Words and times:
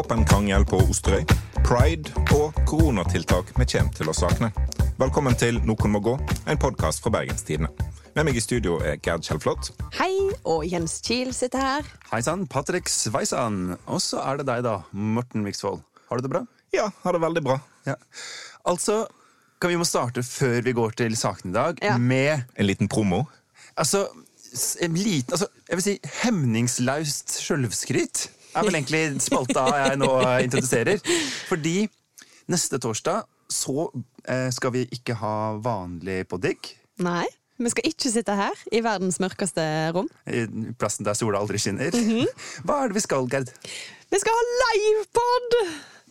Våpenkrangel 0.00 0.62
på 0.64 0.78
Osterøy, 0.88 1.26
pride 1.66 2.08
og 2.32 2.54
koronatiltak 2.64 3.50
vi 3.58 3.66
kommer 3.68 3.92
til 3.98 4.08
å 4.08 4.14
sakne. 4.16 4.48
Velkommen 4.96 5.34
til 5.36 5.58
Noen 5.68 5.92
må 5.92 6.00
gå, 6.00 6.14
en 6.48 6.60
podkast 6.62 7.02
fra 7.04 7.12
Bergenstidene. 7.12 7.68
Med 8.16 8.24
meg 8.24 8.38
i 8.38 8.40
studio 8.40 8.78
er 8.80 8.96
Gerd 9.04 9.26
Kjellflot. 9.28 9.68
Hei, 9.98 10.08
og 10.48 10.64
Jens 10.64 10.94
Kiel 11.04 11.34
sitter 11.36 11.60
her. 11.66 11.90
Hei 12.14 12.22
sann, 12.24 12.46
Patrick 12.48 12.88
Sveisan. 12.88 13.74
Og 13.92 14.00
så 14.00 14.22
er 14.24 14.40
det 14.40 14.48
deg, 14.48 14.64
da, 14.70 14.78
Morten 14.96 15.44
Viksvold. 15.44 15.84
Har 16.08 16.16
du 16.16 16.24
det 16.24 16.32
bra? 16.32 16.42
Ja, 16.72 16.88
har 17.04 17.18
det 17.18 17.22
veldig 17.26 17.44
bra. 17.50 17.58
Ja. 17.84 17.98
Altså, 18.72 19.02
kan 19.60 19.74
vi 19.74 19.78
må 19.82 19.90
starte 19.90 20.24
før 20.24 20.64
vi 20.64 20.76
går 20.80 20.96
til 21.04 21.20
saken 21.26 21.52
i 21.52 21.58
dag, 21.60 21.84
Ja. 21.84 21.98
med 22.00 22.46
En 22.56 22.66
liten 22.72 22.88
promo. 22.88 23.26
altså, 23.76 24.06
en 24.80 24.94
liten, 24.96 25.36
altså, 25.36 25.52
jeg 25.68 25.76
vil 25.76 25.88
si 25.90 25.98
hemningslaust 26.24 27.36
sjølvskryt. 27.44 28.30
Er 28.54 28.66
vel 28.66 28.78
egentlig 28.80 29.02
spalta 29.22 29.66
jeg 29.78 29.98
nå 30.00 30.10
introduserer. 30.46 31.02
Fordi 31.50 31.84
neste 32.50 32.80
torsdag 32.82 33.26
så 33.50 33.90
eh, 34.26 34.48
skal 34.54 34.74
vi 34.74 34.86
ikke 34.94 35.16
ha 35.20 35.34
vanlig 35.62 36.24
poddigg. 36.30 36.72
Nei, 37.02 37.26
vi 37.60 37.72
skal 37.72 37.88
ikke 37.90 38.12
sitte 38.12 38.34
her 38.38 38.66
i 38.72 38.82
verdens 38.84 39.20
mørkeste 39.22 39.62
rom. 39.96 40.10
I 40.26 40.46
plassen 40.80 41.06
der 41.06 41.18
sola 41.18 41.42
aldri 41.42 41.60
skinner. 41.62 41.94
Hva 42.64 42.82
er 42.82 42.90
det 42.92 42.98
vi 43.00 43.06
skal, 43.06 43.26
Gerd? 43.30 43.52
Vi 44.10 44.20
skal 44.22 44.38
ha 44.38 44.44
livepod! 44.64 45.58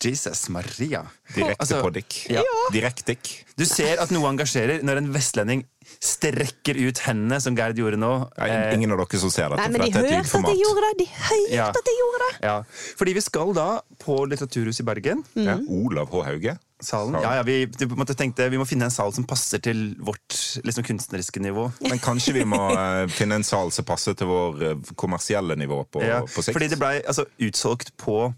Jesus 0.05 0.47
Maria. 0.49 1.03
Direkte 1.35 1.59
Altså, 1.63 1.81
på 1.83 1.91
dikk. 1.93 2.19
ja. 2.31 2.43
Direktikk. 2.71 3.45
Du 3.59 3.65
ser 3.65 3.99
at 3.99 4.11
noe 4.15 4.29
engasjerer 4.31 4.81
når 4.87 4.97
en 5.01 5.11
vestlending 5.13 5.65
strekker 5.99 6.77
ut 6.87 6.99
hendene, 7.03 7.39
som 7.41 7.55
Gerd 7.57 7.75
gjorde 7.81 7.97
nå. 7.99 8.11
Nei, 8.37 8.47
Eh, 8.49 8.73
ingen 8.77 8.91
av 8.93 8.99
dere 9.01 9.19
som 9.19 9.31
ser 9.33 9.49
dette, 9.49 9.57
Nei, 9.65 9.69
men 9.73 9.81
de 9.81 9.91
hørte 9.97 10.19
at 10.21 10.47
jeg 10.53 10.59
gjorde 10.61 10.81
det! 10.85 10.97
De 10.99 11.07
hørte 11.11 11.55
Ja. 11.55 11.67
at 11.69 11.89
jeg 11.89 11.97
gjorde 11.99 12.19
det! 12.29 12.39
ja. 12.45 12.57
Fordi 12.99 13.13
vi 13.17 13.21
skal 13.25 13.53
da 13.53 13.81
på 13.99 14.17
Litteraturhuset 14.29 14.79
i 14.81 14.87
Bergen. 14.87 15.23
Ja, 15.35 15.57
Olav 15.67 16.09
H. 16.13 16.23
Hauge. 16.23 16.57
Salen. 16.81 17.17
Ja, 17.21 17.33
ja, 17.35 17.41
vi, 17.43 17.65
tenkte, 17.67 18.49
vi 18.49 18.57
må 18.57 18.65
finne 18.65 18.85
en 18.87 18.91
sal 18.93 19.11
som 19.11 19.25
passer 19.27 19.59
til 19.59 19.95
vårt 19.99 20.37
liksom, 20.63 20.85
kunstneriske 20.87 21.41
nivå. 21.43 21.65
Men 21.81 21.99
kanskje 21.99 22.31
vi 22.37 22.45
må 22.47 22.61
uh, 22.71 23.03
finne 23.11 23.35
en 23.35 23.43
sal 23.43 23.69
som 23.75 23.83
passer 23.83 24.13
til 24.15 24.27
vår 24.27 24.61
uh, 24.63 24.93
kommersielle 24.95 25.57
nivå 25.59 25.81
på, 25.91 26.01
Ja, 26.05 26.21
på 26.21 26.39
sikt. 26.45 26.53
fordi 26.55 26.69
det 26.71 26.79
blei 26.79 27.01
altså, 27.03 27.25
utsolgt 27.43 27.91
på 27.97 28.33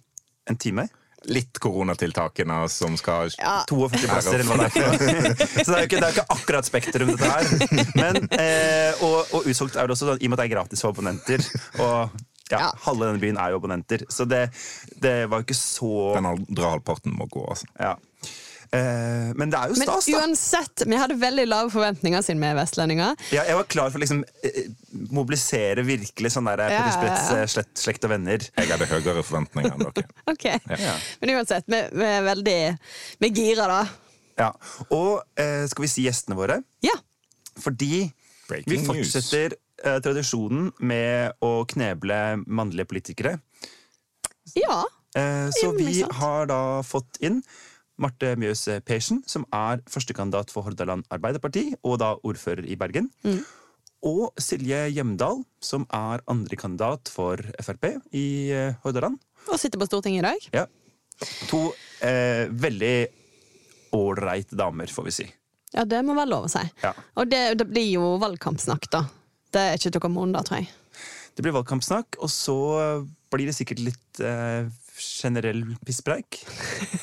en 0.49 0.57
time. 0.57 0.87
Litt 1.29 1.59
koronatiltakene 1.61 2.63
som 2.73 2.95
skal 2.97 3.29
Ja. 3.37 3.59
42 3.69 4.07
plasser, 4.09 4.39
eller 4.39 4.49
hva 4.49 4.57
det 4.57 4.81
er. 4.81 5.35
Så 5.63 5.67
det 5.67 5.75
er 5.75 5.83
jo 5.83 5.89
ikke, 5.89 5.99
det 6.01 6.07
er 6.07 6.15
ikke 6.15 6.25
akkurat 6.33 6.65
Spektrum, 6.65 7.11
dette 7.13 7.29
her. 7.29 7.45
Men, 7.99 8.17
eh, 8.39 9.03
og, 9.05 9.29
og 9.37 9.45
utsolgt 9.51 9.77
er 9.77 9.85
det 9.85 9.93
også, 9.97 10.07
sånn, 10.09 10.21
i 10.21 10.25
og 10.25 10.33
med 10.33 10.39
at 10.39 10.43
det 10.43 10.49
er 10.49 10.55
gratis 10.55 10.81
for 10.81 10.95
abonnenter. 10.95 11.45
Og 11.79 12.09
ja, 12.51 12.57
Ja. 12.65 12.71
halve 12.87 13.05
denne 13.11 13.21
byen 13.21 13.37
er 13.39 13.53
jo 13.53 13.59
abonnenter. 13.61 14.01
Så 14.11 14.25
det, 14.27 14.41
det 14.99 15.13
var 15.31 15.39
jo 15.39 15.45
ikke 15.45 15.55
så 15.61 15.91
Den 16.17 16.25
andre 16.33 16.71
halvparten 16.73 17.13
må 17.15 17.29
gå, 17.31 17.45
altså. 17.53 17.69
ja. 17.79 17.93
Eh, 18.75 19.31
Men 19.37 19.51
det 19.51 19.59
er 19.59 19.71
jo 19.71 19.77
Men 19.79 19.87
stas, 19.87 20.05
da. 20.05 20.11
Men 20.11 20.29
uansett, 20.31 20.83
vi 20.87 20.99
hadde 21.01 21.17
veldig 21.21 21.45
lave 21.47 21.71
forventninger 21.73 22.23
siden 22.25 22.41
vi 22.43 22.49
er 22.49 22.57
vestlendinger. 22.59 23.15
Ja, 23.35 23.43
jeg 23.49 23.57
var 23.59 23.67
klar 23.71 23.91
for 23.91 23.99
å 23.99 24.03
liksom, 24.03 24.23
eh, 24.47 24.61
mobilisere 25.11 25.83
virkelig 25.87 26.33
sånn 26.35 26.49
der 26.51 26.63
Ja, 26.65 26.69
Petter 26.69 26.87
ja, 26.87 26.93
Spretz, 26.97 27.31
ja. 27.31 27.39
eh, 27.41 27.49
slekt, 27.55 27.73
slekt 27.83 28.07
og 28.07 28.13
venner. 28.15 28.47
Jeg 28.57 28.71
hadde 28.71 28.87
høyere 28.91 29.23
forventninger 29.27 29.75
enn 29.75 29.87
dere. 29.89 30.07
Ok, 30.33 30.45
Ja. 30.81 30.95
Men 31.21 31.35
uansett, 31.37 31.67
vi, 31.71 31.81
vi 31.99 32.07
er 32.07 32.23
veldig 32.27 32.57
Vi 33.25 33.31
girer, 33.41 33.67
da. 33.75 33.81
Ja. 34.39 34.51
Og 34.89 35.21
eh, 35.39 35.65
skal 35.69 35.85
vi 35.85 35.91
si 35.91 36.05
gjestene 36.07 36.37
våre? 36.39 36.61
Ja. 36.85 36.95
Fordi 37.61 38.07
Breaking 38.47 38.71
vi 38.81 38.87
fortsetter 38.87 39.53
eh, 39.83 39.99
tradisjonen 40.03 40.71
med 40.79 41.35
å 41.45 41.61
kneble 41.69 42.17
mannlige 42.47 42.87
politikere. 42.89 43.35
Ja. 44.57 44.81
Eh, 45.15 45.47
så 45.51 45.67
Jo, 45.67 45.73
vi 45.77 46.01
har 46.21 46.47
da 46.49 46.61
fått 46.87 47.19
inn 47.23 47.41
Marte 48.01 48.33
Mjøs 48.39 48.65
Persen, 48.87 49.21
som 49.29 49.45
er 49.53 49.81
førstekandidat 49.89 50.51
for 50.53 50.65
Hordaland 50.65 51.05
Arbeiderparti, 51.13 51.71
og 51.85 51.99
da 52.01 52.13
ordfører 52.27 52.65
i 52.65 52.77
Bergen. 52.79 53.11
Mm. 53.23 53.41
Og 54.09 54.41
Silje 54.41 54.87
Hjemdal, 54.95 55.43
som 55.61 55.85
er 55.93 56.23
andrekandidat 56.31 57.11
for 57.13 57.41
Frp 57.61 57.91
i 58.17 58.49
eh, 58.49 58.77
Hordaland. 58.81 59.19
Og 59.47 59.59
sitter 59.61 59.81
på 59.81 59.85
Stortinget 59.89 60.23
i 60.23 60.27
dag. 60.27 60.47
Ja. 60.55 60.65
To 61.51 61.67
eh, 62.01 62.49
veldig 62.49 62.95
ålreite 63.93 64.57
damer, 64.57 64.89
får 64.89 65.07
vi 65.09 65.15
si. 65.19 65.27
Ja, 65.75 65.85
det 65.85 66.01
må 66.03 66.15
være 66.17 66.31
lov 66.33 66.49
å 66.49 66.51
si. 66.51 66.63
Ja. 66.81 66.95
Og 67.19 67.29
det, 67.29 67.43
det 67.61 67.69
blir 67.69 67.87
jo 67.93 68.15
valgkampsnakk, 68.21 68.89
da. 68.91 69.05
Det 69.53 69.61
er 69.61 69.77
ikke 69.77 69.91
til 69.91 70.01
å 70.01 70.05
komme 70.07 70.25
unna, 70.25 70.41
tror 70.47 70.63
jeg. 70.63 70.71
Det 71.37 71.45
blir 71.45 71.55
valgkampsnakk, 71.55 72.17
og 72.23 72.31
så 72.31 72.57
blir 73.31 73.47
det 73.47 73.55
sikkert 73.55 73.83
litt 73.85 74.23
eh, 74.25 74.65
generell 75.01 75.63
pisspreik, 75.85 76.41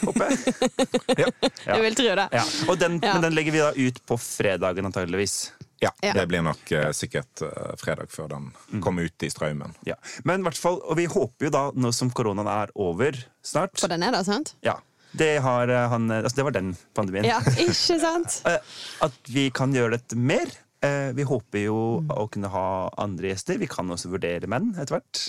håper 0.05 0.31
jeg. 0.31 0.55
Ja. 1.19 1.29
Ja. 1.67 1.75
Jeg 1.75 1.83
vil 1.85 1.97
tro 1.99 2.11
det. 2.21 2.27
Ja. 2.33 2.45
Og 2.71 2.79
den, 2.81 2.99
Ja. 3.03 3.15
Men 3.17 3.25
den 3.29 3.35
legger 3.37 3.53
vi 3.55 3.63
da 3.63 3.71
ut 3.75 3.99
på 4.07 4.19
fredagen, 4.21 4.87
antageligvis. 4.89 5.39
Ja, 5.83 5.91
Ja. 6.03 6.13
det 6.17 6.25
blir 6.31 6.43
nok 6.43 6.71
eh, 6.75 6.89
sikkert 6.97 7.43
eh, 7.47 7.75
fredag 7.79 8.11
før 8.11 8.29
den 8.33 8.49
kommer 8.83 9.07
ut 9.07 9.23
i 9.23 9.31
strømmen. 9.31 9.75
Ja. 9.87 9.95
Men 10.27 10.41
i 10.43 10.49
hvert 10.49 10.59
fall, 10.59 10.81
og 10.83 10.97
vi 10.99 11.07
håper 11.07 11.47
jo 11.47 11.51
da, 11.55 11.65
nå 11.75 11.93
som 11.95 12.11
koronaen 12.11 12.49
er 12.51 12.73
over 12.75 13.19
snart 13.47 13.79
For 13.79 13.89
den 13.93 14.03
er 14.03 14.11
da, 14.17 14.25
sant? 14.27 14.57
Ja, 14.67 14.75
det, 15.15 15.39
har 15.45 15.71
eh, 15.71 15.87
han, 15.93 16.11
altså 16.11 16.41
det 16.41 16.47
var 16.49 16.57
den 16.59 16.73
pandemien. 16.99 17.29
Ja, 17.31 17.39
ikke 17.57 17.99
sant? 18.03 18.41
Eh, 18.51 18.59
At 19.07 19.15
vi 19.31 19.49
kan 19.55 19.73
gjøre 19.75 19.97
dette 20.01 20.19
mer. 20.19 20.51
Eh, 20.83 21.13
Vi 21.15 21.25
håper 21.27 21.63
jo 21.69 21.79
å 22.11 22.27
kunne 22.31 22.51
ha 22.53 22.67
andre 22.99 23.33
gjester. 23.33 23.59
Vi 23.63 23.67
kan 23.71 23.87
også 23.91 24.11
vurdere 24.13 24.47
menn 24.51 24.73
etter 24.79 24.99
hvert. 24.99 25.23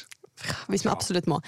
Hvis 0.71 0.85
vi 0.85 0.91
absolutt 0.91 1.29
må. 1.29 1.39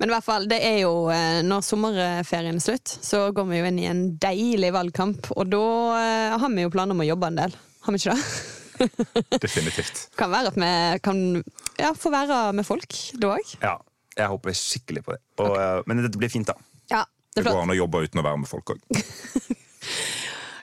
Men 0.00 0.10
i 0.10 0.14
hvert 0.14 0.26
fall, 0.26 0.46
det 0.50 0.58
er 0.64 0.80
jo 0.82 1.06
eh, 1.12 1.40
når 1.46 1.64
sommerferien 1.66 2.60
er 2.60 2.64
slutt, 2.64 2.98
så 3.04 3.26
går 3.36 3.48
vi 3.50 3.60
jo 3.60 3.70
inn 3.70 3.80
i 3.82 3.88
en 3.90 4.04
deilig 4.22 4.72
valgkamp. 4.76 5.32
Og 5.36 5.50
da 5.52 5.64
eh, 6.02 6.36
har 6.38 6.54
vi 6.54 6.66
jo 6.66 6.72
planer 6.74 6.96
om 6.96 7.02
å 7.04 7.08
jobbe 7.08 7.32
en 7.32 7.40
del. 7.42 7.58
Har 7.86 7.96
vi 7.96 8.02
ikke 8.02 8.14
det? 8.16 8.28
Definitivt. 9.46 10.06
Kan 10.20 10.32
være 10.34 10.52
at 10.52 10.58
vi 10.60 10.70
kan 11.04 11.20
ja, 11.80 11.92
få 11.96 12.12
være 12.12 12.40
med 12.56 12.66
folk 12.68 12.96
da 13.20 13.36
òg. 13.36 13.54
Ja, 13.62 13.76
jeg 14.16 14.32
håper 14.32 14.56
skikkelig 14.56 15.04
på 15.06 15.16
det. 15.16 15.22
Og, 15.40 15.52
okay. 15.52 15.86
Men 15.88 16.04
dette 16.04 16.20
blir 16.20 16.32
fint, 16.32 16.48
da. 16.48 16.56
Ja, 16.92 17.04
det 17.34 17.44
Det 17.44 17.50
går 17.52 17.64
an 17.64 17.72
å 17.74 17.78
jobbe 17.78 18.04
uten 18.06 18.22
å 18.22 18.26
være 18.26 18.42
med 18.44 18.52
folk 18.52 18.76
òg. 18.76 18.84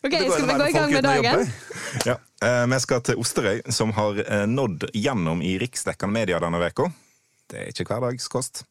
Ok, 0.03 0.11
Skal 0.11 0.47
vi 0.47 0.53
gå 0.59 0.66
i 0.67 0.72
gang 0.75 0.91
med 0.91 1.03
dagen? 1.03 1.51
Ja. 2.09 2.17
Eh, 2.43 2.67
Vi 2.67 2.79
skal 2.83 3.01
til 3.07 3.19
Osterøy, 3.22 3.61
som 3.72 3.93
har 3.95 4.17
eh, 4.19 4.45
nådd 4.49 4.89
gjennom 4.91 5.39
i 5.39 5.53
riksdekkende 5.61 6.11
media 6.11 6.41
denne 6.43 6.59
veka. 6.59 6.89
Det 7.53 7.62
er 7.62 7.69
ikke 7.69 7.86
hverdagskost. 7.86 8.64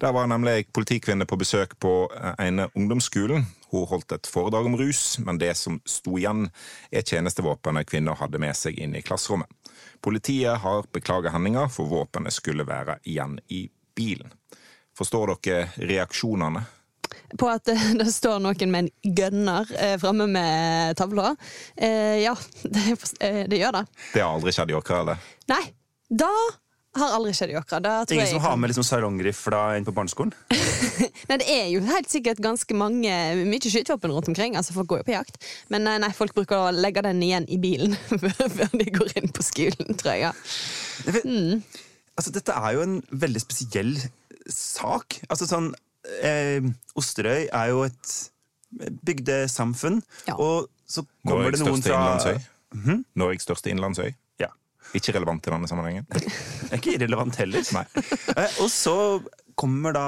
Der 0.00 0.12
var 0.12 0.28
nemlig 0.28 0.52
ei 0.52 0.64
politikvinne 0.68 1.24
på 1.24 1.38
besøk 1.40 1.72
på 1.80 1.92
eh, 2.12 2.34
ene 2.44 2.68
ungdomsskolen. 2.76 3.46
Hun 3.70 3.86
holdt 3.88 4.12
et 4.12 4.28
foredrag 4.28 4.68
om 4.68 4.76
rus, 4.76 5.16
men 5.24 5.40
det 5.40 5.54
som 5.56 5.78
sto 5.88 6.18
igjen, 6.20 6.50
er 6.92 7.06
tjenestevåpenet 7.06 7.88
kvinner 7.88 8.18
hadde 8.20 8.40
med 8.42 8.52
seg 8.56 8.76
inn 8.76 8.92
i 8.94 9.02
klasserommet. 9.04 9.48
Politiet 10.04 10.60
har 10.60 10.84
beklaget 10.92 11.32
hendinga, 11.32 11.64
for 11.72 11.88
våpenet 11.88 12.36
skulle 12.36 12.66
være 12.68 12.98
igjen 13.08 13.38
i 13.48 13.64
bilen. 13.96 14.34
Forstår 14.96 15.32
dere 15.32 15.88
reaksjonene? 15.88 16.66
På 17.40 17.48
at 17.54 17.72
eh, 17.72 17.88
det 17.96 18.10
står 18.12 18.44
noen 18.44 18.74
med 18.74 18.84
en 18.84 19.16
gunner 19.16 19.72
eh, 19.80 19.96
framme 20.02 20.28
med 20.28 21.00
tavla. 21.00 21.32
Eh, 21.72 22.20
ja, 22.26 22.36
det, 22.76 22.86
eh, 23.24 23.42
det 23.48 23.64
gjør 23.64 23.80
det. 23.80 23.84
Det 24.12 24.22
har 24.22 24.36
aldri 24.36 24.52
skjedd 24.52 24.76
i 24.76 24.78
åkra, 24.78 25.02
eller? 25.06 25.26
Nei, 25.48 25.64
da 26.12 26.30
har 27.00 27.14
aldri 27.16 27.32
skjedd 27.36 27.52
i 27.52 27.56
åkra. 27.58 27.78
Ingen 27.80 28.20
jeg 28.22 28.28
som 28.30 28.36
jeg 28.38 28.42
har 28.44 28.50
kan- 28.54 28.60
med 28.62 28.70
liksom 28.72 28.86
salongrifla 28.88 29.60
inn 29.78 29.86
på 29.86 29.94
barneskolen? 29.96 30.32
Nei, 31.30 31.36
det 31.42 31.46
er 31.50 31.66
jo 31.72 31.80
helt 31.88 32.10
sikkert 32.12 32.40
ganske 32.44 32.74
mange 32.78 33.14
mye 33.46 33.60
skytevåpen 33.72 34.12
rundt 34.14 34.28
omkring. 34.32 34.56
altså 34.56 34.72
Folk 34.76 34.88
går 34.92 35.02
jo 35.02 35.08
på 35.10 35.14
jakt. 35.16 35.40
Men 35.72 35.84
nei, 35.88 35.96
nei, 36.02 36.10
folk 36.16 36.34
bruker 36.36 36.68
å 36.68 36.74
legge 36.74 37.02
den 37.06 37.22
igjen 37.26 37.48
i 37.52 37.58
bilen 37.62 37.96
før 38.08 38.70
de 38.78 38.88
går 38.94 39.12
inn 39.20 39.32
på 39.34 39.44
skolen, 39.46 39.96
tror 39.98 40.14
jeg. 40.14 40.28
Ja. 40.28 40.32
Altså, 42.16 42.32
dette 42.32 42.54
er 42.56 42.76
jo 42.78 42.84
en 42.86 42.96
veldig 43.12 43.42
spesiell 43.44 43.96
sak. 44.48 45.18
Altså 45.28 45.48
sånn 45.50 45.72
eh, 46.22 46.64
Osterøy 46.96 47.48
er 47.50 47.72
jo 47.74 47.82
et 47.88 48.14
bygdesamfunn, 49.06 50.00
Ja. 50.28 50.34
og 50.38 50.68
så 50.86 51.02
kommer 51.26 51.46
Norges 51.50 51.60
det 51.60 51.66
noen 51.66 51.82
største 51.82 51.90
fra 51.90 51.98
innlandsøy. 51.98 53.04
Norges 53.18 53.46
største 53.46 53.70
innlandsøy. 53.72 54.10
Ikke 54.96 55.12
relevant 55.16 55.46
i 55.46 55.52
denne 55.52 55.68
sammenhengen. 55.70 56.06
Det 56.10 56.24
er 56.72 56.78
ikke 56.80 56.94
irrelevant 56.96 57.36
heller. 57.42 57.62
Nei. 57.76 57.84
Eh, 58.36 58.58
og 58.64 58.70
så 58.72 58.96
kommer 59.56 59.94
da 59.96 60.06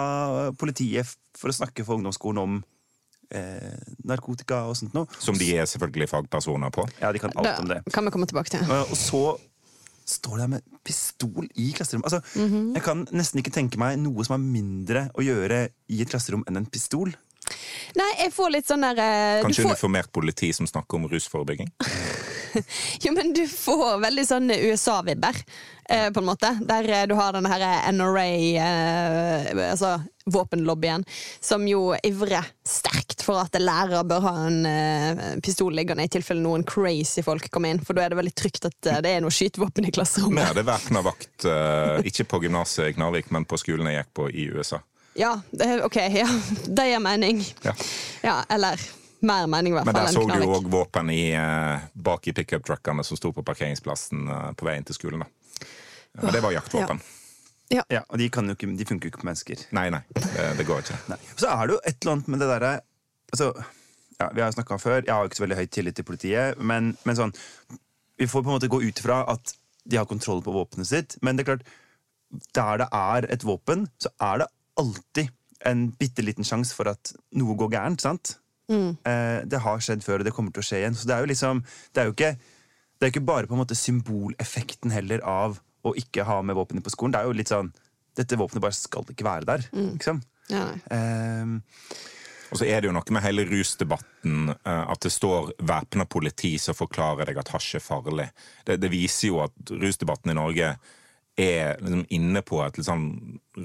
politiet 0.61 1.09
for 1.39 1.53
å 1.53 1.57
snakke 1.57 1.85
for 1.87 1.97
ungdomsskolen 2.01 2.41
om 2.43 2.57
eh, 3.35 3.77
narkotika 4.09 4.63
og 4.69 4.77
sånt 4.81 4.97
noe. 4.97 5.09
Som 5.23 5.39
de 5.41 5.51
er 5.61 5.69
selvfølgelig 5.69 6.09
fagpersoner 6.13 6.73
på. 6.75 6.87
Ja, 7.03 7.13
de 7.13 7.21
kan 7.23 7.35
alt 7.37 7.61
om 7.63 7.69
det. 7.71 7.83
kan 7.95 8.09
vi 8.09 8.15
komme 8.15 8.29
tilbake 8.31 8.53
til. 8.57 8.65
Eh, 8.65 8.89
Og 8.89 8.97
så 8.99 9.23
står 10.09 10.39
de 10.39 10.41
der 10.47 10.53
med 10.55 10.63
pistol 10.89 11.49
i 11.61 11.67
klasserommet. 11.77 12.09
Altså, 12.09 12.23
Jeg 12.75 12.83
kan 12.87 13.03
nesten 13.13 13.43
ikke 13.43 13.53
tenke 13.53 13.77
meg 13.81 13.99
noe 14.01 14.25
som 14.25 14.39
har 14.39 14.41
mindre 14.45 15.03
å 15.13 15.25
gjøre 15.25 15.67
i 15.93 15.99
et 16.01 16.09
klasserom 16.09 16.45
enn 16.49 16.57
en 16.63 16.69
pistol. 16.73 17.13
Nei, 17.99 18.11
jeg 18.25 18.35
får 18.35 18.53
litt 18.55 18.69
sånn 18.69 18.85
der 18.85 19.01
eh, 19.03 19.43
Kanskje 19.45 19.65
får, 19.65 19.75
uniformert 19.75 20.13
politi 20.15 20.53
som 20.57 20.69
snakker 20.69 21.01
om 21.01 21.09
rusforebygging? 21.11 21.73
Jo, 23.05 23.13
men 23.13 23.33
du 23.37 23.45
får 23.49 23.99
veldig 24.03 24.25
sånn 24.27 24.51
USA-vibber, 24.51 25.37
eh, 25.89 26.09
på 26.13 26.23
en 26.23 26.29
måte. 26.29 26.55
Der 26.65 26.89
eh, 26.89 27.07
du 27.07 27.15
har 27.19 27.35
denne 27.37 27.51
her 27.53 27.93
NRA, 27.93 28.25
eh, 28.65 29.71
altså 29.71 29.99
våpenlobbyen, 30.29 31.05
som 31.41 31.65
jo 31.69 31.95
ivrer 32.05 32.49
sterkt 32.67 33.25
for 33.25 33.41
at 33.41 33.57
lærere 33.61 34.05
bør 34.09 34.25
ha 34.27 34.35
en 34.47 34.59
uh, 34.69 35.23
pistol 35.45 35.73
liggende 35.77 36.05
i 36.05 36.11
tilfelle 36.13 36.43
noen 36.45 36.67
crazy 36.69 37.25
folk 37.25 37.49
kommer 37.53 37.73
inn, 37.73 37.81
for 37.85 37.97
da 37.97 38.05
er 38.05 38.13
det 38.13 38.19
veldig 38.21 38.35
trygt 38.37 38.69
at 38.69 38.91
uh, 38.91 38.99
det 39.05 39.15
er 39.15 39.25
noe 39.25 39.33
skytevåpen 39.33 39.89
i 39.89 39.91
Vi 39.91 39.97
klasserommet. 39.97 40.51
hadde 40.51 40.67
væpna 40.69 41.03
vakt, 41.07 41.33
uh, 41.49 41.99
ikke 42.09 42.29
på 42.29 42.43
gymnaset 42.45 42.91
i 42.91 42.97
Knarvik, 42.99 43.33
men 43.33 43.49
på 43.49 43.61
skolen 43.61 43.89
jeg 43.89 44.03
gikk 44.03 44.15
på 44.21 44.29
i 44.29 44.49
USA. 44.53 44.83
Ja, 45.19 45.41
ok, 45.85 45.97
ja. 45.97 46.29
Det 46.67 46.87
gir 46.87 47.01
mening. 47.03 47.45
Ja. 47.63 47.75
Ja, 48.23 48.45
eller 48.49 48.81
mer 49.21 49.47
mening, 49.47 49.73
i 49.73 49.77
hvert 49.77 49.89
fall. 49.89 49.95
Men 49.95 50.05
der 50.05 50.13
så 50.13 50.21
du 50.21 50.27
Knarvik. 50.31 50.49
òg 50.49 50.69
våpen 50.71 51.11
i, 51.11 51.33
eh, 51.35 51.87
bak 51.93 52.29
i 52.31 52.33
pickup-truckene 52.33 53.03
som 53.05 53.19
sto 53.19 53.33
på 53.35 53.43
parkeringsplassen 53.43 54.29
eh, 54.31 54.53
på 54.55 54.69
veien 54.69 54.87
til 54.87 54.95
skolen. 54.95 55.25
Da. 55.25 55.67
Men 56.23 56.37
det 56.37 56.43
var 56.45 56.55
jaktvåpen. 56.55 57.03
Ja, 57.69 57.83
og 58.09 58.15
de, 58.19 58.29
kan 58.33 58.47
jo 58.49 58.55
ikke, 58.55 58.71
de 58.79 58.87
funker 58.89 59.09
jo 59.09 59.13
ikke 59.13 59.21
på 59.25 59.29
mennesker. 59.29 59.65
Nei, 59.77 59.89
nei, 59.93 60.01
det, 60.15 60.45
det 60.61 60.67
går 60.69 60.87
ikke. 60.87 61.01
Nei. 61.11 61.19
Så 61.35 61.51
er 61.51 61.67
det 61.67 61.75
jo 61.75 61.81
et 61.83 61.99
eller 61.99 62.15
annet 62.15 62.31
med 62.33 62.41
det 62.41 62.49
derre 62.49 62.71
altså, 63.35 63.49
ja, 64.21 64.31
Vi 64.33 64.41
har 64.41 64.49
jo 64.49 64.57
snakka 64.57 64.79
før, 64.81 65.03
jeg 65.03 65.13
har 65.13 65.21
jo 65.27 65.33
ikke 65.33 65.41
så 65.41 65.45
veldig 65.45 65.59
høy 65.59 65.67
tillit 65.67 65.99
til 65.99 66.07
politiet, 66.09 66.63
men, 66.71 66.95
men 67.05 67.19
sånn 67.19 67.35
Vi 68.17 68.31
får 68.31 68.47
på 68.47 68.49
en 68.49 68.57
måte 68.57 68.71
gå 68.73 68.81
ut 68.87 69.03
ifra 69.03 69.21
at 69.35 69.53
de 69.85 69.99
har 70.01 70.09
kontroll 70.09 70.41
på 70.47 70.55
våpenet 70.55 70.89
sitt, 70.89 71.19
men 71.21 71.37
det 71.37 71.45
er 71.45 71.51
klart 71.51 71.69
Der 72.57 72.81
det 72.81 72.89
er 72.93 73.29
et 73.37 73.45
våpen, 73.45 73.89
så 74.01 74.15
er 74.17 74.45
det 74.45 74.49
alltid 74.79 75.31
en 75.67 75.89
bitte 75.99 76.23
liten 76.23 76.47
sjanse 76.47 76.75
for 76.77 76.89
at 76.91 77.13
noe 77.39 77.57
går 77.59 77.73
gærent. 77.75 78.01
sant? 78.05 78.37
Eh, 78.71 79.41
det 79.49 79.63
har 79.65 79.81
skjedd 79.81 80.05
før, 80.05 80.21
og 80.21 80.29
det 80.29 80.35
kommer 80.37 80.53
til 80.53 80.63
å 80.63 80.67
skje 80.69 80.83
igjen. 80.83 80.95
Så 80.99 81.09
det 81.09 81.15
er 81.17 81.25
jo 81.25 81.31
liksom 81.31 81.63
Det 81.95 82.03
er 82.03 82.11
jo 82.11 82.13
ikke, 82.15 82.33
det 82.99 83.07
er 83.07 83.13
ikke 83.15 83.25
bare 83.27 83.49
på 83.49 83.57
en 83.57 83.63
måte 83.63 83.79
symboleffekten 83.79 84.93
heller 84.93 85.23
av 85.25 85.59
å 85.87 85.95
ikke 85.97 86.25
ha 86.27 86.41
med 86.43 86.57
våpenet 86.59 86.85
på 86.85 86.93
skolen. 86.93 87.15
Det 87.15 87.21
er 87.23 87.31
jo 87.31 87.39
litt 87.39 87.53
sånn 87.53 87.73
Dette 88.19 88.37
våpenet 88.37 88.63
bare 88.65 88.75
skal 88.75 89.07
ikke 89.09 89.25
være 89.27 89.47
der. 89.47 89.67
Liksom. 89.73 90.21
Ja, 90.51 90.65
nei. 90.67 90.81
Ehm, 90.91 91.61
Og 92.51 92.59
så 92.59 92.65
er 92.67 92.81
det 92.81 92.89
jo 92.89 92.95
noe 92.97 93.13
med 93.13 93.23
hele 93.23 93.45
rusdebatten 93.47 94.49
eh, 94.51 94.85
at 94.91 95.01
det 95.05 95.13
står 95.13 95.53
væpna 95.61 96.07
politi 96.09 96.55
som 96.59 96.75
forklarer 96.75 97.29
deg 97.29 97.39
at 97.39 97.51
hasj 97.53 97.77
er 97.77 97.85
farlig. 97.85 98.29
Det, 98.65 98.79
det 98.81 98.91
viser 98.91 99.29
jo 99.29 99.43
at 99.45 99.53
rusdebatten 99.71 100.33
i 100.33 100.39
Norge 100.39 100.71
er 101.39 101.81
liksom 101.81 102.05
inne 102.15 102.43
på 102.47 102.61
et 102.65 102.79
litt 102.79 102.89
sånn 102.89 103.09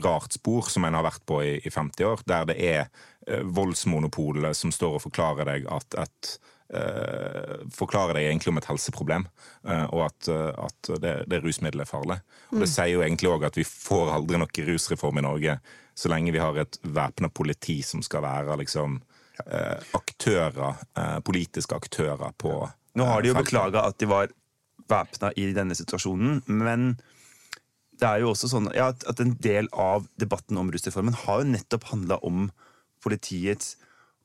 rart 0.03 0.35
spor 0.35 0.69
som 0.71 0.85
en 0.87 0.97
har 0.97 1.05
vært 1.05 1.25
på 1.29 1.41
i, 1.43 1.53
i 1.65 1.73
50 1.73 2.07
år, 2.07 2.23
der 2.29 2.49
det 2.49 2.57
er 2.61 2.81
eh, 3.27 3.43
voldsmonopolet 3.43 4.57
som 4.57 4.73
står 4.73 4.97
og 4.97 5.05
forklarer 5.07 5.49
deg 5.49 5.69
at 5.73 5.99
et 6.05 6.33
eh, 6.73 7.61
Forklarer 7.73 8.17
deg 8.17 8.27
egentlig 8.27 8.53
om 8.53 8.59
et 8.59 8.67
helseproblem, 8.69 9.27
eh, 9.69 9.85
og 9.93 10.07
at, 10.07 10.29
eh, 10.31 10.65
at 10.67 10.91
det, 11.03 11.15
det 11.29 11.41
rusmiddelet 11.43 11.85
er 11.85 11.89
farlig. 11.89 12.19
Og 12.51 12.63
Det 12.63 12.69
sier 12.71 12.95
jo 12.95 13.03
egentlig 13.05 13.31
òg 13.31 13.47
at 13.49 13.57
vi 13.59 13.65
får 13.67 14.13
aldri 14.15 14.41
noe 14.41 14.67
rusreform 14.69 15.21
i 15.21 15.25
Norge 15.27 15.57
så 15.93 16.09
lenge 16.09 16.33
vi 16.33 16.41
har 16.41 16.57
et 16.57 16.79
væpna 16.81 17.29
politi 17.29 17.81
som 17.85 18.01
skal 18.01 18.23
være 18.25 18.57
liksom 18.63 18.95
eh, 19.45 19.77
aktører, 19.93 20.79
eh, 20.97 21.19
politiske 21.25 21.77
aktører 21.77 22.33
på 22.37 22.55
nå 22.93 23.05
har 23.09 23.23
de 23.23 23.31
jo 23.31 23.37
beklaga 23.37 23.87
at 23.89 23.97
de 24.01 24.09
var 24.09 24.33
væpna 24.89 25.31
i 25.39 25.47
denne 25.55 25.75
situasjonen, 25.77 26.43
men 26.45 26.93
det 28.03 28.09
er 28.09 28.23
jo 28.23 28.33
også 28.33 28.49
sånn 28.51 28.67
ja, 28.75 28.89
at, 28.91 29.21
en 29.23 29.37
del 29.43 29.69
av 29.79 30.09
debatten 30.19 30.59
om 30.59 30.71
rusreformen 30.73 31.15
har 31.23 31.41
jo 31.41 31.51
nettopp 31.53 31.87
handla 31.93 32.19
om 32.27 32.49
politiets 33.03 33.77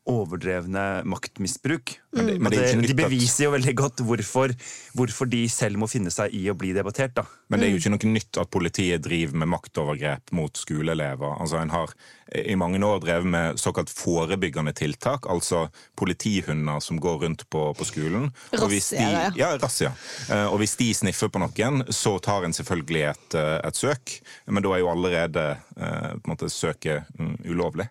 overdrevne 0.09 1.05
maktmisbruk. 1.07 1.99
Men 2.13 2.27
det- 2.27 2.41
men 2.41 2.51
det 2.53 2.59
er 2.59 2.77
ikke 2.77 2.87
de 2.89 2.95
beviser 3.03 3.45
jo 3.45 3.51
veldig 3.53 3.75
godt 3.77 3.97
hvorfor, 4.01 4.55
hvorfor 4.97 5.29
de 5.29 5.43
selv 5.49 5.77
må 5.77 5.89
finne 5.91 6.11
seg 6.11 6.33
i 6.33 6.47
å 6.49 6.55
bli 6.57 6.73
debattert. 6.73 7.13
da. 7.15 7.25
Men 7.51 7.61
det 7.61 7.69
er 7.69 7.73
jo 7.77 7.79
ikke 7.83 7.91
noe 7.99 8.13
nytt 8.15 8.39
at 8.41 8.51
politiet 8.51 9.03
driver 9.03 9.37
med 9.37 9.49
maktovergrep 9.49 10.33
mot 10.33 10.53
skoleelever. 10.57 11.37
Altså 11.41 11.61
En 11.61 11.69
har 11.71 11.89
i 12.35 12.55
mange 12.55 12.81
år 12.81 13.01
drevet 13.01 13.25
med 13.27 13.57
såkalt 13.57 13.89
forebyggende 13.93 14.73
tiltak, 14.75 15.27
altså 15.29 15.71
politihunder 15.97 16.81
som 16.83 16.99
går 17.01 17.21
rundt 17.23 17.45
på, 17.51 17.75
på 17.77 17.85
skolen. 17.89 18.31
Og 18.59 18.69
hvis 18.71 18.93
Razzia, 18.93 19.33
ja, 19.37 19.51
razzia. 19.61 19.93
Eh, 20.31 20.47
Og 20.49 20.59
hvis 20.61 20.77
de 20.77 20.93
sniffer 20.95 21.29
på 21.29 21.41
noen, 21.41 21.83
så 21.93 22.19
tar 22.23 22.45
en 22.45 22.53
selvfølgelig 22.57 23.11
et, 23.11 23.35
eh, 23.35 23.61
et 23.69 23.75
søk. 23.77 24.21
Men 24.47 24.63
da 24.63 24.73
er 24.75 24.81
jo 24.81 24.89
allerede 24.93 25.45
eh, 25.77 26.15
på 26.17 26.25
en 26.25 26.33
måte 26.37 26.49
søket 26.53 27.05
mm, 27.19 27.37
ulovlig, 27.53 27.89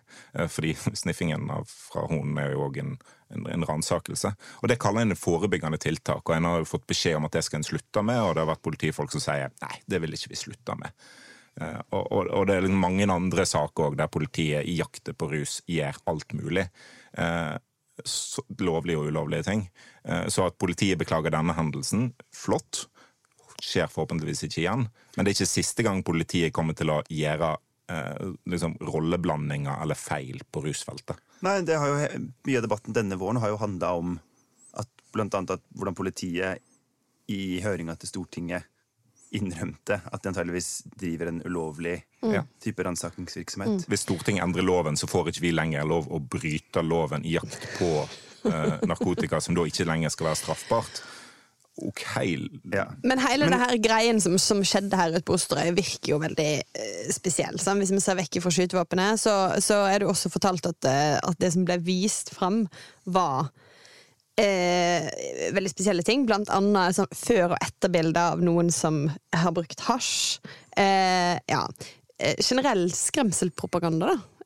fordi 0.48 0.74
sniffingen 1.02 1.48
av, 1.50 1.66
fra 1.68 2.06
hunden 2.10 2.38
er 2.38 2.52
jo 2.52 2.66
òg 2.68 2.78
en 2.82 2.98
en, 3.34 3.46
en 3.52 3.66
ransakelse. 3.68 4.32
Og 4.62 4.68
Det 4.70 4.78
kaller 4.80 5.06
en 5.06 5.18
forebyggende 5.18 5.80
tiltak, 5.82 6.24
og 6.24 6.34
en 6.36 6.48
har 6.48 6.62
jo 6.62 6.68
fått 6.68 6.86
beskjed 6.88 7.18
om 7.18 7.28
at 7.28 7.38
det 7.38 7.44
skal 7.46 7.60
en 7.60 7.70
slutte 7.70 8.04
med, 8.04 8.20
og 8.22 8.34
det 8.34 8.44
har 8.44 8.52
vært 8.52 8.66
politifolk 8.66 9.14
som 9.14 9.24
sier 9.24 9.54
nei, 9.62 9.74
det 9.86 10.02
vil 10.02 10.16
ikke 10.16 10.32
vi 10.32 10.42
slutte 10.42 10.76
med. 10.80 11.08
Eh, 11.60 11.80
og, 11.90 12.04
og, 12.04 12.28
og 12.32 12.48
det 12.48 12.56
er 12.56 12.66
liksom 12.66 12.84
mange 12.84 13.08
andre 13.12 13.46
saker 13.48 13.90
også, 13.90 14.00
der 14.00 14.12
politiet 14.12 14.68
i 14.68 14.78
jakter 14.78 15.16
på 15.18 15.30
rus 15.32 15.58
gjør 15.68 15.98
alt 16.10 16.36
mulig. 16.38 16.68
Eh, 17.18 17.56
lovlige 18.62 19.00
og 19.00 19.10
ulovlige 19.10 19.48
ting. 19.48 19.66
Eh, 20.04 20.28
så 20.30 20.48
at 20.48 20.58
politiet 20.60 21.00
beklager 21.00 21.34
denne 21.34 21.56
hendelsen, 21.56 22.12
flott. 22.34 22.86
Skjer 23.58 23.90
forhåpentligvis 23.90 24.44
ikke 24.46 24.62
igjen. 24.62 24.86
Men 25.16 25.24
det 25.24 25.32
er 25.32 25.40
ikke 25.40 25.50
siste 25.50 25.86
gang 25.86 26.04
politiet 26.06 26.54
kommer 26.54 26.78
til 26.78 26.92
å 26.94 27.02
gjøre 27.10 27.56
eh, 27.90 28.30
liksom, 28.50 28.76
rolleblandinger 28.80 29.82
eller 29.82 29.98
feil 29.98 30.42
på 30.50 30.62
rusfeltet. 30.66 31.20
Nei, 31.46 31.60
det 31.66 31.78
har 31.78 31.92
jo, 31.92 32.24
Mye 32.48 32.60
av 32.60 32.66
debatten 32.66 32.96
denne 32.96 33.18
våren 33.20 33.40
har 33.42 33.52
jo 33.52 33.60
handla 33.60 33.92
om 33.98 34.16
at, 34.78 34.90
blant 35.14 35.34
annet 35.38 35.58
at 35.58 35.64
hvordan 35.76 35.96
politiet 35.98 36.64
i 37.28 37.60
høringa 37.64 37.96
til 38.00 38.10
Stortinget 38.10 38.68
innrømte 39.36 39.98
at 40.08 40.22
de 40.22 40.30
antageligvis 40.30 40.70
driver 40.96 41.28
en 41.28 41.42
ulovlig 41.44 41.98
mm. 42.24 42.46
type 42.64 42.84
ransakingsvirksomhet. 42.84 43.84
Hvis 43.88 44.06
Stortinget 44.06 44.44
endrer 44.44 44.64
loven, 44.64 44.96
så 44.96 45.08
får 45.10 45.28
ikke 45.32 45.44
vi 45.44 45.52
lenger 45.52 45.84
lov 45.88 46.08
å 46.08 46.20
bryte 46.22 46.82
loven 46.84 47.26
i 47.28 47.34
jakt 47.36 47.66
på 47.76 47.90
eh, 48.48 48.78
narkotika, 48.88 49.40
som 49.44 49.58
da 49.58 49.66
ikke 49.68 49.84
lenger 49.88 50.14
skal 50.14 50.30
være 50.30 50.40
straffbart. 50.40 51.02
Ok, 51.78 52.02
Ja. 52.72 52.86
Men 53.06 53.20
hele 53.22 53.46
det 53.50 53.60
her 53.60 53.76
greien 53.82 54.20
som, 54.20 54.34
som 54.42 54.64
skjedde 54.66 54.98
her 54.98 55.14
ute 55.14 55.22
på 55.26 55.36
Osterøy, 55.36 55.70
virker 55.76 56.14
jo 56.14 56.18
veldig 56.22 56.48
eh, 56.58 57.10
spesiell. 57.14 57.58
sant? 57.62 57.78
Hvis 57.82 57.92
vi 57.94 58.00
ser 58.02 58.18
vekk 58.18 58.40
fra 58.42 58.52
skytevåpenet, 58.54 59.20
så, 59.22 59.34
så 59.62 59.84
er 59.86 60.02
det 60.02 60.10
også 60.10 60.32
fortalt 60.32 60.66
at, 60.66 60.88
eh, 60.90 61.16
at 61.22 61.38
det 61.38 61.52
som 61.54 61.66
ble 61.68 61.78
vist 61.86 62.32
fram, 62.34 62.64
var 63.06 63.52
eh, 64.38 65.06
veldig 65.54 65.72
spesielle 65.72 66.06
ting. 66.06 66.26
Blant 66.26 66.50
annet 66.54 66.98
sånn, 66.98 67.12
før- 67.14 67.54
og 67.54 67.60
etterbilder 67.62 68.34
av 68.34 68.42
noen 68.44 68.72
som 68.74 69.04
har 69.34 69.54
brukt 69.54 69.86
hasj. 69.86 70.40
Eh, 70.78 71.38
ja. 71.50 71.62
Eh, 72.18 72.34
generell 72.42 72.88
skremselpropaganda, 72.94 74.14
da. 74.14 74.37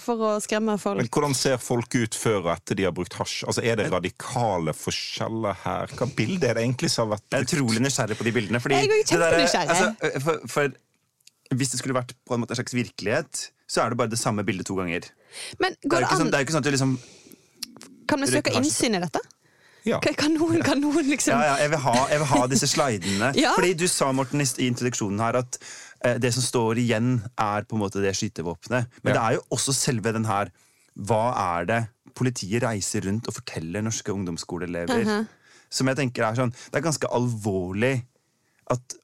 For 0.00 0.16
å 0.24 0.28
skremme 0.40 0.78
folk. 0.80 0.96
Men 0.96 1.10
hvordan 1.12 1.34
ser 1.36 1.58
folk 1.60 1.92
ut 2.00 2.14
før 2.16 2.38
og 2.40 2.52
etter 2.54 2.78
de 2.78 2.86
har 2.88 2.94
brukt 2.96 3.12
hasj? 3.18 3.42
Altså, 3.44 3.60
Er 3.68 3.76
det 3.76 3.90
radikale 3.92 4.72
forskjeller 4.72 5.58
her? 5.66 5.92
Hva 5.98 6.08
bilde 6.16 6.48
er 6.48 6.56
det 6.56 6.62
egentlig 6.64 6.88
som 6.94 7.08
har 7.10 7.18
vært 7.18 7.36
Jeg 7.36 7.42
er 7.42 7.48
utrolig 7.50 7.82
nysgjerrig 7.84 8.16
på 8.16 8.24
de 8.24 8.32
bildene. 8.32 8.60
Fordi 8.64 8.78
Jeg 8.78 8.88
er 8.88 8.96
jo 8.96 9.04
det 9.04 9.20
der- 9.20 9.68
altså, 9.68 10.20
for, 10.24 10.40
for 10.48 10.68
hvis 11.54 11.70
det 11.70 11.78
skulle 11.82 11.94
vært 12.00 12.14
på 12.26 12.34
en 12.34 12.40
måte 12.40 12.56
en 12.56 12.60
slags 12.62 12.72
virkelighet, 12.76 13.50
så 13.68 13.84
er 13.84 13.90
det 13.90 13.98
bare 14.00 14.08
det 14.08 14.18
samme 14.18 14.44
bildet 14.44 14.66
to 14.66 14.74
ganger. 14.76 15.04
Men 15.60 15.76
går 15.84 16.00
det 16.00 16.08
ikke 16.08 16.16
sånn, 16.22 16.30
det 16.32 16.34
er 16.34 16.40
jo 16.40 16.46
ikke 16.48 16.56
sånn 16.56 16.64
at 16.64 16.64
du 16.64 16.70
liksom 16.72 16.98
Kan 18.08 18.20
vi 18.24 18.26
søke 18.32 18.54
innsyn 18.56 18.96
i 18.96 19.00
dette? 19.04 19.20
Ja. 19.84 19.98
Kan 20.00 20.34
noen, 20.34 20.62
kan 20.64 20.80
noen 20.80 21.06
liksom 21.08 21.32
Ja, 21.36 21.54
ja, 21.54 21.56
jeg 21.62 21.70
vil 21.70 21.78
ha, 21.84 21.94
jeg 22.10 22.18
vil 22.18 22.26
ha 22.32 22.46
disse 22.50 22.68
slidene. 22.68 23.28
Ja. 23.44 23.52
Fordi 23.56 23.74
du 23.78 23.86
sa, 23.88 24.10
Morten, 24.12 24.40
i 24.40 24.68
introduksjonen 24.68 25.20
her 25.22 25.36
at 25.44 25.58
det 26.22 26.30
som 26.34 26.42
står 26.44 26.78
igjen, 26.78 27.16
er 27.38 27.64
på 27.66 27.74
en 27.74 27.80
måte 27.82 27.98
det 28.02 28.12
skytevåpenet. 28.14 28.86
Men 29.02 29.14
Ja. 29.14 29.16
det 29.16 29.22
er 29.24 29.32
jo 29.38 29.42
også 29.56 29.74
selve 29.74 30.12
den 30.14 30.24
her 30.28 30.50
Hva 30.98 31.34
er 31.58 31.64
det 31.66 31.88
politiet 32.14 32.62
reiser 32.62 33.04
rundt 33.06 33.26
og 33.28 33.34
forteller 33.34 33.82
norske 33.82 34.10
ungdomsskoleelever? 34.12 35.26
Som 35.70 35.86
jeg 35.90 35.96
tenker 35.96 36.24
er 36.24 36.34
sånn 36.38 36.50
Det 36.52 36.76
er 36.80 36.86
ganske 36.86 37.10
alvorlig 37.10 38.04
at, 38.70 38.94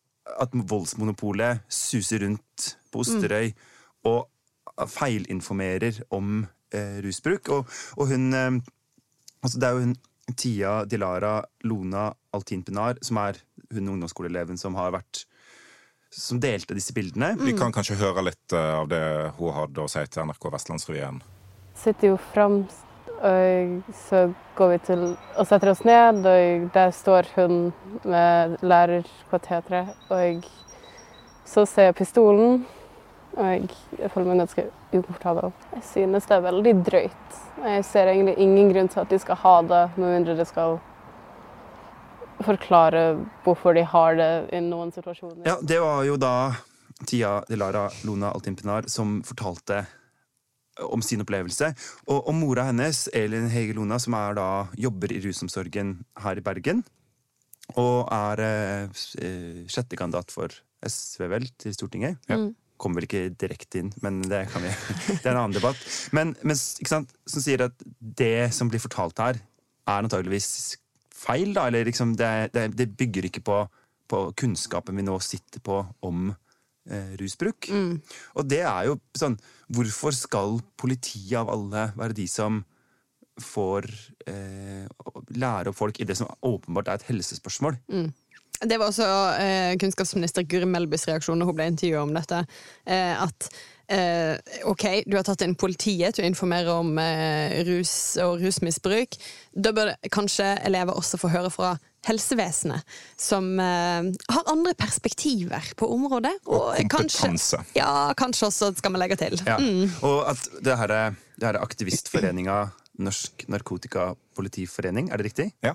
at 0.41 0.51
voldsmonopolet 0.55 1.61
suser 1.69 2.23
rundt 2.25 2.77
på 2.93 3.03
Osterøy 3.05 3.53
og 4.05 4.29
feilinformerer 4.91 6.03
om 6.15 6.47
eh, 6.75 6.99
rusbruk. 7.05 7.49
Og, 7.49 7.67
og 7.99 8.09
hun 8.09 8.33
eh, 8.35 8.51
Altså, 9.45 9.59
det 9.61 9.67
er 9.69 9.73
jo 9.77 9.81
hun 9.85 9.97
Tia 10.41 10.85
Dilara 10.89 11.43
Lona 11.69 12.07
Altin 12.33 12.63
Pinar, 12.65 12.97
som 13.05 13.19
er 13.21 13.37
hun 13.75 13.91
ungdomsskoleeleven 13.93 14.57
som 14.57 14.75
har 14.79 14.95
vært 14.95 15.27
Som 16.15 16.39
delte 16.41 16.77
disse 16.77 16.95
bildene. 16.95 17.33
Vi 17.41 17.57
kan 17.59 17.73
kanskje 17.75 17.99
høre 17.99 18.23
litt 18.29 18.55
eh, 18.55 18.73
av 18.79 18.89
det 18.91 19.03
hun 19.39 19.55
hadde 19.57 19.83
å 19.83 19.91
si 19.91 20.05
til 20.07 20.29
NRK 20.29 20.51
Vestlandsrevyen. 20.55 21.23
sitter 21.75 22.13
jo 22.13 22.19
fram, 22.31 22.61
og 23.25 23.95
så 23.99 24.21
går 24.55 24.71
vi 24.71 24.79
til 24.87 25.03
og 25.11 25.49
setter 25.49 25.73
oss 25.73 25.83
ned, 25.85 26.23
og 26.23 26.69
der 26.75 26.95
står 26.95 27.33
hun 27.35 27.73
med 28.05 28.57
lærerkvarteret, 28.63 29.91
og 30.15 30.47
så 31.45 31.67
ser 31.67 31.91
jeg 31.91 31.99
pistolen, 31.99 32.65
og 33.35 33.75
jeg 33.99 34.11
føler 34.15 34.31
meg 34.31 34.45
ganske 34.45 34.69
ukomfortabel. 34.95 35.53
Jeg 35.75 35.87
synes 35.91 36.31
det 36.31 36.37
er 36.37 36.47
veldig 36.47 36.75
drøyt. 36.87 37.39
Jeg 37.65 37.85
ser 37.91 38.13
egentlig 38.13 38.39
ingen 38.39 38.71
grunn 38.71 38.91
til 38.93 39.03
at 39.03 39.11
de 39.11 39.19
skal 39.19 39.41
ha 39.43 39.55
det, 39.67 39.85
med 39.97 40.19
mindre 40.21 40.39
det 40.39 40.47
skal 40.47 40.79
forklare 42.45 43.03
hvorfor 43.45 43.77
de 43.77 43.85
har 43.89 44.17
det 44.21 44.31
i 44.55 44.63
noen 44.65 44.93
situasjoner. 44.95 45.43
Ja, 45.49 45.59
det 45.63 45.81
var 45.83 46.05
jo 46.07 46.17
da 46.21 46.35
Tia 47.09 47.37
Delara 47.49 47.89
Lona 48.07 48.31
Altimpinar 48.33 48.89
som 48.93 49.19
fortalte 49.27 49.85
om 50.83 51.03
sin 51.03 51.23
opplevelse. 51.23 51.71
Og, 52.09 52.29
om 52.31 52.41
mora 52.43 52.67
hennes, 52.71 53.07
Elin 53.15 53.49
Hege 53.53 53.77
Lona, 53.77 54.01
som 54.03 54.17
er 54.19 54.37
da, 54.39 54.49
jobber 54.79 55.15
i 55.15 55.21
rusomsorgen 55.23 55.97
her 56.25 56.41
i 56.41 56.45
Bergen, 56.45 56.83
og 57.81 58.11
er 58.13 58.43
eh, 58.45 59.65
sjettekandidat 59.71 60.35
for 60.35 60.53
SV, 60.85 61.29
vel, 61.33 61.49
til 61.61 61.75
Stortinget. 61.77 62.19
Ja. 62.29 62.41
Kommer 62.81 63.01
vel 63.01 63.09
ikke 63.09 63.37
direkte 63.39 63.81
inn, 63.81 63.93
men 64.05 64.21
det, 64.27 64.45
kan 64.53 64.65
vi, 64.67 64.73
det 65.23 65.23
er 65.23 65.35
en 65.37 65.45
annen 65.45 65.57
debatt. 65.57 65.81
Men, 66.17 66.35
men 66.43 66.59
som 66.59 67.07
sier 67.39 67.69
at 67.69 67.87
det 67.99 68.51
som 68.57 68.71
blir 68.71 68.83
fortalt 68.83 69.23
her, 69.23 69.41
er 69.85 70.01
antageligvis 70.01 70.77
feil. 71.25 71.55
da, 71.57 71.69
eller 71.69 71.89
liksom, 71.89 72.15
det, 72.21 72.31
det, 72.55 72.69
det 72.79 72.91
bygger 72.99 73.31
ikke 73.31 73.45
på, 73.45 73.61
på 74.11 74.25
kunnskapen 74.39 74.97
vi 75.01 75.07
nå 75.07 75.19
sitter 75.25 75.65
på 75.65 75.81
om 76.07 76.31
eh, 76.91 77.15
rusbruk. 77.21 77.71
Og 78.39 78.49
det 78.51 78.63
er 78.65 78.91
jo 78.91 79.01
sånn 79.19 79.39
Hvorfor 79.75 80.13
skal 80.13 80.59
politiet 80.77 81.39
av 81.41 81.49
alle 81.49 81.89
være 81.97 82.17
de 82.21 82.27
som 82.29 82.61
får 83.41 83.89
eh, 84.31 84.85
lære 85.35 85.73
opp 85.73 85.79
folk 85.79 85.99
i 85.99 86.07
det 86.07 86.17
som 86.19 86.29
åpenbart 86.45 86.91
er 86.91 87.01
et 87.01 87.09
helsespørsmål? 87.09 87.81
Det 88.63 88.79
var 88.79 88.91
også 88.91 89.07
eh, 89.43 89.75
kunnskapsminister 89.81 90.45
Guri 90.47 90.69
Melbys 90.69 91.09
reaksjon 91.09 91.41
når 91.41 91.51
hun 91.51 91.59
ble 91.59 91.67
intervjua 91.73 92.05
om 92.05 92.15
dette. 92.15 92.45
Eh, 92.87 93.17
at 93.25 93.49
eh, 93.89 94.37
ok, 94.71 94.85
du 95.07 95.17
har 95.17 95.25
tatt 95.27 95.43
inn 95.47 95.55
politiet 95.59 96.15
til 96.17 96.25
å 96.25 96.29
informere 96.31 96.73
om 96.81 96.93
eh, 96.99 97.61
rus 97.69 98.17
og 98.25 98.41
rusmisbruk. 98.45 99.17
Da 99.55 99.73
bør 99.77 99.95
kanskje 100.15 100.53
elever 100.67 100.97
også 100.97 101.19
få 101.21 101.31
høre 101.33 101.51
fra 101.55 101.75
helsevesenet, 102.05 102.85
som 103.17 103.47
eh, 103.61 104.11
har 104.35 104.51
andre 104.53 104.75
perspektiver 104.77 105.71
på 105.81 105.89
området. 105.95 106.35
Og 106.47 106.75
kanskje- 106.77 107.25
kompetanse. 107.29 107.63
ja, 107.79 108.13
kanskje 108.19 108.49
også, 108.51 108.73
skal 108.77 108.93
vi 108.93 109.01
legge 109.05 109.17
til. 109.23 109.39
Ja. 109.47 109.57
Og 110.05 110.29
at 110.35 110.49
det 110.65 110.77
her, 110.83 110.93
er- 110.93 111.17
det 111.39 111.49
her 111.49 111.59
er 111.59 111.65
aktivistforeninga 111.65 112.59
Norsk 113.05 113.47
Narkotikapolitiforening, 113.51 115.09
er 115.11 115.17
det 115.19 115.25
riktig? 115.31 115.51
Ja. 115.65 115.75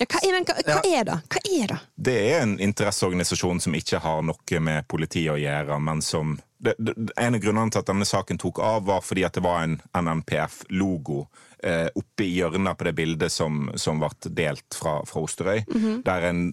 Ja, 0.00 0.06
hva, 0.10 0.18
er, 0.26 0.32
men, 0.34 0.44
hva, 0.44 0.54
hva 0.66 0.80
er 0.90 1.04
det? 1.06 1.14
Hva 1.30 1.40
er 1.54 1.68
det? 1.70 1.76
Det 2.08 2.14
er 2.32 2.40
en 2.42 2.56
interesseorganisasjon 2.60 3.60
som 3.62 3.76
ikke 3.78 4.00
har 4.02 4.24
noe 4.26 4.60
med 4.60 4.88
politiet 4.90 5.30
å 5.30 5.38
gjøre, 5.38 5.76
men 5.80 6.02
som 6.02 6.34
det, 6.64 6.74
det, 6.78 6.94
En 7.20 7.36
av 7.36 7.42
grunnene 7.42 7.72
til 7.72 7.82
at 7.82 7.90
denne 7.90 8.06
saken 8.08 8.40
tok 8.40 8.60
av, 8.64 8.84
var 8.88 9.04
fordi 9.04 9.26
at 9.26 9.36
det 9.36 9.44
var 9.44 9.64
en 9.64 9.76
NNPF-logo 9.94 11.24
eh, 11.64 11.88
oppe 11.94 12.24
i 12.24 12.32
hjørnet 12.38 12.78
på 12.78 12.86
det 12.88 12.94
bildet 12.96 13.32
som, 13.32 13.68
som 13.80 14.00
ble 14.00 14.10
delt 14.36 14.76
fra, 14.76 14.96
fra 15.08 15.24
Osterøy. 15.24 15.64
Der 16.06 16.28
en 16.28 16.46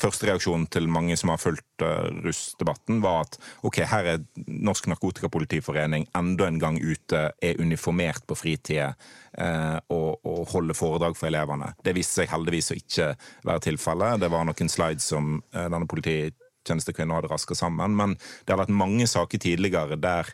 første 0.00 0.28
reaksjon 0.28 0.66
til 0.72 0.88
mange 0.92 1.16
som 1.20 1.32
har 1.32 1.40
fulgt 1.42 1.84
uh, 1.84 2.08
russdebatten, 2.24 3.00
var 3.04 3.26
at 3.26 3.38
ok, 3.66 3.82
her 3.88 4.10
er 4.14 4.22
Norsk 4.46 4.88
Narkotikapolitiforening 4.90 6.08
enda 6.18 6.48
en 6.48 6.60
gang 6.62 6.80
ute, 6.82 7.28
er 7.42 7.60
uniformert 7.62 8.26
på 8.28 8.38
fritida 8.38 8.92
eh, 9.38 9.78
og, 9.92 10.22
og 10.28 10.46
holder 10.52 10.78
foredrag 10.78 11.18
for 11.18 11.30
elevene. 11.30 11.72
Det 11.84 11.94
viste 11.96 12.22
seg 12.22 12.32
heldigvis 12.32 12.72
å 12.72 12.78
ikke 12.78 13.10
være 13.48 13.66
tilfellet. 13.68 14.22
Det 14.22 14.32
var 14.32 14.48
noen 14.48 14.72
slides 14.72 15.10
som 15.14 15.36
eh, 15.54 15.68
denne 15.68 15.88
polititjenestekvinnen 16.62 17.14
hadde 17.14 17.28
raska 17.28 17.54
sammen. 17.54 17.96
Men 17.96 18.16
det 18.46 18.52
har 18.54 18.60
vært 18.62 18.74
mange 18.74 19.06
saker 19.06 19.38
tidligere 19.38 19.96
der 20.00 20.28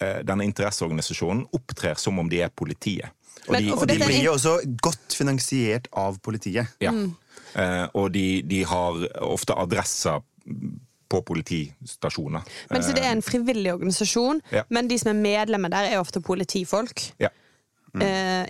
eh, 0.00 0.22
denne 0.24 0.44
interesseorganisasjonen 0.48 1.46
opptrer 1.52 1.98
som 1.98 2.18
om 2.18 2.28
de 2.28 2.42
er 2.42 2.48
politiet. 2.50 3.10
Og 3.48 3.56
de, 3.56 3.72
og 3.72 3.86
de 3.88 3.98
blir 4.00 4.24
jo 4.24 4.34
også 4.34 4.58
godt 4.82 5.14
finansiert 5.14 5.88
av 5.92 6.18
politiet. 6.20 6.66
ja. 6.80 6.92
Eh, 7.56 7.86
og 7.96 8.10
de, 8.12 8.42
de 8.44 8.58
har 8.68 8.98
ofte 9.24 9.54
adresser 9.56 10.20
på 11.08 11.20
politistasjoner. 11.24 12.42
Men 12.68 12.82
så 12.84 12.92
Det 12.92 13.04
er 13.06 13.14
en 13.14 13.22
frivillig 13.22 13.72
organisasjon, 13.72 14.42
Ja. 14.52 14.64
men 14.68 14.88
de 14.88 14.98
som 14.98 15.08
er 15.08 15.16
medlemmer 15.22 15.70
der, 15.70 15.88
er 15.88 15.98
ofte 15.98 16.20
politifolk. 16.20 17.12
Ja. 17.18 17.28
Mm. 17.94 18.02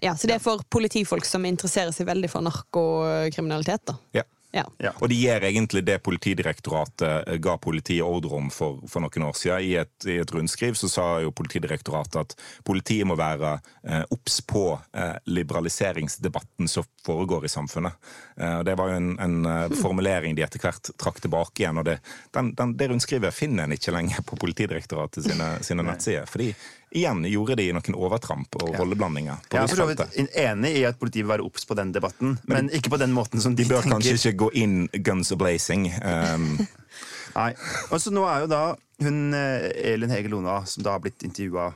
ja, 0.02 0.16
så 0.16 0.26
det 0.26 0.34
er 0.34 0.42
for 0.42 0.58
politifolk 0.68 1.24
som 1.24 1.44
interesserer 1.44 1.92
seg 1.94 2.08
veldig 2.08 2.28
for 2.28 2.42
narkokriminalitet. 2.42 3.86
da. 3.86 3.94
Ja. 4.12 4.22
Ja. 4.58 4.64
Ja. 4.88 4.92
Og 4.98 5.10
de 5.10 5.18
gjør 5.18 5.46
egentlig 5.48 5.84
det 5.86 5.98
Politidirektoratet 6.04 7.28
eh, 7.28 7.38
ga 7.42 7.56
politiet 7.62 8.04
ordre 8.04 8.38
om 8.38 8.50
for, 8.54 8.80
for 8.90 9.04
noen 9.04 9.28
år 9.28 9.36
siden. 9.38 9.64
I 9.64 9.74
et, 9.82 9.94
I 10.08 10.18
et 10.22 10.34
rundskriv 10.34 10.78
så 10.78 10.90
sa 10.90 11.06
jo 11.22 11.34
Politidirektoratet 11.34 12.20
at 12.20 12.36
politiet 12.66 13.08
må 13.08 13.16
være 13.18 13.56
eh, 13.86 14.04
obs 14.14 14.40
på 14.48 14.64
eh, 14.96 15.16
liberaliseringsdebatten 15.30 16.70
som 16.70 16.86
foregår 17.06 17.46
i 17.46 17.52
samfunnet. 17.52 17.98
Eh, 18.40 18.60
det 18.66 18.76
var 18.78 18.92
jo 18.92 18.98
en, 19.00 19.12
en 19.22 19.38
eh, 19.46 19.76
formulering 19.82 20.36
de 20.36 20.44
etter 20.46 20.62
hvert 20.62 20.92
trakk 21.00 21.22
tilbake 21.24 21.62
igjen. 21.62 21.80
og 21.80 21.88
Det, 21.88 21.98
den, 22.36 22.52
den, 22.58 22.74
det 22.78 22.90
rundskrivet 22.92 23.34
finner 23.34 23.66
en 23.66 23.76
ikke 23.76 23.94
lenger 23.94 24.24
på 24.26 24.38
Politidirektoratet 24.40 25.26
sine, 25.30 25.54
sine 25.64 25.86
nettsider. 25.86 26.26
fordi 26.28 26.52
igjen 26.96 27.24
gjorde 27.28 27.56
de 27.58 27.68
noen 27.76 27.96
overtramp 27.98 28.56
og 28.60 28.74
rolleblandinger 28.78 29.42
på 29.48 29.58
Jeg 29.58 29.64
er 29.64 29.72
for 29.72 30.36
enig 30.42 30.72
i 30.80 30.84
at 30.88 30.98
politiet 31.00 31.24
vil 31.26 31.32
være 31.34 31.46
obs 31.46 31.66
på 31.68 31.76
den 31.78 31.92
debatten, 31.92 32.36
men 32.48 32.70
ikke 32.74 32.92
på 32.94 33.00
den 33.00 33.12
måten 33.16 33.42
som 33.44 33.56
de, 33.56 33.64
De 33.64 33.70
bør 33.72 33.84
tenker. 33.84 33.98
kanskje 33.98 34.32
ikke 34.32 34.44
gå 34.44 34.50
inn 34.62 34.76
guns 35.04 35.32
a-blazing. 35.34 35.88
Um, 36.02 36.54
Nei. 37.38 37.52
Og 37.92 38.00
så 38.02 38.12
nå 38.14 38.24
er 38.28 38.44
jo 38.44 38.50
da 38.50 38.62
hun 39.04 39.34
eh, 39.36 39.68
Elin 39.92 40.10
Hege 40.10 40.32
Lona, 40.32 40.62
som 40.66 40.82
da 40.86 40.96
har 40.96 41.04
blitt 41.04 41.22
intervjua 41.26 41.70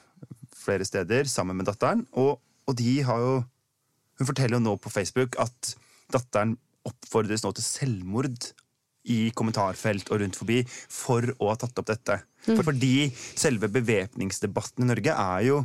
flere 0.63 0.87
steder 0.87 1.29
sammen 1.31 1.59
med 1.59 1.69
datteren, 1.69 2.07
og, 2.19 2.39
og 2.67 2.79
de 2.79 3.01
har 3.07 3.23
jo 3.23 3.41
Hun 4.21 4.29
forteller 4.29 4.59
jo 4.61 4.63
nå 4.63 4.75
på 4.79 4.91
Facebook 4.93 5.35
at 5.41 5.73
datteren 6.13 6.53
oppfordres 6.87 7.43
nå 7.43 7.51
til 7.57 7.65
selvmord 7.65 8.53
i 9.11 9.33
kommentarfelt 9.35 10.11
og 10.13 10.21
rundt 10.23 10.37
forbi 10.39 10.61
for 10.69 11.27
å 11.41 11.49
ha 11.51 11.57
tatt 11.59 11.81
opp 11.81 11.89
dette. 11.89 12.21
For, 12.43 12.63
fordi 12.67 13.13
selve 13.39 13.69
bevæpningsdebatten 13.71 14.85
i 14.85 14.89
Norge 14.91 15.15
er 15.15 15.47
jo 15.47 15.63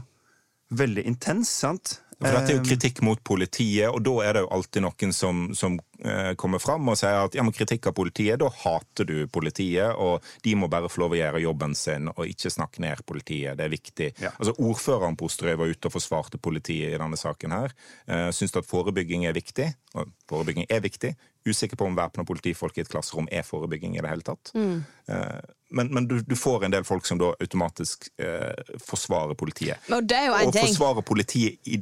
veldig 0.77 1.05
intens, 1.09 1.49
sant? 1.63 1.97
For 2.17 2.33
dette 2.33 2.49
er 2.49 2.57
jo 2.57 2.63
Eh, 2.63 2.65
kritikk 2.65 3.01
mot 3.05 3.19
politiet, 3.23 3.91
og 3.91 4.01
da 4.01 4.13
er 4.25 4.33
det 4.33 4.41
jo 4.41 4.49
alltid 4.57 4.81
noen 4.81 5.13
som, 5.13 5.41
som 5.53 5.75
eh, 6.01 6.31
kommer 6.39 6.57
fram 6.59 6.89
og 6.89 6.97
sier 6.97 7.27
at 7.27 7.37
ja, 7.37 7.43
men 7.45 7.53
kritikk 7.53 7.89
av 7.91 7.93
politiet, 7.97 8.39
da 8.41 8.49
hater 8.49 9.05
du 9.05 9.27
politiet, 9.29 9.93
og 9.93 10.25
de 10.43 10.55
må 10.57 10.69
bare 10.71 10.89
få 10.89 11.03
lov 11.03 11.13
å 11.13 11.19
gjøre 11.19 11.43
jobben 11.43 11.75
sin 11.77 12.09
og 12.15 12.25
ikke 12.25 12.49
snakke 12.53 12.81
ned 12.81 13.05
politiet. 13.05 13.57
Det 13.59 13.67
er 13.67 13.73
viktig. 13.73 14.09
Ja. 14.23 14.33
Altså 14.39 14.55
Ordføreren 14.57 15.17
på 15.19 15.29
Osterøy 15.29 15.59
var 15.61 15.69
ute 15.69 15.91
og 15.91 15.93
forsvarte 15.93 16.41
politiet 16.41 16.95
i 16.95 17.01
denne 17.01 17.19
saken 17.19 17.53
her. 17.53 17.75
Uh, 18.09 18.29
Syns 18.33 18.55
at 18.57 18.65
forebygging 18.65 19.27
er 19.29 19.37
viktig. 19.37 19.69
Og 19.97 20.09
forebygging 20.29 20.65
er 20.69 20.81
viktig. 20.83 21.13
Usikker 21.47 21.77
på 21.79 21.85
om 21.87 21.95
væpna 21.95 22.25
politifolk 22.27 22.77
i 22.77 22.83
et 22.83 22.89
klasserom 22.91 23.27
er 23.31 23.45
forebygging 23.47 23.95
i 23.95 24.01
det 24.03 24.09
hele 24.09 24.25
tatt. 24.25 24.51
Eh, 24.57 25.37
men 25.71 25.91
men 25.93 26.07
du, 26.07 26.17
du 26.21 26.35
får 26.35 26.65
en 26.67 26.73
del 26.73 26.83
folk 26.87 27.05
som 27.07 27.19
da 27.21 27.31
automatisk 27.39 28.09
eh, 28.19 28.73
forsvarer 28.83 29.37
politiet. 29.39 29.79
Og 29.95 30.03
det 30.03 30.17
er 30.17 30.27
jo 30.27 30.35
en 30.41 30.51
Å 30.51 30.55
ting. 30.55 30.67
forsvare 30.67 31.05
politiet 31.07 31.71
i 31.71 31.79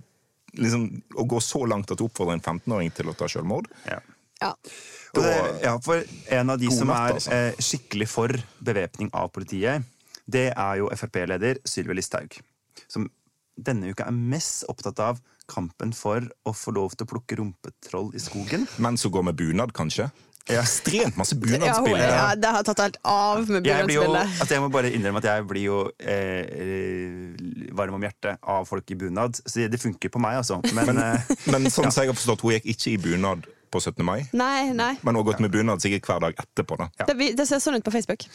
liksom, 0.57 0.87
Å 1.15 1.25
gå 1.29 1.39
så 1.43 1.63
langt 1.69 1.91
at 1.91 1.99
du 1.99 2.05
oppfordrer 2.07 2.37
en 2.37 2.43
15-åring 2.43 2.93
til 2.95 3.11
å 3.11 3.15
ta 3.17 3.29
selvmord 3.31 3.69
ja. 3.89 3.99
Ja. 4.41 4.51
Og 5.15 5.61
ja, 5.63 5.75
for 5.83 6.03
en 6.35 6.51
av 6.51 6.59
de 6.59 6.69
som 6.73 6.89
natt, 6.91 6.97
er 6.97 7.19
altså. 7.19 7.31
eh, 7.31 7.61
skikkelig 7.63 8.07
for 8.11 8.33
bevæpning 8.67 9.07
av 9.15 9.29
politiet, 9.31 9.85
det 10.27 10.49
er 10.51 10.81
jo 10.81 10.89
Frp-leder 10.91 11.61
Sylvi 11.63 11.95
Listhaug. 11.95 12.35
Som 12.91 13.07
denne 13.55 13.93
uka 13.93 14.09
er 14.09 14.15
mest 14.15 14.65
opptatt 14.71 14.99
av 14.99 15.21
kampen 15.47 15.93
for 15.95 16.25
å 16.43 16.53
få 16.55 16.73
lov 16.75 16.97
til 16.97 17.07
å 17.07 17.11
plukke 17.13 17.39
rumpetroll 17.39 18.11
i 18.17 18.21
skogen. 18.21 18.65
Men 18.81 18.99
som 18.99 19.13
går 19.13 19.29
med 19.29 19.39
bunad, 19.39 19.71
kanskje. 19.77 20.09
Ekstremt 20.45 21.15
masse 21.17 21.33
Ja, 21.35 21.41
bunadsbilder. 21.41 22.09
ja, 22.11 22.35
det 22.35 22.49
har 22.53 22.63
tatt 22.67 22.79
helt 22.83 22.97
av 23.03 23.49
med 23.49 23.65
Jeg, 23.65 23.87
bunadsbildet. 23.87 24.41
at 24.45 24.49
jeg 24.53 24.61
må 24.61 24.69
bare 24.69 24.91
innrømme 24.93 25.17
at 25.17 25.25
jeg 25.31 25.47
blir 25.49 25.63
jo 25.65 25.79
eh, 25.99 27.73
varm 27.73 27.97
om 27.97 28.05
hjertet 28.05 28.37
av 28.43 28.65
folk 28.69 28.91
i 28.91 28.95
bunad. 28.99 29.39
Så 29.45 29.65
det 29.71 29.81
funker 29.81 30.09
på 30.13 30.21
meg, 30.21 30.37
altså. 30.43 30.59
Men, 30.77 30.97
eh, 31.01 31.33
Men 31.51 31.65
sånn 31.73 31.89
som 31.91 32.03
jeg 32.03 32.13
har 32.13 32.17
forstått, 32.19 32.45
hun 32.45 32.55
gikk 32.57 32.69
ikke 32.75 32.93
i 32.93 32.97
bunad 33.01 33.47
på 33.73 33.81
17. 33.81 34.05
mai. 34.05 34.21
Nei, 34.37 34.71
nei. 34.71 34.93
Men 35.01 35.15
hun 35.15 35.23
har 35.23 35.31
gått 35.33 35.41
med 35.43 35.51
bunad 35.51 35.81
sikkert 35.83 36.05
hver 36.09 36.21
dag 36.27 36.37
etterpå. 36.45 36.77
da. 36.77 36.89
Det, 37.09 37.33
det 37.35 37.47
ser 37.49 37.59
sånn 37.63 37.79
ut 37.79 37.85
på 37.85 37.91
Facebook. 37.95 38.27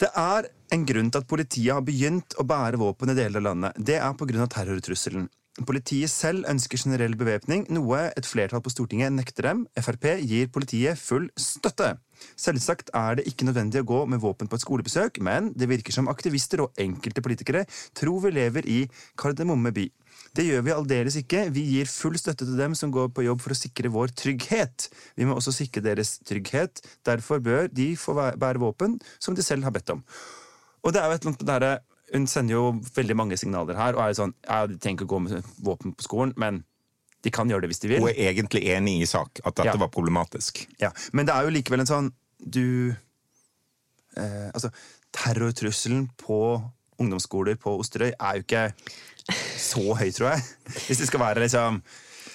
Det 0.00 0.08
er 0.18 0.48
en 0.72 0.86
grunn 0.88 1.10
til 1.12 1.20
at 1.20 1.28
politiet 1.28 1.74
har 1.74 1.82
begynt 1.84 2.34
å 2.40 2.46
bære 2.48 2.78
våpen 2.80 3.12
i 3.12 3.18
deler 3.18 3.42
av 3.42 3.50
landet. 3.50 3.76
Det 3.78 3.98
er 3.98 4.14
pga. 4.18 4.46
terrortrusselen. 4.50 5.28
Politiet 5.60 6.08
selv 6.08 6.46
ønsker 6.48 6.80
generell 6.80 7.12
bevæpning, 7.12 7.66
noe 7.76 8.06
et 8.16 8.24
flertall 8.24 8.62
på 8.64 8.70
Stortinget 8.72 9.12
nekter 9.12 9.50
dem. 9.50 9.66
Frp 9.76 10.06
gir 10.24 10.48
politiet 10.48 10.96
full 10.96 11.26
støtte. 11.36 11.90
Selvsagt 12.40 12.88
er 12.96 13.18
det 13.18 13.26
ikke 13.28 13.44
nødvendig 13.44 13.82
å 13.82 13.88
gå 13.90 13.98
med 14.08 14.22
våpen 14.22 14.48
på 14.48 14.56
et 14.56 14.64
skolebesøk, 14.64 15.20
men 15.20 15.50
det 15.52 15.68
virker 15.68 15.92
som 15.92 16.08
aktivister 16.08 16.64
og 16.64 16.80
enkelte 16.80 17.20
politikere 17.20 17.66
tror 17.92 18.24
vi 18.24 18.32
lever 18.32 18.64
i 18.64 18.78
Kardemomme 19.20 19.74
by. 19.76 19.90
Det 20.32 20.48
gjør 20.48 20.64
vi 20.64 20.72
aldeles 20.72 21.20
ikke. 21.20 21.44
Vi 21.52 21.66
gir 21.74 21.92
full 21.92 22.16
støtte 22.16 22.48
til 22.48 22.56
dem 22.56 22.72
som 22.78 22.94
går 22.94 23.12
på 23.12 23.28
jobb 23.28 23.44
for 23.44 23.52
å 23.52 23.60
sikre 23.60 23.92
vår 23.92 24.16
trygghet. 24.16 24.88
Vi 25.20 25.28
må 25.28 25.36
også 25.36 25.52
sikre 25.52 25.84
deres 25.84 26.16
trygghet. 26.24 26.80
Derfor 27.04 27.44
bør 27.44 27.68
de 27.68 27.92
få 28.00 28.16
bære 28.16 28.62
våpen 28.62 28.96
som 29.20 29.36
de 29.36 29.44
selv 29.44 29.68
har 29.68 29.76
bedt 29.76 29.92
om. 29.92 30.00
Og 30.80 30.94
det 30.94 31.02
er 31.02 31.10
jo 31.10 31.18
et 31.18 31.26
eller 31.26 31.34
annet 31.34 31.44
med 31.44 31.66
det 31.68 31.74
Hun 32.12 32.26
sender 32.26 32.52
jo 32.54 32.72
veldig 32.94 33.16
mange 33.16 33.36
signaler 33.40 33.74
her. 33.76 33.94
og 33.96 34.02
er 34.04 34.08
jo 34.12 34.18
sånn, 34.22 34.34
Jeg 34.48 34.80
trenger 34.80 34.98
ikke 35.00 35.06
å 35.08 35.12
gå 35.14 35.20
med 35.22 35.44
våpen 35.64 35.94
på 35.96 36.02
skolen, 36.08 36.34
men 36.36 36.64
De 37.24 37.30
kan 37.30 37.48
gjøre 37.48 37.60
det 37.62 37.68
hvis 37.70 37.78
de 37.80 37.88
vil. 37.88 38.00
Hun 38.00 38.08
er 38.10 38.32
egentlig 38.34 38.64
enig 38.74 39.00
i 39.02 39.06
sak, 39.06 39.40
at 39.46 39.54
dette 39.54 39.66
Ja. 39.68 39.76
var 39.78 39.88
problematisk. 39.88 40.66
Ja, 40.80 40.90
men 41.12 41.24
det 41.26 41.34
er 41.34 41.44
jo 41.44 41.50
likevel 41.50 41.80
en 41.80 41.86
sånn 41.86 42.12
Du 42.50 42.94
eh, 44.16 44.50
Altså, 44.54 44.70
terrortrusselen 45.12 46.08
på 46.18 46.62
ungdomsskoler 46.98 47.54
på 47.56 47.78
Osterøy 47.80 48.12
er 48.18 48.34
jo 48.38 48.42
ikke 48.42 48.64
så 49.58 49.94
høy, 49.96 50.10
tror 50.10 50.32
jeg. 50.34 50.42
Hvis 50.88 50.98
det 50.98 51.06
skal 51.06 51.20
være 51.20 51.40
liksom 51.46 51.82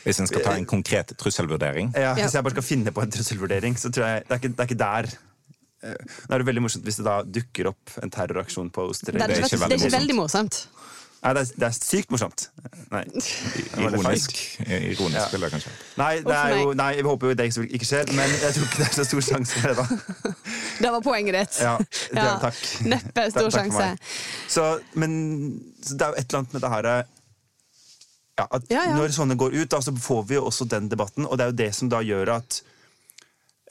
Hvis 0.06 0.20
en 0.22 0.28
skal 0.28 0.42
ta 0.46 0.54
en 0.56 0.66
konkret 0.66 1.12
trusselvurdering. 1.20 1.92
ja, 1.96 2.14
Ja. 2.16 2.16
Hvis 2.16 2.34
jeg 2.34 2.44
bare 2.44 2.56
skal 2.56 2.64
finne 2.64 2.92
på 2.96 3.02
en 3.04 3.12
trusselvurdering, 3.12 3.76
så 3.76 3.92
tror 3.92 4.06
jeg 4.08 4.24
Det 4.28 4.32
er 4.32 4.40
ikke, 4.40 4.56
det 4.56 4.60
er 4.60 4.68
ikke 4.68 4.78
der. 4.80 5.18
Nå 5.84 6.34
er 6.34 6.42
det 6.42 6.48
veldig 6.48 6.64
morsomt 6.66 6.88
hvis 6.88 6.98
det 7.00 7.06
da 7.06 7.20
dukker 7.22 7.70
opp 7.72 7.98
en 8.02 8.12
terroraksjon 8.14 8.72
på 8.74 8.88
Osterøy. 8.92 9.20
Det 9.20 9.24
er, 9.24 9.28
Det 9.28 9.38
er 9.38 9.48
det 9.48 9.52
ikke 9.54 9.66
er 9.68 9.78
ikke 9.78 9.98
veldig 10.00 10.16
morsomt. 10.18 10.64
Nei, 11.18 11.32
det 11.34 11.42
er, 11.42 11.50
det 11.60 11.66
er 11.68 11.74
sykt 11.74 12.12
morsomt. 12.14 12.44
Nei, 12.92 13.02
Ironisk. 13.82 14.36
Ironisk 14.68 15.34
Ja. 15.34 15.50
kanskje. 15.50 15.72
nei, 15.98 16.12
det 16.22 16.36
er 16.36 16.54
jo, 16.62 16.74
nei. 16.78 16.92
jeg 16.96 17.06
håper 17.08 17.32
jo 17.32 17.38
det 17.40 17.48
ikke 17.50 17.90
skjer, 17.90 18.12
men 18.14 18.36
jeg 18.38 18.54
tror 18.54 18.68
ikke 18.68 18.78
det 18.78 18.88
er 18.88 18.94
så 19.00 19.06
stor 19.10 19.26
sjanse 19.26 19.58
for 19.58 19.68
det, 19.68 19.78
da. 19.78 20.34
Det 20.84 20.92
var 20.94 21.02
poenget 21.02 21.34
ditt. 21.34 21.60
Ja, 21.66 21.76
det, 21.82 22.22
Ja. 22.22 22.38
Takk. 22.40 22.62
Neppe 22.86 23.28
stor 23.34 23.50
takk 23.50 23.58
sjanse. 23.58 23.90
Så, 24.48 24.66
men 24.94 25.12
så 25.82 25.98
det 25.98 26.06
er 26.06 26.14
jo 26.14 26.22
et 26.22 26.28
eller 26.30 26.40
annet 26.44 26.54
med 26.54 26.62
det 26.62 26.74
her 26.76 26.90
ja, 28.38 28.46
at 28.46 28.70
Ja, 28.70 28.84
ja. 28.86 28.96
Når 28.96 29.16
sånne 29.18 29.38
går 29.38 29.58
ut, 29.58 29.70
da, 29.74 29.82
så 29.82 29.96
får 29.98 30.26
vi 30.30 30.38
jo 30.38 30.46
også 30.46 30.70
den 30.70 30.90
debatten, 30.92 31.26
og 31.26 31.38
det 31.38 31.48
er 31.48 31.54
jo 31.54 31.58
det 31.64 31.72
som 31.76 31.90
da 31.90 32.04
gjør 32.06 32.36
at 32.38 32.62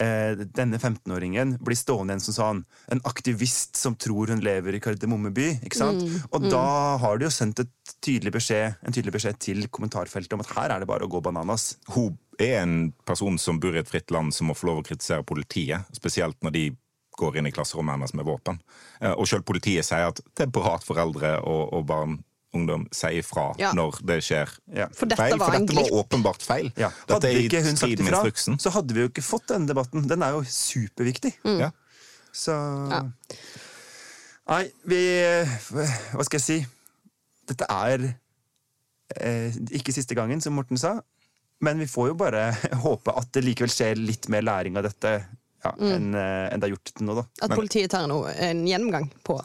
eh, 0.01 0.37
denne 0.57 0.79
15-åringen 0.79 1.57
blir 1.65 1.79
stående 1.79 2.15
igjen 2.15 2.25
som 2.27 2.37
sånn 2.37 2.63
en 2.93 3.01
aktivist 3.09 3.77
som 3.81 3.97
tror 3.97 4.33
hun 4.33 4.43
lever 4.45 4.77
i 4.77 4.81
Kardemomme 4.85 5.33
by. 5.35 5.49
ikke 5.67 5.79
sant? 5.79 6.03
Mm, 6.03 6.29
Og 6.31 6.49
da 6.51 6.65
har 7.03 7.19
de 7.19 7.29
jo 7.29 7.33
sendt 7.35 7.61
et 7.65 7.73
tydelig 8.05 8.33
beskjed, 8.37 8.77
en 8.83 8.93
tydelig 8.93 9.17
beskjed 9.17 9.39
til 9.43 9.67
kommentarfeltet 9.69 10.37
om 10.37 10.45
at 10.45 10.55
her 10.57 10.75
er 10.75 10.81
det 10.85 10.89
bare 10.91 11.07
å 11.07 11.13
gå 11.13 11.23
bananas. 11.25 11.77
Hun 11.95 12.19
er 12.39 12.61
en 12.63 12.93
person 13.09 13.39
som 13.41 13.61
bor 13.61 13.75
i 13.75 13.81
et 13.81 13.89
fritt 13.89 14.11
land 14.13 14.35
som 14.35 14.51
må 14.51 14.55
få 14.57 14.69
lov 14.71 14.83
å 14.83 14.87
kritisere 14.87 15.25
politiet. 15.25 15.89
Spesielt 15.97 16.37
når 16.45 16.53
de 16.53 16.67
går 17.17 17.39
inn 17.41 17.47
i 17.49 17.53
klasserommet 17.57 17.97
hennes 17.97 18.13
med 18.15 18.27
våpen. 18.29 18.59
Eh, 19.01 19.13
Og 19.17 19.27
selv 19.29 19.47
politiet 19.49 19.87
sier 19.89 20.11
at 20.11 20.21
det 20.37 20.47
er 20.47 20.53
bra 20.53 20.75
at 20.77 20.85
foreldre 20.85 21.39
og, 21.41 21.73
og 21.73 21.87
barn 21.89 22.19
ungdom 22.57 22.87
sier 22.95 23.21
ifra 23.23 23.47
Ja. 23.61 23.71
når 23.77 24.01
det 24.09 24.19
skjer 24.27 24.51
Ja. 24.75 24.89
For 24.97 25.07
dette 25.07 25.21
feil. 25.21 25.39
var 25.39 25.51
For 25.53 25.57
en 25.61 25.67
dette 25.67 25.77
var 25.79 25.89
glipp. 25.91 25.99
åpenbart 26.03 26.43
feil. 26.47 26.73
Ja. 26.81 26.91
Hadde 27.09 27.33
ikke 27.45 27.63
hun 27.65 27.77
sagt 27.77 28.01
ifra, 28.01 28.59
så 28.59 28.73
hadde 28.75 28.95
vi 28.97 29.05
jo 29.05 29.09
ikke 29.13 29.25
fått 29.25 29.47
denne 29.53 29.69
debatten. 29.71 30.07
Den 30.09 30.23
er 30.27 30.33
jo 30.39 30.43
superviktig. 30.49 31.35
Ja. 31.45 31.71
Så 32.33 32.53
Ja. 32.91 33.03
Nei, 34.49 34.71
vi 34.87 35.01
Hva 36.15 36.25
skal 36.25 36.39
jeg 36.39 36.45
si? 36.47 36.59
Dette 37.47 37.67
er 37.71 38.15
eh, 39.21 39.53
ikke 39.79 39.93
siste 39.95 40.15
gangen, 40.19 40.41
som 40.43 40.55
Morten 40.59 40.79
sa. 40.79 41.01
Men 41.63 41.79
vi 41.79 41.87
får 41.87 42.09
jo 42.11 42.15
bare 42.21 42.51
håpe 42.85 43.15
at 43.17 43.31
det 43.33 43.45
likevel 43.47 43.71
skjer 43.73 43.97
litt 43.97 44.29
mer 44.29 44.43
læring 44.43 44.77
av 44.77 44.83
dette 44.89 45.13
ja, 45.65 45.73
enn 45.81 46.13
en 46.15 46.61
det 46.61 46.69
har 46.69 46.73
gjort 46.75 46.93
til 46.93 47.07
nå, 47.09 47.15
da. 47.19 47.25
At 47.43 47.55
politiet 47.57 47.91
tar 47.91 48.05
noe, 48.11 48.31
en 48.31 48.61
gjennomgang 48.69 49.09
på 49.27 49.39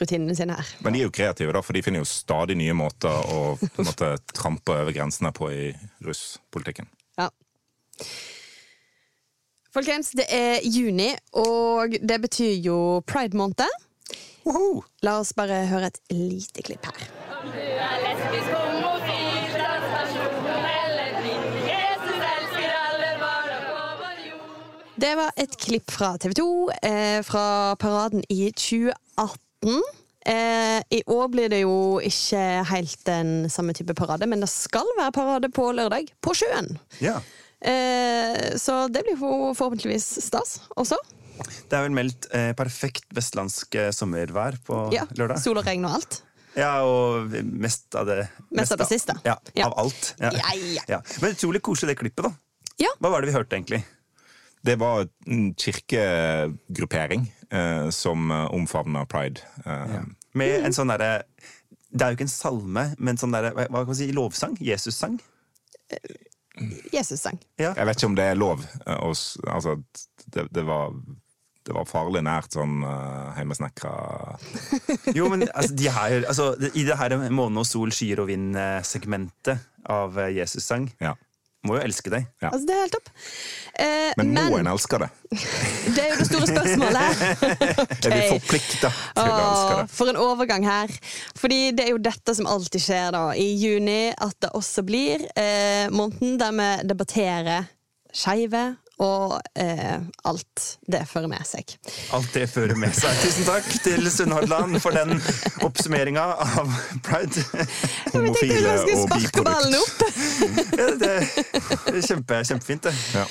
rutinene 0.00 0.34
sine 0.38 0.56
her. 0.58 0.72
Men 0.84 0.96
de 0.96 1.02
er 1.02 1.06
jo 1.06 1.14
kreative, 1.14 1.52
da, 1.54 1.62
for 1.62 1.76
de 1.76 1.82
finner 1.86 2.02
jo 2.02 2.08
stadig 2.08 2.56
nye 2.58 2.74
måter 2.76 3.12
å 3.30 3.42
på 3.60 3.84
en 3.84 3.90
måte, 3.90 4.10
trampe 4.34 4.74
over 4.74 4.96
grensene 4.96 5.32
på 5.36 5.50
i 5.52 5.68
russpolitikken. 6.06 6.90
Ja. 7.20 7.28
Folkens, 9.70 10.10
det 10.18 10.26
er 10.34 10.64
juni, 10.66 11.12
og 11.38 11.94
det 12.02 12.18
betyr 12.24 12.56
jo 12.58 12.78
pride-måned. 13.06 13.62
La 15.06 15.20
oss 15.20 15.30
bare 15.36 15.62
høre 15.70 15.92
et 15.92 16.00
lite 16.10 16.64
klipp 16.66 16.90
her. 16.90 17.06
Du 17.44 17.54
er 17.54 18.02
lesbisk, 18.02 18.69
Det 25.00 25.10
var 25.16 25.30
et 25.40 25.54
klipp 25.60 25.90
fra 25.94 26.12
TV 26.20 26.34
2 26.36 26.46
eh, 26.84 27.20
fra 27.24 27.44
paraden 27.80 28.20
i 28.28 28.50
2018. 28.52 29.78
Eh, 30.28 30.80
I 30.92 31.00
år 31.08 31.28
blir 31.32 31.48
det 31.48 31.62
jo 31.62 31.76
ikke 32.04 32.40
helt 32.68 33.04
den 33.08 33.30
samme 33.52 33.72
type 33.76 33.94
parade, 33.96 34.28
men 34.28 34.42
det 34.44 34.50
skal 34.52 34.88
være 34.98 35.14
parade 35.16 35.48
på 35.56 35.70
lørdag. 35.76 36.10
På 36.20 36.34
sjøen. 36.36 36.74
Ja. 37.00 37.16
Eh, 37.60 38.56
så 38.60 38.82
det 38.92 39.06
blir 39.06 39.16
forhåpentligvis 39.20 40.10
stas 40.26 40.58
også. 40.76 40.98
Det 41.70 41.78
er 41.78 41.86
vel 41.86 41.96
meldt 41.96 42.28
eh, 42.36 42.50
perfekt 42.58 43.06
vestlandsk 43.16 43.78
eh, 43.80 43.92
sommervær 43.96 44.58
på 44.66 44.82
Ja, 44.92 45.06
lørdag. 45.16 45.40
Sol 45.40 45.62
og 45.62 45.64
regn 45.70 45.86
og 45.88 45.96
alt. 46.00 46.18
Ja, 46.58 46.74
og 46.84 47.30
mest 47.46 47.94
av 47.96 48.08
det 48.10 48.24
Mest 48.50 48.74
av 48.74 48.82
det 48.82 48.90
siste. 48.90 49.14
Ja, 49.24 49.38
Ja. 49.54 49.70
Av 49.70 49.78
alt. 49.86 50.12
Ja. 50.20 50.34
Ja, 50.34 50.84
ja. 50.96 51.00
Men 51.22 51.32
utrolig 51.38 51.62
koselig 51.64 51.94
det 51.94 52.02
klippet, 52.02 52.26
da. 52.26 52.34
Ja. 52.82 52.92
Hva 53.00 53.14
var 53.14 53.22
det 53.24 53.30
vi 53.30 53.36
hørte, 53.38 53.56
egentlig? 53.56 53.80
Det 54.66 54.76
var 54.80 55.06
en 55.26 55.54
kirkegruppering 55.54 57.22
eh, 57.50 57.88
som 57.90 58.30
eh, 58.30 58.46
omfavna 58.54 59.06
pride. 59.08 59.40
Eh, 59.64 60.00
Med 60.36 60.66
en 60.68 60.74
sånn 60.76 60.92
derre 60.92 61.22
Det 61.90 62.04
er 62.04 62.12
jo 62.12 62.18
ikke 62.20 62.26
en 62.28 62.32
salme, 62.32 62.84
men 62.98 63.18
sånn 63.18 63.32
derre 63.34 63.50
hva 63.56 63.66
kan 63.66 63.88
man 63.88 63.98
si, 63.98 64.10
lovsang? 64.14 64.58
Jesus-sang? 64.62 65.16
Jesus-sang. 66.92 67.38
Ja. 67.58 67.72
Jeg 67.76 67.88
vet 67.88 67.98
ikke 67.98 68.10
om 68.10 68.18
det 68.18 68.28
er 68.30 68.38
lov. 68.38 68.62
eh, 68.86 69.00
altså, 69.00 69.76
det, 70.26 70.46
det, 70.54 70.64
var, 70.68 70.92
det 71.66 71.74
var 71.74 71.88
farlig 71.88 72.22
nært 72.26 72.54
sånn 72.54 72.82
uh, 72.84 73.32
heimesnekra 73.38 73.94
Jo, 75.18 75.28
men 75.32 75.48
altså, 75.48 75.74
de 75.74 75.88
her, 75.94 76.20
altså, 76.28 76.52
i 76.74 76.84
det 76.86 76.98
her 77.00 77.16
måne 77.32 77.64
og 77.64 77.68
sol, 77.68 77.90
skyer 77.94 78.22
og 78.22 78.30
vind-segmentet 78.30 79.66
av 79.90 80.18
eh, 80.20 80.34
Jesus-sang 80.36 80.90
Ja. 81.00 81.16
Må 81.68 81.74
jo 81.76 81.82
elske 81.84 82.08
deg. 82.08 82.24
Ja. 82.40 82.48
Altså, 82.54 82.64
det 82.68 82.74
er 82.74 82.78
helt 82.86 82.94
topp. 82.94 83.08
Eh, 83.84 84.12
Men 84.16 84.30
men 84.32 84.46
må 84.48 84.58
en 84.62 84.68
elske 84.70 85.00
det? 85.02 85.08
det 85.94 86.04
er 86.04 86.08
jo 86.14 86.18
det 86.22 86.28
store 86.30 86.46
spørsmålet. 86.48 87.24
Er 88.08 88.14
vi 88.14 88.22
forplikta 88.30 88.88
til 88.88 89.28
å 89.28 89.34
elske 89.42 89.74
det? 89.82 89.84
for 89.92 90.12
en 90.12 90.20
overgang 90.22 90.64
her. 90.64 90.94
Fordi 91.36 91.58
det 91.76 91.84
er 91.84 91.92
jo 91.92 92.00
dette 92.00 92.34
som 92.38 92.48
alltid 92.48 92.84
skjer 92.86 93.12
da 93.16 93.24
i 93.36 93.50
juni, 93.60 93.98
at 94.16 94.38
det 94.40 94.54
også 94.56 94.86
blir 94.88 95.26
eh, 95.36 95.86
måneden 95.92 96.38
der 96.40 96.56
vi 96.56 96.70
debatterer 96.94 97.68
skeive 98.10 98.64
og 99.00 99.38
eh, 99.56 100.00
alt 100.28 100.64
det 100.92 101.00
fører 101.08 101.30
med 101.32 101.44
seg. 101.48 101.72
Alt 102.16 102.34
det 102.36 102.44
fører 102.52 102.76
med 102.78 102.92
seg. 102.96 103.16
Tusen 103.22 103.46
takk 103.48 103.68
til 103.84 104.10
Sunnhordland 104.12 104.76
for 104.84 104.92
den 104.96 105.16
oppsummeringa 105.64 106.26
av 106.44 106.74
pride. 107.06 107.44
Homofile 108.12 108.74
og 108.76 109.14
biprodukt. 109.14 110.04
Ja, 110.76 110.90
det 111.00 111.10
er 111.16 112.00
kjempe, 112.04 112.42
kjempefint, 112.44 112.88
det. 112.90 112.94
Ja. 113.16 113.24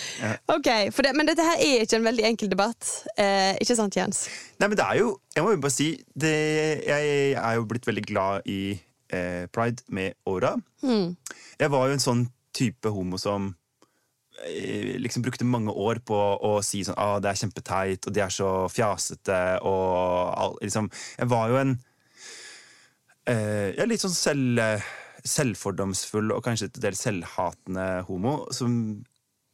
Ok, 0.56 0.70
for 0.96 1.06
det, 1.06 1.14
Men 1.18 1.30
dette 1.30 1.46
her 1.46 1.62
er 1.62 1.86
ikke 1.86 2.00
en 2.00 2.10
veldig 2.10 2.26
enkel 2.32 2.52
debatt. 2.52 2.90
Eh, 3.20 3.54
ikke 3.62 3.78
sant, 3.78 3.98
Jens? 3.98 4.26
Nei, 4.60 4.68
men 4.68 4.78
det 4.78 4.86
er 4.86 5.00
jo 5.00 5.14
Jeg 5.36 5.46
må 5.46 5.54
jo 5.54 5.62
bare 5.64 5.72
si 5.72 5.92
det, 6.20 6.34
Jeg 6.84 7.32
er 7.40 7.54
jo 7.56 7.68
blitt 7.70 7.86
veldig 7.88 8.04
glad 8.10 8.50
i 8.50 8.74
eh, 9.14 9.46
pride 9.54 9.86
med 9.94 10.18
åra. 10.30 10.56
Jeg 11.60 11.72
var 11.72 11.88
jo 11.88 11.96
en 11.98 12.04
sånn 12.04 12.26
type 12.56 12.90
homo 12.92 13.20
som 13.22 13.54
liksom 15.04 15.24
brukte 15.26 15.48
mange 15.48 15.74
år 15.74 16.00
på 16.06 16.16
å 16.16 16.54
si 16.66 16.84
sånn 16.88 16.98
ah, 17.00 17.18
det 17.20 17.32
er 17.32 17.42
kjempeteit, 17.42 18.08
og 18.08 18.16
de 18.16 18.24
er 18.24 18.34
så 18.34 18.50
fjasete, 18.72 19.40
og 19.68 20.34
all, 20.40 20.58
liksom 20.64 20.90
Jeg 21.18 21.32
var 21.32 21.52
jo 21.52 21.60
en 21.60 21.76
eh, 23.28 23.76
jeg 23.76 23.84
er 23.84 23.92
litt 23.92 24.04
sånn 24.04 24.16
selv, 24.16 24.64
selvfordomsfull 25.28 26.32
og 26.36 26.44
kanskje 26.46 26.70
til 26.74 26.88
dels 26.88 27.04
selvhatende 27.04 27.90
homo, 28.08 28.42
som 28.56 28.74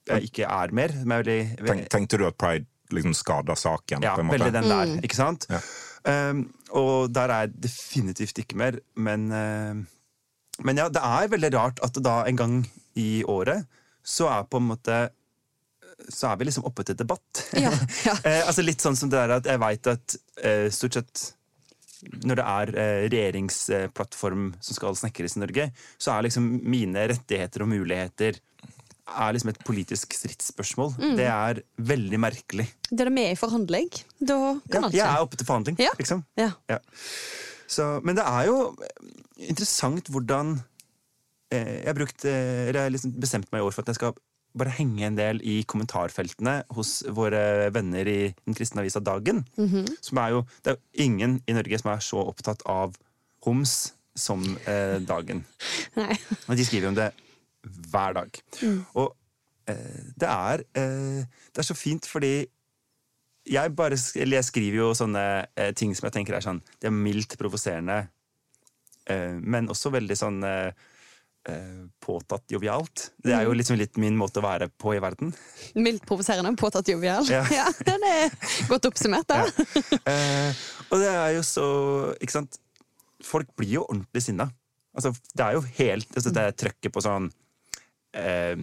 jeg 0.05 0.29
ikke 0.29 0.45
er 0.45 0.73
mer. 0.77 0.93
Men 1.01 1.17
jeg 1.17 1.25
er 1.25 1.25
veldig, 1.25 1.67
Tenk, 1.71 1.91
tenkte 1.93 2.21
du 2.21 2.27
at 2.27 2.37
pride 2.37 2.69
liksom 2.93 3.15
skada 3.17 3.55
saken? 3.57 4.05
ja, 4.05 4.13
på 4.13 4.21
en 4.21 4.29
måte? 4.29 4.39
veldig 4.39 4.53
den 4.53 4.69
der, 4.69 4.93
ikke 5.07 5.17
sant? 5.17 5.47
Ja. 5.49 5.61
Um, 6.05 6.43
og 6.77 7.09
der 7.09 7.31
er 7.33 7.47
jeg 7.47 7.63
definitivt 7.65 8.37
ikke 8.43 8.59
mer, 8.61 8.77
men 8.93 9.31
uh, 9.33 9.73
Men 10.61 10.77
ja, 10.77 10.85
det 10.87 11.01
er 11.03 11.27
veldig 11.27 11.49
rart 11.51 11.79
at 11.83 11.97
det 11.97 12.03
da 12.05 12.21
en 12.29 12.37
gang 12.37 12.53
i 12.95 13.25
året 13.27 13.65
så 14.05 14.27
er 14.29 14.43
på 14.49 14.59
en 14.61 14.67
måte 14.69 14.97
Så 16.11 16.27
er 16.29 16.35
vi 16.37 16.45
liksom 16.45 16.65
oppe 16.67 16.83
til 16.85 16.97
debatt. 16.99 17.41
Ja, 17.55 17.71
ja. 18.05 18.13
Eh, 18.27 18.41
altså 18.45 18.61
Litt 18.65 18.83
sånn 18.83 18.97
som 18.99 19.09
det 19.09 19.17
der 19.21 19.37
at 19.39 19.47
jeg 19.49 19.61
veit 19.63 19.87
at 19.87 20.15
eh, 20.43 20.67
stort 20.75 20.97
sett 20.99 21.23
når 22.27 22.37
det 22.37 22.43
er 22.45 22.71
eh, 22.77 23.03
regjeringsplattform 23.09 24.49
som 24.61 24.75
skal 24.77 24.97
snekres 24.99 25.37
i 25.37 25.41
Norge, 25.41 25.69
så 25.97 26.11
er 26.13 26.27
liksom 26.27 26.49
mine 26.67 27.07
rettigheter 27.09 27.63
og 27.65 27.71
muligheter 27.71 28.37
er 29.05 29.33
liksom 29.33 29.51
et 29.53 29.59
politisk 29.65 30.13
stridsspørsmål. 30.17 30.91
Mm. 30.99 31.15
Det 31.17 31.25
er 31.31 31.61
veldig 31.93 32.19
merkelig. 32.21 32.67
Det 32.91 33.05
er 33.07 33.11
med 33.13 33.31
i 33.31 33.39
forhandling. 33.39 33.89
Da 34.19 34.37
kan 34.69 34.83
Ja, 34.83 34.87
alt 34.89 34.97
jeg 34.99 35.07
er 35.07 35.23
oppe 35.25 35.39
til 35.39 35.47
forhandling, 35.49 35.79
Ja. 35.81 35.91
liksom. 35.97 36.23
Ja. 36.37 36.51
Ja. 36.69 36.79
Så, 37.65 37.87
men 38.05 38.17
det 38.19 38.25
er 38.27 38.51
jo 38.51 38.59
interessant 39.47 40.09
hvordan 40.13 40.59
Jeg 41.53 41.85
har 41.85 41.97
brukt 41.97 42.25
eh, 42.25 42.67
Eller 42.69 42.87
jeg 42.87 42.95
liksom 42.95 43.11
bestemt 43.21 43.51
meg 43.53 43.61
i 43.61 43.65
år 43.67 43.75
for 43.75 43.85
at 43.85 43.91
jeg 43.93 43.99
skal 43.99 44.15
bare 44.55 44.71
henge 44.77 45.03
en 45.03 45.17
del 45.17 45.41
i 45.43 45.57
kommentarfeltene 45.67 46.61
hos 46.77 47.01
våre 47.11 47.67
venner 47.75 48.07
i 48.07 48.19
den 48.31 48.55
kristne 48.55 48.81
avisa 48.85 49.01
Dagen. 49.03 49.43
som 50.01 50.21
er 50.23 50.31
jo, 50.31 50.45
det 50.63 50.71
er 50.71 50.77
jo 50.77 51.03
ingen 51.05 51.41
i 51.45 51.55
Norge 51.57 51.79
som 51.81 51.91
er 51.91 51.99
så 52.05 52.23
opptatt 52.23 52.63
av 52.71 52.95
homs 53.45 53.93
som 54.15 54.41
eh, 54.63 54.97
Dagen. 55.03 55.43
Nei. 55.99 56.15
Og 56.47 56.55
de 56.55 56.65
skriver 56.65 56.89
om 56.89 56.95
det 56.97 57.11
hver 57.91 58.15
dag. 58.15 58.41
Og 58.95 59.11
eh, 59.67 60.01
det 60.15 60.29
er 60.29 60.63
eh, 60.77 61.23
Det 61.51 61.63
er 61.63 61.67
så 61.67 61.77
fint 61.77 62.07
fordi 62.07 62.45
jeg 63.45 63.75
bare 63.77 63.97
eller 64.15 64.39
jeg 64.39 64.47
skriver 64.47 64.79
jo 64.79 64.93
sånne 64.97 65.23
eh, 65.53 65.71
ting 65.77 65.91
som 65.93 66.07
jeg 66.07 66.15
tenker 66.15 66.33
er 66.33 66.41
sånn 66.41 66.63
Det 66.81 66.89
er 66.89 66.95
mildt 66.95 67.35
provoserende, 67.37 68.07
eh, 69.05 69.35
men 69.37 69.69
også 69.69 69.91
veldig 69.93 70.17
sånn 70.17 70.39
eh, 70.47 70.71
eh, 70.71 70.93
påtatt 72.01 72.51
jovialt. 72.51 73.11
Det 73.21 73.33
er 73.35 73.45
jo 73.45 73.53
liksom 73.53 73.77
litt 73.77 73.97
min 74.01 74.17
måte 74.17 74.41
å 74.41 74.45
være 74.45 74.67
på 74.81 74.95
i 74.95 75.01
verden. 75.03 75.33
Mildt 75.77 76.05
provoserende, 76.07 76.55
påtatt 76.59 76.89
jovial. 76.89 77.25
Ja. 77.35 77.43
Ja. 77.53 77.65
den 77.85 78.05
er 78.07 78.33
godt 78.69 78.87
oppsummert, 78.89 79.27
da. 79.29 79.43
Eh, 80.09 80.63
og 80.89 81.01
det 81.01 81.09
er 81.11 81.31
jo 81.35 81.43
så 81.45 81.65
Ikke 82.21 82.37
sant? 82.37 82.57
Folk 83.25 83.49
blir 83.57 83.77
jo 83.77 83.83
ordentlig 83.85 84.23
sinna. 84.25 84.47
Altså, 84.95 85.11
det 85.35 85.45
er 85.45 85.57
jo 85.57 85.63
helt 85.79 86.15
altså, 86.15 86.31
Det 86.31 86.43
er 86.43 86.57
trøkket 86.63 86.93
på 86.95 87.03
sånn 87.03 87.29
eh, 88.15 88.55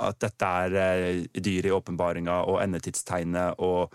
At 0.00 0.20
dette 0.24 0.52
er 0.64 0.76
eh, 0.80 1.22
dyret 1.36 1.70
i 1.70 1.74
åpenbaringa 1.76 2.38
og 2.48 2.62
endetidstegnet 2.64 3.60
og 3.62 3.92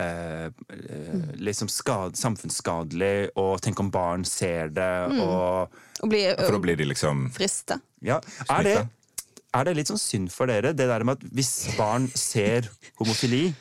eh, 0.00 0.46
eh, 0.46 1.26
liksom 1.42 1.70
skad, 1.72 2.16
samfunnsskadelig, 2.18 3.32
og 3.40 3.60
tenk 3.64 3.80
om 3.82 3.90
barn 3.92 4.24
ser 4.28 4.72
det, 4.74 4.92
og 5.20 5.72
Og 6.02 6.10
bli 6.10 6.24
For 6.38 6.56
da 6.56 6.62
blir 6.62 6.78
de 6.78 6.88
liksom 6.88 7.28
frista. 7.34 7.78
Ja, 8.02 8.20
er 8.50 8.66
det, 8.66 8.78
er 9.54 9.68
det 9.68 9.76
litt 9.78 9.92
sånn 9.92 10.00
synd 10.00 10.32
for 10.34 10.50
dere, 10.50 10.72
det 10.74 10.88
der 10.90 11.04
med 11.06 11.20
at 11.20 11.34
hvis 11.36 11.52
barn 11.78 12.08
ser 12.18 12.70
homofili, 12.98 13.52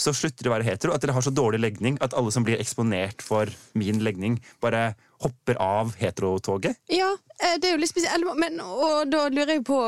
så 0.00 0.14
slutter 0.16 0.46
de 0.46 0.50
å 0.50 0.54
være 0.54 0.68
hetero? 0.68 0.94
At 0.94 1.02
dere 1.04 1.14
har 1.16 1.24
så 1.24 1.32
dårlig 1.34 1.60
legning 1.60 1.98
at 2.04 2.14
alle 2.16 2.32
som 2.32 2.44
blir 2.46 2.60
eksponert 2.60 3.20
for 3.24 3.50
min 3.76 4.00
legning, 4.04 4.38
bare 4.62 4.94
hopper 5.20 5.58
av 5.60 5.92
heterotoget? 6.00 6.78
Ja, 6.92 7.10
eh, 7.40 7.58
det 7.60 7.68
er 7.68 7.76
jo 7.76 7.82
litt 7.82 7.92
spesielt. 7.92 8.24
Men, 8.40 8.60
og 8.64 9.10
da 9.12 9.26
lurer 9.28 9.58
jeg 9.58 9.66
på 9.68 9.80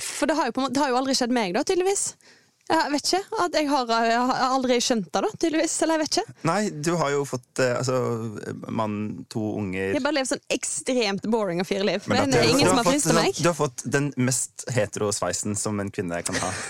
For 0.00 0.26
det 0.26 0.34
har 0.38 0.48
jo, 0.48 0.54
på, 0.56 0.70
det 0.72 0.80
har 0.80 0.90
jo 0.90 0.96
aldri 0.98 1.14
skjedd 1.14 1.34
meg, 1.34 1.52
da, 1.54 1.62
tydeligvis. 1.62 2.14
Jeg 2.64 2.92
vet 2.94 3.08
ikke. 3.10 3.18
Jeg 3.52 3.68
har, 3.68 3.90
jeg 4.08 4.20
har 4.30 4.42
aldri 4.46 4.76
skjønt 4.80 5.10
det, 5.12 5.20
da, 5.20 5.30
tydeligvis. 5.36 5.74
Eller 5.84 5.98
jeg 5.98 6.02
vet 6.04 6.16
ikke. 6.16 6.34
Nei, 6.48 6.60
du 6.86 6.92
har 6.96 7.10
jo 7.12 7.24
fått 7.28 7.60
eh, 7.60 7.74
altså, 7.76 7.98
mann, 8.72 8.96
to 9.32 9.42
unger 9.60 9.92
Jeg 9.92 10.04
bare 10.04 10.16
lever 10.16 10.30
sånn 10.32 10.44
ekstremt 10.56 11.28
boring 11.28 11.60
og 11.60 11.68
fyrliv. 11.68 12.08
Men 12.08 12.24
Men, 12.24 12.32
det 12.32 12.40
er 12.40 12.52
ingen 12.54 12.70
som 12.70 12.80
har 12.80 12.88
fått, 12.88 12.96
frista 12.96 13.16
meg. 13.18 13.36
Du 13.36 13.50
har 13.50 13.58
fått 13.58 13.84
den 13.84 14.10
mest 14.16 14.64
hetero 14.72 15.12
sveisen 15.12 15.58
som 15.60 15.82
en 15.84 15.92
kvinne 15.92 16.22
kan 16.24 16.40
ha. 16.40 16.52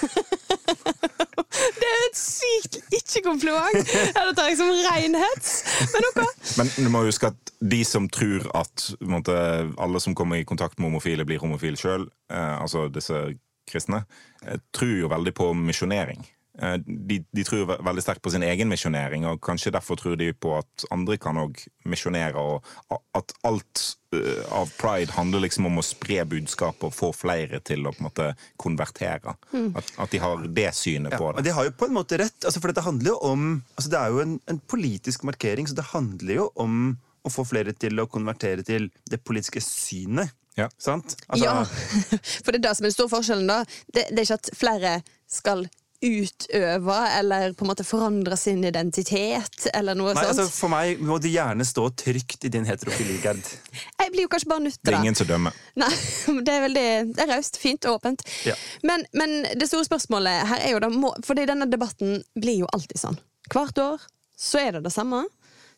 Det 1.55 1.87
er 1.87 2.03
et 2.09 2.19
sykt 2.19 2.77
ikke-kompliment! 2.95 3.93
Ja, 3.95 4.25
Det 4.27 4.35
tar 4.37 4.51
jeg 4.51 4.59
som 4.59 4.71
renhets. 4.75 5.53
Men 5.95 6.07
ok. 6.11 6.21
Men 6.59 6.71
du 6.75 6.91
må 6.91 7.05
huske 7.07 7.31
at 7.31 7.53
de 7.63 7.81
som 7.87 8.09
tror 8.13 8.49
at 8.59 8.89
måtte, 9.01 9.35
alle 9.81 10.03
som 10.03 10.17
kommer 10.19 10.43
i 10.43 10.47
kontakt 10.49 10.79
med 10.79 10.91
homofile, 10.91 11.27
blir 11.29 11.43
homofile 11.43 11.79
sjøl, 11.81 12.09
eh, 12.33 12.55
altså 12.59 12.89
disse 12.93 13.23
kristne, 13.69 14.05
eh, 14.45 14.61
tror 14.75 14.97
jo 14.99 15.13
veldig 15.13 15.35
på 15.37 15.53
misjonering. 15.59 16.25
Eh, 16.63 16.77
de, 16.87 17.17
de 17.35 17.43
tror 17.43 17.67
veldig 17.83 18.03
sterkt 18.05 18.23
på 18.23 18.31
sin 18.31 18.45
egen 18.47 18.71
misjonering, 18.71 19.25
og 19.27 19.41
kanskje 19.43 19.73
derfor 19.75 19.99
tror 19.99 20.15
de 20.21 20.29
på 20.39 20.53
at 20.61 20.85
andre 20.95 21.17
kan 21.19 21.41
òg 21.43 21.59
misjonere, 21.91 22.39
og 22.39 23.01
at 23.19 23.35
alt 23.49 23.83
eh, 24.15 24.45
av 24.55 24.71
pride 24.79 25.17
handler 25.17 25.43
liksom 25.43 25.67
om 25.67 25.81
å 25.83 25.85
spre 25.87 26.21
budskapet 26.31 26.87
og 26.87 26.95
få 26.95 27.11
flere 27.17 27.59
til 27.67 27.83
å 27.89 27.95
på 27.97 28.05
en 28.05 28.07
måte 28.07 28.29
konvertere. 28.63 29.35
At, 29.75 29.91
at 30.07 30.15
de 30.15 30.21
har 30.23 30.47
det 30.47 30.69
synet 30.79 31.17
Ja, 31.17 31.19
på 31.19 31.33
og 31.33 31.41
det. 31.41 31.49
de 31.49 31.57
har 31.57 31.67
jo 31.67 31.75
på 31.75 31.89
en 31.91 31.97
måte 31.99 32.21
rett, 32.23 32.39
altså 32.45 32.63
for 32.63 32.71
dette 32.71 32.87
handler 32.87 33.15
jo 33.15 33.19
om 33.33 33.49
altså 33.75 33.91
Det 33.91 33.99
er 33.99 34.15
jo 34.15 34.23
en, 34.23 34.39
en 34.55 34.63
politisk 34.71 35.27
markering, 35.27 35.67
så 35.67 35.75
det 35.75 35.89
handler 35.91 36.39
jo 36.39 36.47
om 36.55 36.79
å 37.25 37.33
få 37.33 37.43
flere 37.49 37.73
til 37.75 37.99
å 37.99 38.07
konvertere 38.07 38.63
til 38.63 38.91
det 39.11 39.19
politiske 39.25 39.59
synet. 39.65 40.31
Ja. 40.59 40.69
Sant? 40.79 41.17
Altså, 41.29 41.45
Ja, 41.45 41.65
for 42.45 42.53
det 42.53 42.61
er 42.61 42.67
det 42.69 42.75
som 42.79 42.85
er 42.85 42.93
den 42.93 42.99
store 42.99 43.13
forskjellen. 43.17 43.49
da 43.51 43.63
det, 43.65 44.09
det 44.11 44.19
er 44.21 44.27
ikke 44.29 44.41
at 44.43 44.53
flere 44.59 44.93
skal 45.31 45.67
utøve 46.05 46.97
eller 47.19 47.53
på 47.57 47.65
en 47.65 47.71
måte 47.71 47.85
forandre 47.87 48.37
sin 48.37 48.65
identitet 48.65 49.67
eller 49.75 49.97
noe 49.97 50.13
Nei, 50.13 50.25
sånt. 50.25 50.33
altså 50.35 50.47
For 50.53 50.69
meg 50.73 51.01
må 51.01 51.17
du 51.23 51.31
gjerne 51.33 51.65
stå 51.65 51.87
trygt 51.97 52.45
i 52.45 52.51
din 52.53 52.67
heterofile 52.69 53.17
gard. 53.23 53.41
Jeg 54.03 54.13
blir 54.13 54.27
jo 54.27 54.33
kanskje 54.33 54.51
bare 54.53 54.65
nødt 54.67 54.81
Det 54.83 54.93
er 54.93 54.99
ingen 55.01 55.17
som 55.17 55.29
dømmer. 55.31 55.57
Nei, 55.81 55.93
det 56.47 56.57
er 56.57 56.65
veldig 56.67 56.89
det 57.15 57.25
er 57.25 57.31
raust, 57.33 57.57
fint 57.63 57.89
og 57.89 58.01
åpent. 58.01 58.25
Ja. 58.45 58.57
Men, 58.83 59.07
men 59.17 59.47
det 59.57 59.71
store 59.71 59.87
spørsmålet 59.89 60.45
her 60.51 60.67
er 60.67 60.75
jo 60.77 60.83
da 60.85 60.91
må, 60.93 61.15
Fordi 61.25 61.47
denne 61.49 61.71
debatten 61.73 62.21
blir 62.37 62.65
jo 62.65 62.69
alltid 62.77 63.01
sånn. 63.01 63.19
Hvert 63.53 63.81
år 63.81 64.05
så 64.37 64.61
er 64.61 64.77
det 64.77 64.85
det 64.85 64.93
samme. 64.93 65.25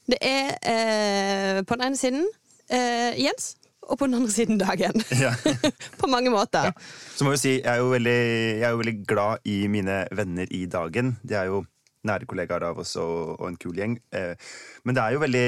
Det 0.07 0.19
er 0.23 0.53
eh, 0.63 1.63
på 1.67 1.77
den 1.77 1.89
ene 1.91 1.99
siden 1.99 2.27
eh, 2.71 3.15
Jens, 3.21 3.56
og 3.87 3.99
på 4.01 4.09
den 4.09 4.19
andre 4.19 4.33
siden 4.33 4.59
Dagen. 4.61 5.05
Ja. 5.25 5.33
på 6.01 6.11
mange 6.11 6.33
måter. 6.33 6.73
Så 7.17 7.27
må 7.27 7.33
vi 7.35 7.41
si, 7.41 7.53
jeg 7.61 7.71
er, 7.71 7.81
jo 7.83 7.93
veldig, 7.93 8.19
jeg 8.61 8.67
er 8.67 8.75
jo 8.75 8.83
veldig 8.83 8.97
glad 9.09 9.49
i 9.49 9.57
mine 9.73 10.03
venner 10.17 10.51
i 10.55 10.65
dagen. 10.71 11.17
De 11.23 11.39
er 11.39 11.51
jo 11.51 11.63
nære 12.07 12.29
kollegaer 12.31 12.69
av 12.69 12.83
oss 12.83 12.95
og, 13.03 13.37
og 13.39 13.47
en 13.51 13.59
kul 13.61 13.79
gjeng. 13.79 13.97
Eh, 14.15 14.35
Men 14.87 14.99
det 14.99 15.03
er 15.05 15.17
jo 15.17 15.23
veldig 15.25 15.47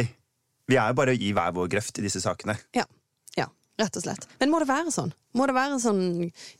Vi 0.68 0.77
er 0.77 0.90
jo 0.90 0.96
bare 0.98 1.14
i 1.14 1.33
hver 1.33 1.53
vår 1.57 1.70
grøft 1.74 2.01
i 2.01 2.05
disse 2.05 2.20
sakene. 2.24 2.59
Ja. 2.77 2.85
ja. 3.38 3.46
Rett 3.81 4.01
og 4.01 4.05
slett. 4.05 4.27
Men 4.40 4.53
må 4.53 4.61
det 4.62 4.68
være 4.70 4.92
sånn? 4.94 5.14
Må 5.38 5.46
det 5.48 5.55
være 5.57 5.79
sånn 5.83 6.03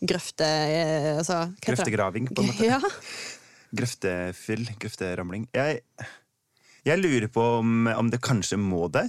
grøfte... 0.01 0.47
Eh, 0.47 1.11
altså? 1.19 1.43
Grøftegraving, 1.65 2.31
på 2.33 2.45
en 2.45 2.53
måte. 2.53 2.69
Ja. 2.69 2.81
Grøftefyll, 3.79 4.65
grøfteramling. 4.81 5.45
Jeg, 5.53 5.83
jeg 6.89 7.03
lurer 7.03 7.29
på 7.29 7.43
om, 7.59 7.91
om 7.93 8.09
det 8.09 8.23
kanskje 8.25 8.57
må 8.57 8.87
det. 8.95 9.05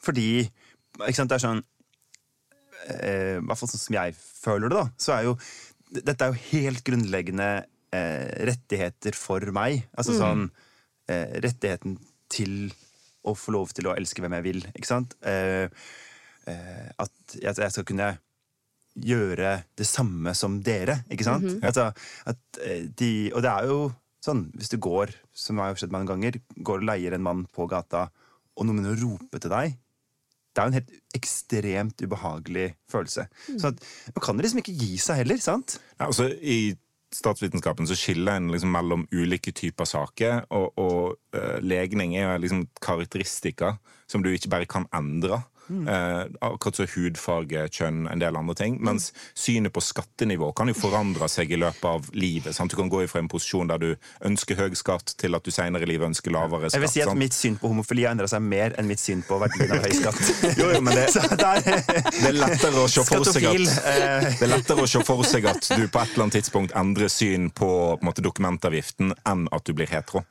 Fordi 0.00 0.44
ikke 0.44 1.16
sant, 1.16 1.32
det 1.32 1.40
er 1.40 1.42
sånn 1.42 1.64
eh, 2.98 3.36
hvert 3.40 3.60
fall 3.60 3.70
sånn 3.70 3.84
som 3.84 3.96
jeg 3.98 4.14
føler 4.16 4.70
det, 4.70 4.78
da, 4.78 4.86
så 5.00 5.16
er 5.18 5.28
jo 5.30 5.36
Dette 5.90 6.22
er 6.22 6.30
jo 6.30 6.44
helt 6.52 6.84
grunnleggende 6.86 7.48
eh, 7.90 8.28
rettigheter 8.46 9.16
for 9.18 9.42
meg. 9.50 9.80
Altså 9.98 10.14
sånn 10.14 10.44
eh, 11.10 11.32
Rettigheten 11.42 11.96
til 12.30 12.70
å 13.26 13.34
få 13.34 13.56
lov 13.56 13.72
til 13.74 13.90
å 13.90 13.96
elske 13.98 14.22
hvem 14.22 14.36
jeg 14.38 14.46
vil, 14.46 14.60
ikke 14.70 14.88
sant? 14.88 15.16
Eh, 15.26 15.66
eh, 16.46 16.86
at 16.94 17.34
jeg, 17.34 17.58
jeg 17.58 17.74
skal 17.74 17.88
kunne 17.88 18.12
gjøre 19.00 19.56
det 19.78 19.86
samme 19.86 20.32
som 20.38 20.60
dere, 20.64 21.00
ikke 21.12 21.26
sant? 21.26 21.46
altså, 21.66 21.90
at, 22.30 22.40
eh, 22.64 22.86
de, 22.86 23.30
og 23.34 23.44
det 23.44 23.50
er 23.50 23.68
jo 23.70 23.82
sånn, 24.24 24.46
hvis 24.56 24.72
du 24.72 24.78
går, 24.82 25.12
som 25.36 25.60
har 25.62 25.76
skjedd 25.78 25.92
mange 25.94 26.10
ganger, 26.10 26.40
går 26.56 26.82
og 26.82 26.88
leier 26.90 27.16
en 27.16 27.24
mann 27.24 27.46
på 27.54 27.66
gata, 27.70 28.08
og 28.56 28.66
noen 28.66 28.80
begynner 28.80 28.98
å 28.98 29.14
rope 29.14 29.40
til 29.40 29.52
deg, 29.52 29.78
det 30.50 30.60
er 30.60 30.66
jo 30.66 30.72
en 30.72 30.78
helt 30.80 30.94
ekstremt 31.14 32.02
ubehagelig 32.02 32.68
følelse. 32.90 33.26
Så 33.56 33.70
at, 33.70 33.82
man 34.14 34.24
kan 34.24 34.40
liksom 34.42 34.62
ikke 34.62 34.74
gi 34.74 34.96
seg 34.98 35.22
heller, 35.22 35.38
sant? 35.42 35.78
Ja, 35.98 36.08
altså, 36.08 36.26
I 36.26 36.74
statsvitenskapen 37.14 37.88
så 37.90 37.96
skiller 37.98 38.38
en 38.38 38.50
liksom 38.52 38.72
mellom 38.74 39.06
ulike 39.12 39.54
typer 39.56 39.88
saker, 39.88 40.44
og, 40.54 40.78
og 40.78 41.16
uh, 41.36 41.58
legning 41.62 42.16
er 42.16 42.28
jo 42.28 42.42
liksom 42.44 42.66
karakteristikker 42.82 43.78
som 44.10 44.22
du 44.22 44.30
ikke 44.30 44.50
bare 44.50 44.68
kan 44.70 44.86
endre. 44.94 45.40
Eh, 45.70 46.22
akkurat 46.40 46.76
som 46.76 46.88
hudfarge, 46.94 47.64
kjønn, 47.70 48.04
en 48.10 48.22
del 48.22 48.36
andre 48.36 48.56
ting. 48.58 48.78
Mens 48.84 49.10
synet 49.38 49.72
på 49.74 49.82
skattenivå 49.84 50.50
kan 50.56 50.70
jo 50.70 50.76
forandre 50.78 51.28
seg 51.30 51.52
i 51.54 51.58
løpet 51.60 51.86
av 51.86 52.08
livet. 52.16 52.56
Sant? 52.56 52.72
Du 52.72 52.78
kan 52.80 52.90
gå 52.90 53.04
fra 53.10 53.22
en 53.22 53.30
posisjon 53.30 53.70
der 53.70 53.82
du 53.82 53.88
ønsker 54.26 54.58
høy 54.58 54.74
skatt, 54.78 55.14
til 55.20 55.38
at 55.38 55.46
du 55.46 55.52
senere 55.54 55.86
i 55.86 55.90
livet 55.92 56.10
ønsker 56.10 56.34
lavere 56.34 56.70
skatt. 56.70 56.78
Jeg 56.78 56.86
vil 56.86 56.94
si 56.94 57.04
at 57.04 57.10
sant? 57.12 57.22
mitt 57.22 57.36
syn 57.36 57.58
på 57.60 57.70
homofili 57.70 58.06
har 58.06 58.16
endra 58.16 58.28
seg 58.30 58.44
mer 58.44 58.76
enn 58.80 58.90
mitt 58.90 59.02
syn 59.02 59.24
på 59.26 59.38
verdien 59.42 59.74
av 59.76 59.86
høy 59.86 59.96
skatt. 60.00 60.22
Jo, 60.60 60.66
jo, 60.74 60.80
men 60.82 60.96
det, 60.96 61.06
det 61.40 62.28
er 62.28 62.36
lettere 62.36 62.82
å 62.82 62.88
se 62.90 63.04
for 63.06 63.24
seg 63.28 63.46
at 63.48 63.76
eh. 63.88 64.30
Det 64.40 64.46
er 64.46 64.50
lettere 64.50 64.84
å 64.84 64.88
se 64.90 65.02
for 65.06 65.22
seg 65.26 65.46
at 65.48 65.68
du 65.70 65.84
på 65.86 66.00
et 66.00 66.14
eller 66.14 66.26
annet 66.26 66.38
tidspunkt 66.40 66.74
endrer 66.76 67.12
syn 67.12 67.50
på, 67.50 67.70
på 67.70 68.00
en 68.02 68.08
måte, 68.08 68.24
dokumentavgiften 68.24 69.14
enn 69.28 69.46
at 69.54 69.66
du 69.66 69.76
blir 69.76 69.90
hetero. 69.90 70.24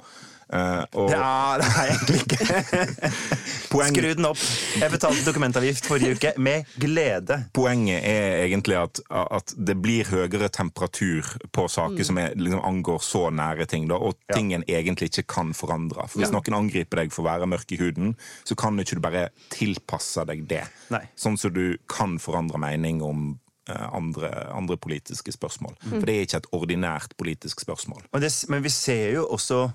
Eh, 0.50 0.84
og 0.98 1.12
Ja, 1.14 1.58
det 1.62 1.66
er 1.70 1.90
egentlig 1.94 2.22
ikke. 2.24 3.00
poeng, 3.74 3.94
Skru 3.94 4.08
den 4.18 4.26
opp. 4.26 4.42
Jeg 4.82 4.92
betalte 4.96 5.26
dokumentavgift 5.28 5.86
forrige 5.86 6.16
uke 6.18 6.32
med 6.42 6.66
glede. 6.82 7.38
poenget 7.54 8.02
er 8.10 8.46
egentlig 8.48 8.78
at, 8.80 9.02
at 9.12 9.54
det 9.58 9.76
blir 9.82 10.08
høyere 10.10 10.50
temperatur 10.50 11.28
på 11.54 11.68
saker 11.70 12.08
som 12.08 12.18
er, 12.18 12.34
liksom, 12.36 12.64
angår 12.66 13.04
så 13.06 13.28
nære 13.30 13.68
ting, 13.70 13.88
da, 13.92 13.96
og 14.00 14.16
Ja. 14.30 14.36
ting 14.36 14.54
en 14.54 14.64
egentlig 14.68 15.10
ikke 15.12 15.28
kan 15.36 15.54
forandre. 15.54 16.08
For 16.10 16.20
Hvis 16.20 16.32
noen 16.34 16.54
angriper 16.58 17.04
deg 17.04 17.12
for 17.14 17.24
å 17.24 17.30
være 17.30 17.48
mørk 17.50 17.72
i 17.72 17.78
huden, 17.78 18.16
så 18.44 18.56
kan 18.58 18.80
ikke 18.82 18.98
du 18.98 19.02
bare 19.06 19.28
tilpasse 19.54 20.26
deg 20.26 20.48
det. 20.50 20.64
Nei. 20.90 21.04
Sånn 21.16 21.38
som 21.38 21.54
du 21.54 21.78
kan 21.88 22.18
forandre 22.22 22.58
mening 22.62 23.02
om 23.06 23.40
eh, 23.70 23.86
andre, 23.94 24.32
andre 24.54 24.78
politiske 24.82 25.32
spørsmål. 25.36 25.76
For 25.86 26.06
det 26.10 26.16
er 26.16 26.26
ikke 26.26 26.42
et 26.42 26.50
ordinært 26.58 27.14
politisk 27.22 27.62
spørsmål. 27.62 28.02
Men, 28.14 28.22
det, 28.26 28.34
men 28.50 28.64
vi 28.66 28.70
ser 28.74 29.14
jo 29.14 29.28
også 29.30 29.68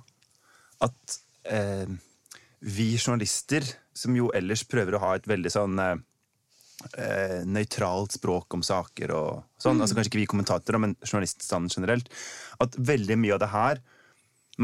at 0.83 1.19
eh, 1.51 1.87
vi 2.65 2.89
journalister, 2.97 3.67
som 3.95 4.17
jo 4.17 4.31
ellers 4.35 4.65
prøver 4.67 4.97
å 4.97 5.03
ha 5.05 5.15
et 5.17 5.29
veldig 5.29 5.53
sånn 5.53 5.81
eh, 5.83 5.97
eh, 6.99 7.41
nøytralt 7.47 8.17
språk 8.17 8.57
om 8.57 8.65
saker 8.67 9.13
og 9.15 9.45
sånn, 9.61 9.81
altså 9.81 9.97
kanskje 9.97 10.13
ikke 10.13 10.23
vi 10.23 10.31
kommentatorer, 10.33 10.83
men 10.83 10.97
journaliststanden 11.05 11.73
generelt, 11.73 12.09
at 12.65 12.79
veldig 12.79 13.19
mye 13.21 13.37
av 13.37 13.43
det 13.45 13.51
her 13.55 13.83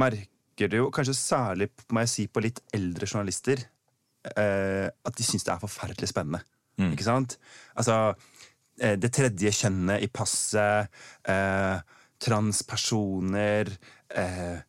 merker 0.01 0.71
du 0.71 0.81
jo 0.83 0.89
kanskje 0.95 1.17
særlig 1.17 1.71
må 1.91 2.05
jeg 2.05 2.13
si, 2.15 2.27
på 2.29 2.43
litt 2.45 2.63
eldre 2.77 3.09
journalister, 3.09 3.63
eh, 4.35 4.89
at 4.89 5.17
de 5.17 5.27
syns 5.27 5.47
det 5.47 5.55
er 5.55 5.63
forferdelig 5.63 6.11
spennende. 6.11 6.43
Ikke 6.95 7.05
sant? 7.05 7.37
Altså, 7.77 8.15
eh, 8.81 8.97
det 8.97 9.13
tredje 9.13 9.53
kjønnet 9.53 10.05
i 10.05 10.09
passet, 10.09 10.89
eh, 11.29 11.81
transpersoner 12.21 13.69
eh, 14.17 14.61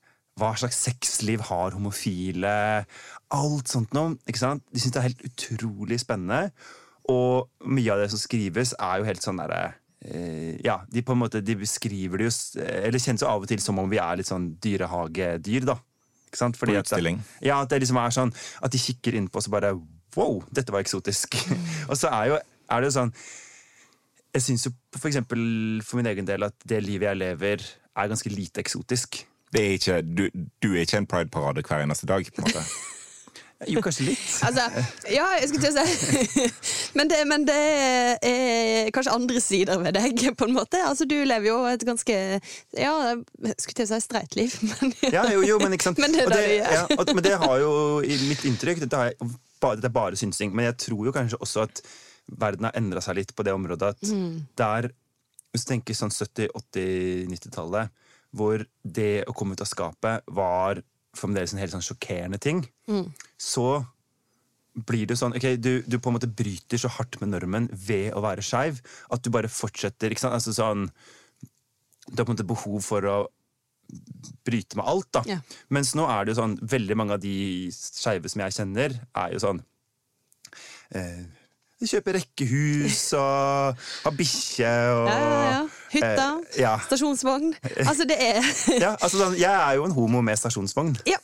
Hva 0.42 0.56
slags 0.58 0.80
sexliv 0.82 1.44
har 1.52 1.76
homofile? 1.78 2.54
Alt 3.32 3.70
sånt 3.70 3.94
noe. 3.94 4.16
ikke 4.26 4.42
sant? 4.42 4.64
De 4.74 4.82
syns 4.82 4.96
det 4.96 5.02
er 5.02 5.10
helt 5.12 5.22
utrolig 5.30 6.00
spennende. 6.02 6.50
Og 7.12 7.48
mye 7.70 7.94
av 7.94 8.02
det 8.02 8.10
som 8.14 8.22
skrives, 8.22 8.74
er 8.78 9.02
jo 9.02 9.08
helt 9.08 9.24
sånn 9.26 9.40
derre 9.42 9.62
eh, 10.06 10.58
Ja, 10.66 10.80
de 10.90 11.02
på 11.06 11.16
en 11.16 11.22
måte 11.24 11.42
de 11.44 11.56
beskriver 11.58 12.22
det 12.22 12.28
jo 12.30 12.62
Eller 12.62 13.02
kjennes 13.02 13.24
jo 13.24 13.30
av 13.30 13.42
og 13.42 13.50
til 13.50 13.60
som 13.64 13.80
om 13.82 13.90
vi 13.90 13.98
er 14.02 14.20
litt 14.20 14.30
sånn 14.30 14.52
dyrehagedyr, 14.62 15.66
da. 15.72 15.76
Ikke 16.30 16.40
sant? 16.44 16.60
Fordi 16.62 16.76
På 16.78 16.80
at 16.84 16.86
det- 16.86 16.94
utstilling. 16.94 17.18
Ja, 17.42 17.58
at 17.66 17.70
det 17.74 17.82
liksom 17.82 17.98
er 18.02 18.14
sånn 18.14 18.34
At 18.62 18.72
de 18.72 18.82
kikker 18.82 19.18
inn 19.18 19.28
på 19.30 19.42
oss 19.42 19.50
og 19.50 19.58
bare 19.58 19.74
Wow, 20.16 20.42
dette 20.52 20.74
var 20.74 20.84
eksotisk. 20.84 21.38
og 21.90 21.96
så 21.98 22.10
er, 22.12 22.26
jo, 22.34 22.40
er 22.70 22.82
det 22.82 22.90
jo 22.92 22.96
sånn 23.00 23.14
Jeg 24.36 24.46
syns 24.46 24.66
jo 24.70 24.74
for 24.98 25.10
eksempel 25.10 25.82
for 25.88 25.98
min 26.02 26.10
egen 26.14 26.28
del 26.30 26.44
at 26.48 26.56
det 26.68 26.84
livet 26.86 27.10
jeg 27.10 27.20
lever, 27.24 27.66
er 27.98 28.08
ganske 28.14 28.30
lite 28.32 28.62
eksotisk. 28.62 29.24
Det 29.52 29.62
er 29.68 29.76
ikke, 29.78 30.00
du, 30.02 30.26
du 30.64 30.70
er 30.76 30.86
ikke 30.86 30.98
en 31.02 31.08
prideparade 31.12 31.64
hver 31.68 31.84
eneste 31.84 32.08
dag. 32.08 32.26
på 32.36 32.42
en 32.44 32.48
måte. 32.50 32.64
Jo, 33.70 33.78
kanskje 33.86 34.08
litt. 34.08 34.22
Altså, 34.48 34.64
ja, 35.14 35.26
jeg 35.38 35.50
skulle 35.52 35.68
til 35.68 35.76
å 35.78 35.84
si 35.86 36.46
men 36.98 37.10
det, 37.12 37.20
men 37.30 37.44
det 37.46 37.58
er 38.26 38.88
kanskje 38.96 39.14
andre 39.14 39.38
sider 39.44 39.78
ved 39.84 39.94
deg, 40.00 40.18
på 40.40 40.48
en 40.48 40.56
måte. 40.56 40.80
Altså, 40.82 41.06
du 41.06 41.14
lever 41.30 41.46
jo 41.52 41.60
et 41.70 41.84
ganske 41.86 42.16
Ja, 42.74 42.94
jeg 43.14 43.54
skulle 43.62 43.78
til 43.78 43.86
å 43.86 43.92
si 43.92 44.00
streit 44.02 44.34
liv, 44.40 44.56
men 44.66 44.96
Ja, 45.14 45.28
jo, 45.30 45.44
jo, 45.46 45.60
men 45.62 45.78
ikke 45.78 45.92
sant. 45.92 46.02
Men 46.02 46.16
det 46.16 46.24
er 46.24 46.32
Og 46.32 46.34
det 46.34 46.42
du 46.48 46.56
gjør. 46.56 46.74
ja, 46.80 46.82
og, 46.98 47.14
men 47.20 47.28
det 47.28 47.36
har 47.44 47.56
jo 47.62 47.72
i 48.02 48.18
mitt 48.32 48.42
inntrykk 48.50 48.82
Dette, 48.88 48.98
har 49.04 49.14
bare, 49.62 49.78
dette 49.78 49.92
er 49.92 49.98
bare 50.00 50.18
synsing, 50.18 50.56
men 50.58 50.72
jeg 50.72 50.80
tror 50.88 51.06
jo 51.12 51.14
kanskje 51.20 51.38
også 51.46 51.68
at 51.68 51.84
verden 52.42 52.66
har 52.66 52.74
endra 52.82 53.06
seg 53.06 53.20
litt 53.22 53.36
på 53.38 53.46
det 53.46 53.54
området 53.54 53.94
at 53.94 54.10
Mm. 54.10 54.40
der 54.58 54.90
Hvis 55.54 55.68
du 55.68 55.76
tenker 55.76 55.94
sånn 56.02 56.10
70-, 56.10 56.50
80-, 56.50 57.30
90-tallet, 57.30 57.94
hvor 58.36 58.64
det 58.84 59.26
å 59.28 59.34
komme 59.36 59.54
ut 59.58 59.62
av 59.62 59.68
skapet 59.68 60.24
var 60.32 60.82
fremdeles 61.18 61.52
en 61.54 61.60
helt 61.60 61.74
sånn 61.76 61.84
sjokkerende 61.84 62.40
ting, 62.40 62.62
Mm. 62.88 63.10
så 63.38 63.86
blir 64.88 65.06
det 65.06 65.18
sånn 65.20 65.36
ok, 65.36 65.58
du, 65.60 65.82
du 65.84 65.98
på 66.00 66.08
en 66.10 66.16
måte 66.16 66.30
bryter 66.32 66.80
så 66.80 66.88
hardt 66.88 67.18
med 67.20 67.30
normen 67.34 67.68
ved 67.74 68.14
å 68.16 68.22
være 68.24 68.40
skeiv 68.42 68.80
at 69.12 69.22
du 69.22 69.30
bare 69.30 69.50
fortsetter. 69.52 70.10
ikke 70.14 70.24
sant? 70.24 70.34
Altså 70.38 70.54
sånn, 70.56 70.88
Du 72.08 72.16
har 72.18 72.26
på 72.26 72.32
en 72.32 72.38
måte 72.38 72.48
behov 72.48 72.80
for 72.84 73.02
å 73.06 73.18
bryte 74.48 74.78
med 74.80 74.86
alt. 74.88 75.12
da. 75.12 75.22
Ja. 75.28 75.40
Mens 75.70 75.92
nå 75.94 76.08
er 76.08 76.24
det 76.26 76.34
jo 76.34 76.42
sånn, 76.42 76.56
veldig 76.64 76.96
mange 76.98 77.14
av 77.14 77.20
de 77.20 77.68
skeive 77.76 78.30
som 78.32 78.42
jeg 78.42 78.56
kjenner, 78.56 78.96
er 79.16 79.32
jo 79.36 79.40
sånn 79.44 79.60
eh, 80.96 81.26
De 81.82 81.88
kjøper 81.90 82.14
rekkehus 82.20 83.14
og 83.18 83.78
har 84.06 84.16
bikkje 84.18 84.72
og 84.96 85.08
Ja, 85.10 85.20
ja, 85.20 85.52
ja. 85.52 85.62
Hytta, 85.92 86.28
Eh, 86.54 86.60
ja. 86.62 86.78
stasjonsvogn. 86.88 87.54
Altså, 87.86 88.06
det 88.08 88.18
er 88.22 88.40
ja, 88.86 88.94
altså 88.98 89.18
sånn, 89.26 89.38
Jeg 89.40 89.52
er 89.52 89.76
jo 89.80 89.86
en 89.90 89.96
homo 89.96 90.22
med 90.24 90.40
stasjonsvogn. 90.40 90.94
Ja, 91.10 91.18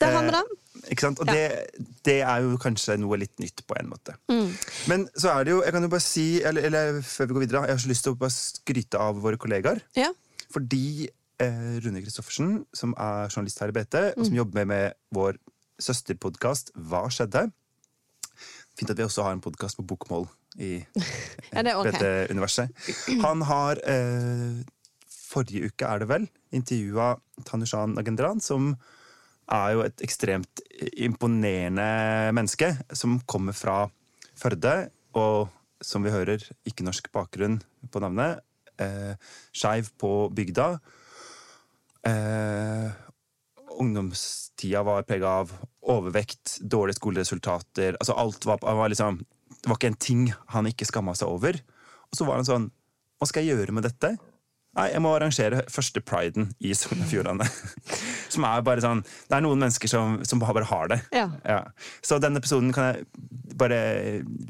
der 0.00 0.12
har 0.16 0.24
vi 0.26 0.30
det. 0.34 0.42
Eh, 0.44 0.90
Ikke 0.94 1.00
sant? 1.06 1.20
Og 1.20 1.26
Ja. 1.28 1.32
det, 1.34 1.86
det 2.04 2.18
er 2.22 2.42
jo 2.44 2.56
kanskje 2.60 2.96
noe 3.00 3.16
litt 3.20 3.38
nytt 3.42 3.62
på 3.68 3.76
en 3.80 3.88
måte. 3.90 4.14
Mm. 4.32 4.50
Men 4.88 5.06
så 5.18 5.32
er 5.34 5.44
det 5.44 5.52
jo, 5.54 5.62
jeg 5.64 5.72
kan 5.76 5.82
jo 5.82 5.90
bare 5.92 6.04
si, 6.04 6.26
eller, 6.42 6.62
eller 6.70 7.00
før 7.04 7.26
vi 7.28 7.34
går 7.36 7.44
videre, 7.46 7.62
jeg 7.68 7.76
har 7.76 7.82
så 7.84 7.88
lyst 7.92 8.04
til 8.06 8.12
å 8.14 8.18
bare 8.20 8.32
skryte 8.36 8.98
av 9.00 9.20
våre 9.20 9.36
kollegaer. 9.40 9.80
Ja. 9.98 10.08
Fordi 10.52 11.08
eh, 11.40 11.78
Rune 11.84 12.00
Christoffersen, 12.04 12.64
som 12.76 12.94
er 12.96 13.28
journalist 13.32 13.60
her 13.60 13.72
i 13.72 13.76
BT, 13.76 13.94
og 14.12 14.18
Mm. 14.20 14.24
som 14.30 14.34
jobber 14.40 14.64
med 14.68 14.92
vår 15.16 15.36
søsterpodkast 15.80 16.72
Hva 16.76 17.06
skjedde? 17.12 17.46
Fint 18.78 18.90
at 18.92 18.96
vi 19.00 19.04
også 19.04 19.22
har 19.26 19.32
en 19.36 19.40
podkast 19.44 19.76
på 19.80 19.84
bokmål 19.86 20.28
i 20.58 20.80
Ja, 21.52 21.62
det 21.66 21.76
ok. 21.78 21.90
BT-universet. 21.92 22.72
Han 23.22 23.44
har 23.48 23.80
eh, 23.86 24.60
Forrige 25.30 25.70
uke, 25.70 25.86
er 25.86 26.02
det 26.02 26.08
vel, 26.10 26.26
intervjua 26.50 27.12
Tanushan 27.46 27.94
Nagendran, 27.94 28.40
som 28.42 28.72
er 29.50 29.74
jo 29.76 29.84
et 29.84 30.02
ekstremt 30.02 30.62
imponerende 30.98 32.32
menneske, 32.34 32.72
som 32.94 33.20
kommer 33.30 33.54
fra 33.54 33.84
Førde, 34.40 34.88
og 35.14 35.50
som 35.84 36.04
vi 36.04 36.12
hører, 36.12 36.42
ikke 36.66 36.86
norsk 36.86 37.10
bakgrunn 37.12 37.58
på 37.92 38.02
navnet. 38.02 38.40
Eh, 38.80 39.14
Skeiv 39.52 39.90
på 40.00 40.30
bygda. 40.34 40.72
Eh, 42.08 42.88
ungdomstida 43.80 44.82
var 44.86 45.06
prega 45.08 45.34
av 45.42 45.52
overvekt, 45.90 46.58
dårlige 46.60 47.00
skoleresultater. 47.00 47.98
Altså 48.00 48.16
alt 48.16 48.46
var, 48.48 48.64
var 48.64 48.92
liksom, 48.92 49.20
Det 49.60 49.70
var 49.70 49.78
ikke 49.78 49.92
en 49.92 50.00
ting 50.00 50.26
han 50.54 50.68
ikke 50.70 50.88
skamma 50.88 51.14
seg 51.18 51.30
over. 51.30 51.60
Og 52.10 52.18
så 52.18 52.26
var 52.26 52.40
han 52.40 52.48
sånn 52.48 52.68
Hva 53.20 53.28
skal 53.28 53.44
jeg 53.44 53.58
gjøre 53.58 53.76
med 53.76 53.84
dette? 53.86 54.14
Nei, 54.78 54.86
jeg 54.92 55.02
må 55.02 55.10
arrangere 55.16 55.64
første 55.72 55.98
priden 56.06 56.52
i 56.62 56.70
Sogn 56.78 57.02
og 57.02 57.08
Fjordane. 57.10 57.46
Som 58.32 58.46
er 58.46 58.62
bare 58.62 58.82
sånn 58.84 59.02
Det 59.02 59.34
er 59.34 59.42
noen 59.42 59.58
mennesker 59.58 59.90
som, 59.90 60.20
som 60.22 60.38
bare 60.42 60.62
har 60.70 60.92
det. 60.92 61.00
Ja. 61.10 61.26
Så 62.06 62.20
denne 62.22 62.38
episoden 62.38 62.70
kan 62.74 62.92
jeg 62.92 63.56
bare 63.58 63.80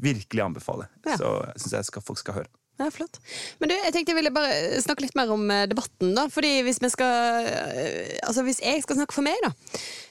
virkelig 0.03 0.43
anbefale. 0.45 0.85
Ja. 1.07 1.17
Så 1.17 1.31
syns 1.55 1.73
jeg 1.79 1.89
skal, 1.89 2.05
folk 2.05 2.21
skal 2.21 2.37
høre. 2.37 2.51
Ja, 2.81 2.87
flott. 2.93 3.17
Men 3.59 3.69
du, 3.69 3.75
jeg 3.75 3.93
tenkte 3.93 4.13
jeg 4.13 4.17
ville 4.17 4.33
bare 4.33 4.79
snakke 4.81 5.03
litt 5.05 5.17
mer 5.17 5.29
om 5.33 5.43
eh, 5.53 5.67
debatten. 5.69 6.13
da 6.17 6.27
Fordi 6.33 6.61
hvis 6.65 6.79
vi 6.81 6.89
skal 6.89 7.49
eh, 7.49 8.15
Altså 8.25 8.45
hvis 8.47 8.61
jeg 8.63 8.81
skal 8.85 8.97
snakke 8.97 9.13
for 9.13 9.25
meg, 9.25 9.37
da, 9.43 9.51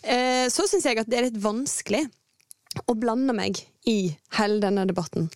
eh, 0.02 0.46
så 0.52 0.66
syns 0.70 0.86
jeg 0.86 1.00
at 1.00 1.10
det 1.10 1.18
er 1.18 1.28
litt 1.30 1.40
vanskelig 1.42 2.04
å 2.86 2.94
blande 2.98 3.34
meg 3.34 3.58
i 3.90 4.12
hele 4.36 4.60
denne 4.62 4.84
debatten. 4.86 5.28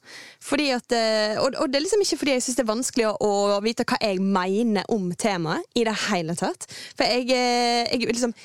Fordi 0.42 0.68
at, 0.77 0.92
eh, 0.94 1.38
og, 1.40 1.57
og 1.59 1.70
det 1.70 1.81
er 1.81 1.85
liksom 1.87 2.05
ikke 2.05 2.18
fordi 2.20 2.37
jeg 2.37 2.44
syns 2.44 2.59
det 2.59 2.64
er 2.64 2.70
vanskelig 2.70 3.07
å, 3.11 3.31
å 3.57 3.62
vite 3.64 3.87
hva 3.88 3.99
jeg 4.03 4.20
mener 4.23 4.87
om 4.92 5.09
temaet 5.18 5.66
i 5.75 5.87
det 5.88 5.97
hele 6.09 6.37
tatt. 6.38 6.68
For 6.94 7.09
jeg, 7.09 7.31
eh, 7.35 7.90
jeg 7.90 8.12
liksom 8.12 8.37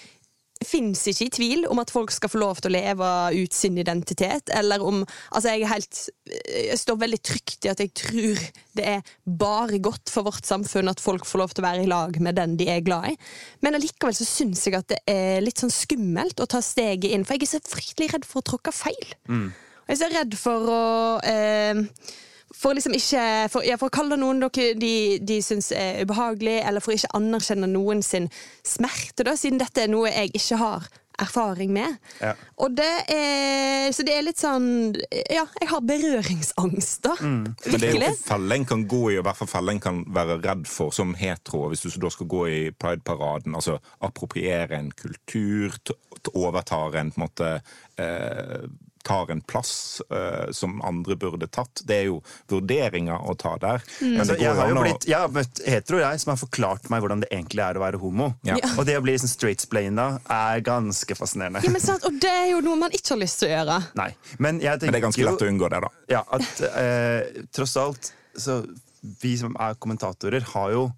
fins 0.66 1.06
ikke 1.08 1.26
i 1.28 1.32
tvil 1.32 1.66
om 1.72 1.80
at 1.80 1.92
folk 1.94 2.12
skal 2.12 2.32
få 2.32 2.42
lov 2.42 2.60
til 2.60 2.72
å 2.72 2.76
leve 2.76 3.10
ut 3.36 3.56
sin 3.56 3.78
identitet. 3.80 4.52
Eller 4.56 4.84
om 4.84 5.06
Altså, 5.32 5.54
jeg 5.54 5.64
er 5.64 5.72
helt 5.74 6.00
Jeg 6.36 6.80
står 6.82 7.00
veldig 7.00 7.20
trygt 7.24 7.66
i 7.66 7.72
at 7.72 7.80
jeg 7.80 7.94
tror 7.96 8.44
det 8.76 8.86
er 8.86 9.14
bare 9.26 9.80
godt 9.84 10.12
for 10.12 10.28
vårt 10.28 10.48
samfunn 10.48 10.92
at 10.92 11.02
folk 11.04 11.26
får 11.28 11.42
lov 11.42 11.54
til 11.54 11.64
å 11.64 11.68
være 11.68 11.84
i 11.84 11.90
lag 11.90 12.20
med 12.24 12.38
den 12.40 12.58
de 12.60 12.70
er 12.72 12.84
glad 12.86 13.12
i. 13.12 13.16
Men 13.64 13.76
allikevel 13.80 14.16
så 14.16 14.28
syns 14.28 14.66
jeg 14.68 14.78
at 14.78 14.92
det 14.92 15.00
er 15.10 15.44
litt 15.44 15.60
sånn 15.60 15.74
skummelt 15.74 16.40
å 16.40 16.48
ta 16.50 16.62
steget 16.64 17.12
inn, 17.12 17.26
for 17.28 17.36
jeg 17.36 17.48
er 17.48 17.54
så 17.58 17.64
fryktelig 17.66 18.14
redd 18.14 18.28
for 18.28 18.42
å 18.42 18.48
tråkke 18.52 18.76
feil. 18.76 19.14
Mm. 19.28 19.50
jeg 19.88 19.96
er 19.96 20.02
så 20.04 20.12
redd 20.14 20.38
for 20.40 20.72
å 20.72 20.82
eh, 21.28 21.84
for 22.56 22.74
liksom 22.74 22.96
ikke 22.98 23.24
for, 23.54 23.66
ja, 23.66 23.78
for 23.80 23.92
å 23.92 23.98
kalle 24.00 24.18
noen 24.20 24.42
dere 24.44 24.74
de, 24.80 24.94
de 25.22 25.42
syns 25.46 25.72
er 25.76 26.02
ubehagelig, 26.04 26.60
eller 26.66 26.84
for 26.84 26.94
å 26.94 26.98
ikke 26.98 27.14
anerkjenne 27.20 27.70
noen 27.70 28.02
sin 28.06 28.30
smerte, 28.66 29.26
da, 29.28 29.36
siden 29.38 29.62
dette 29.62 29.86
er 29.86 29.92
noe 29.92 30.12
jeg 30.12 30.34
ikke 30.40 30.60
har 30.62 30.90
erfaring 31.20 31.74
med. 31.74 31.96
Ja. 32.22 32.34
Og 32.64 32.76
det 32.78 32.92
er 33.12 33.92
Så 33.92 34.04
det 34.08 34.14
er 34.16 34.24
litt 34.24 34.40
sånn 34.40 34.94
Ja, 35.10 35.46
jeg 35.60 35.70
har 35.72 35.82
berøringsangst, 35.84 37.02
da. 37.04 37.16
Men 37.20 37.56
det 37.82 37.90
er 37.90 37.98
jo 37.98 38.12
felle 38.24 38.60
en 38.60 38.68
kan 38.70 38.86
gå 38.90 39.02
i, 39.12 39.18
og 39.18 39.24
i 39.24 39.28
hvert 39.28 39.40
fall 39.42 39.52
felle 39.52 39.76
en 39.76 39.84
kan 39.84 40.04
være 40.16 40.40
redd 40.44 40.68
for 40.70 40.96
som 40.96 41.16
hetero, 41.20 41.68
hvis 41.72 41.84
du 41.86 41.90
så 41.92 42.04
da 42.04 42.12
skal 42.14 42.30
gå 42.32 42.44
i 42.50 42.60
Pride-paraden, 42.72 43.58
Altså 43.60 43.80
appropriere 44.06 44.78
en 44.78 44.92
kultur, 44.96 45.76
overtar 46.34 46.96
en 47.00 47.12
på 47.12 47.20
en 47.20 47.26
måte 47.26 47.50
eh, 48.00 48.70
Tar 49.08 49.32
en 49.32 49.42
plass 49.48 50.02
uh, 50.12 50.50
som 50.56 50.82
andre 50.86 51.16
burde 51.20 51.48
tatt. 51.48 51.82
Det 51.88 51.96
er 51.96 52.08
jo 52.10 52.20
vurderinger 52.52 53.16
å 53.30 53.36
ta 53.40 53.56
der. 53.62 53.84
Men 54.02 54.20
Altså, 54.20 54.36
jeg, 54.40 54.52
har 54.58 54.70
jo 54.70 54.76
jo 54.76 54.84
blitt, 54.84 55.08
jeg 55.08 55.18
har 55.18 55.32
møtt 55.34 55.62
hetero 55.66 56.02
jeg, 56.02 56.20
som 56.24 56.34
har 56.34 56.40
forklart 56.42 56.90
meg 56.92 57.04
hvordan 57.04 57.24
det 57.24 57.30
egentlig 57.32 57.64
er 57.64 57.80
å 57.80 57.84
være 57.86 58.02
homo. 58.02 58.32
Ja. 58.48 58.58
Ja. 58.60 58.74
Og 58.76 58.86
det 58.90 58.98
å 59.00 59.04
bli 59.06 59.16
liksom 59.16 59.32
straight-splaina 59.32 60.10
er 60.36 60.64
ganske 60.66 61.16
fascinerende. 61.18 61.64
Ja, 61.66 61.72
men 61.74 61.84
sant, 61.84 62.04
Og 62.08 62.20
det 62.22 62.32
er 62.32 62.48
jo 62.52 62.62
noe 62.66 62.80
man 62.84 62.94
ikke 62.96 63.16
har 63.16 63.24
lyst 63.24 63.42
til 63.42 63.50
å 63.50 63.54
gjøre. 63.56 63.80
Nei, 64.00 64.12
men 64.38 64.62
jeg 64.64 64.82
tenker 64.82 64.92
Men 64.92 64.98
det 64.98 65.02
er 65.02 65.08
ganske 65.08 65.28
lett 65.30 65.46
å 65.48 65.52
unngå 65.54 65.72
det, 65.74 65.82
da. 65.86 65.92
ja, 66.12 66.24
at 66.38 66.64
uh, 66.68 67.44
tross 67.56 67.76
alt 67.80 68.14
så 68.40 68.62
Vi 69.24 69.32
som 69.40 69.56
er 69.60 69.78
kommentatorer, 69.80 70.44
har 70.54 70.72
jo 70.76 70.90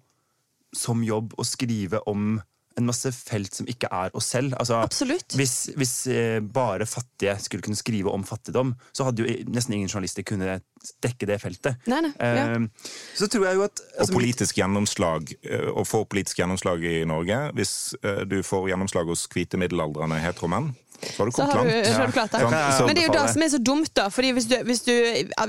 som 0.74 1.02
jobb 1.04 1.34
å 1.38 1.44
skrive 1.46 2.00
om 2.08 2.40
en 2.78 2.88
masse 2.88 3.12
felt 3.14 3.54
som 3.54 3.68
ikke 3.70 3.90
er 3.92 4.12
oss 4.16 4.30
selv. 4.34 4.56
Altså, 4.60 4.80
Absolutt. 4.82 5.36
Hvis, 5.38 5.70
hvis 5.78 5.94
eh, 6.12 6.40
bare 6.42 6.86
fattige 6.88 7.36
skulle 7.42 7.64
kunne 7.64 7.78
skrive 7.78 8.12
om 8.12 8.24
fattigdom, 8.26 8.74
så 8.92 9.08
hadde 9.08 9.24
jo 9.24 9.38
nesten 9.52 9.76
ingen 9.76 9.90
journalister 9.90 10.26
kunne 10.26 10.60
dekke 11.04 11.28
det 11.30 11.38
feltet. 11.42 11.88
Nei, 11.90 12.00
nei, 12.08 12.12
ja. 12.18 12.46
Eh, 12.56 12.92
så 13.18 13.28
tror 13.30 13.46
jeg 13.48 13.58
jo 13.60 13.66
at 13.66 13.82
Og 13.82 14.04
altså, 14.04 14.16
politisk 14.16 14.58
gjennomslag, 14.58 15.34
eh, 15.46 15.68
å 15.70 15.84
få 15.86 16.04
politisk 16.10 16.42
gjennomslag 16.42 16.82
i 16.84 17.02
Norge 17.08 17.38
Hvis 17.58 17.94
eh, 18.02 18.24
du 18.28 18.40
får 18.46 18.72
gjennomslag 18.72 19.10
hos 19.12 19.26
hvite 19.32 19.60
middelaldrende 19.60 20.18
heteromenn, 20.22 20.72
så 21.02 21.22
har 21.22 21.26
du 21.26 21.32
Så 21.32 21.36
kommet 21.36 21.54
har 21.54 21.64
du, 21.64 21.70
langt. 21.70 21.86
så 21.86 21.92
har 21.92 22.06
du 22.06 22.12
klart 22.12 22.32
det. 22.32 22.40
Ja. 22.40 22.86
Men 22.86 22.94
det 22.94 23.02
er 23.02 23.06
jo 23.06 23.14
det 23.16 23.26
som 23.32 23.42
er 23.42 23.48
så 23.48 23.58
dumt, 23.58 23.90
da. 23.98 24.08
Fordi 24.12 24.32
hvis, 24.36 24.46
du, 24.46 24.56
hvis, 24.68 24.82
du, 24.86 24.92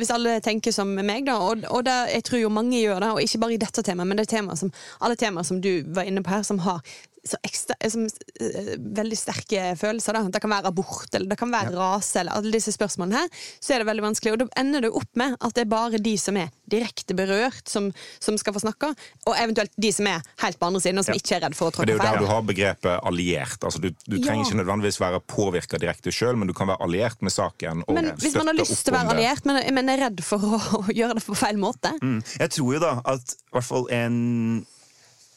hvis 0.02 0.14
alle 0.14 0.40
tenker 0.42 0.74
som 0.74 0.90
meg, 0.98 1.28
da, 1.28 1.38
og, 1.38 1.66
og 1.70 1.86
det, 1.86 1.98
jeg 2.16 2.26
tror 2.30 2.42
jo 2.42 2.50
mange 2.54 2.80
gjør 2.80 3.04
det, 3.04 3.10
og 3.14 3.22
ikke 3.22 3.42
bare 3.44 3.58
i 3.58 3.62
dette 3.62 3.86
temaet, 3.86 4.10
men 4.10 4.18
det 4.18 4.26
er 4.28 4.32
temaer 4.38 4.60
som, 4.60 4.72
alle 5.02 5.18
temaer 5.20 5.46
som 5.46 5.62
du 5.62 5.72
var 5.94 6.10
inne 6.10 6.24
på 6.26 6.34
her, 6.34 6.46
som 6.48 6.62
har 6.66 6.82
så 7.24 7.38
ekstra, 7.48 7.76
som, 7.90 8.04
eh, 8.06 8.74
veldig 8.78 9.16
sterke 9.18 9.62
følelser. 9.80 10.14
Da. 10.18 10.24
Det 10.28 10.42
kan 10.44 10.52
være 10.52 10.68
abort, 10.68 11.08
eller 11.16 11.30
det 11.32 11.38
kan 11.40 11.52
være 11.54 11.72
rase, 11.76 12.20
eller 12.20 12.36
alle 12.36 12.52
disse 12.52 12.74
spørsmålene 12.76 13.16
her. 13.22 13.30
Så 13.64 13.74
er 13.76 13.80
det 13.80 13.88
veldig 13.88 14.04
vanskelig, 14.04 14.34
og 14.34 14.40
da 14.44 14.48
ender 14.60 14.82
det 14.82 14.92
opp 14.92 15.08
med 15.16 15.38
at 15.40 15.54
det 15.56 15.62
er 15.64 15.70
bare 15.72 16.02
de 16.04 16.18
som 16.20 16.36
er 16.38 16.50
direkte 16.70 17.16
berørt, 17.16 17.64
som, 17.70 17.92
som 18.20 18.36
skal 18.38 18.54
få 18.54 18.60
snakke, 18.66 18.90
og 19.28 19.36
eventuelt 19.40 19.72
de 19.80 19.92
som 19.96 20.08
er 20.08 20.22
helt 20.44 20.60
på 20.60 20.68
andre 20.68 20.82
siden, 20.84 21.00
og 21.00 21.06
som 21.06 21.14
Ja. 21.16 21.20
ikke 21.24 21.36
er 21.38 21.42
redd 21.48 21.56
for 21.56 21.70
å 21.70 21.72
tråkke 21.72 21.88
Men 21.88 21.98
det 21.98 22.04
er 22.04 22.12
jo 22.12 22.20
der 22.20 22.26
du 22.26 22.32
har 22.34 22.42
begrepet 22.42 23.00
alliert. 23.08 23.60
Altså, 23.64 23.80
du, 23.80 23.90
du 24.08 24.18
trenger 24.20 24.44
Ja. 24.44 24.50
ikke 24.50 24.60
nødvendigvis 24.66 25.00
være 25.00 25.22
påvirka 25.22 25.80
direkte 25.80 26.12
sjøl, 26.12 26.36
men 26.36 26.48
du 26.48 26.54
kan 26.54 26.68
være 26.68 26.82
alliert 26.82 27.22
med 27.22 27.32
saken. 27.32 27.84
Og 27.88 27.94
Men 27.96 28.12
hvis 28.18 28.36
man 28.36 28.48
har 28.48 28.56
lyst 28.60 28.84
til 28.84 28.94
å 28.94 28.98
være 29.00 29.16
alliert, 29.16 29.46
men, 29.46 29.74
men 29.74 29.90
er 29.90 30.10
redd 30.10 30.24
for 30.24 30.40
å, 30.40 30.60
å 30.84 30.92
gjøre 30.92 31.16
det 31.16 31.24
på 31.26 31.36
feil 31.40 31.56
måte 31.58 31.94
Mm. 32.04 32.20
Jeg 32.40 32.50
tror 32.50 32.74
jo 32.74 32.80
da 32.80 33.02
at 33.06 33.22
i 33.22 33.52
hvert 33.54 33.64
fall 33.68 33.88
en 33.94 34.66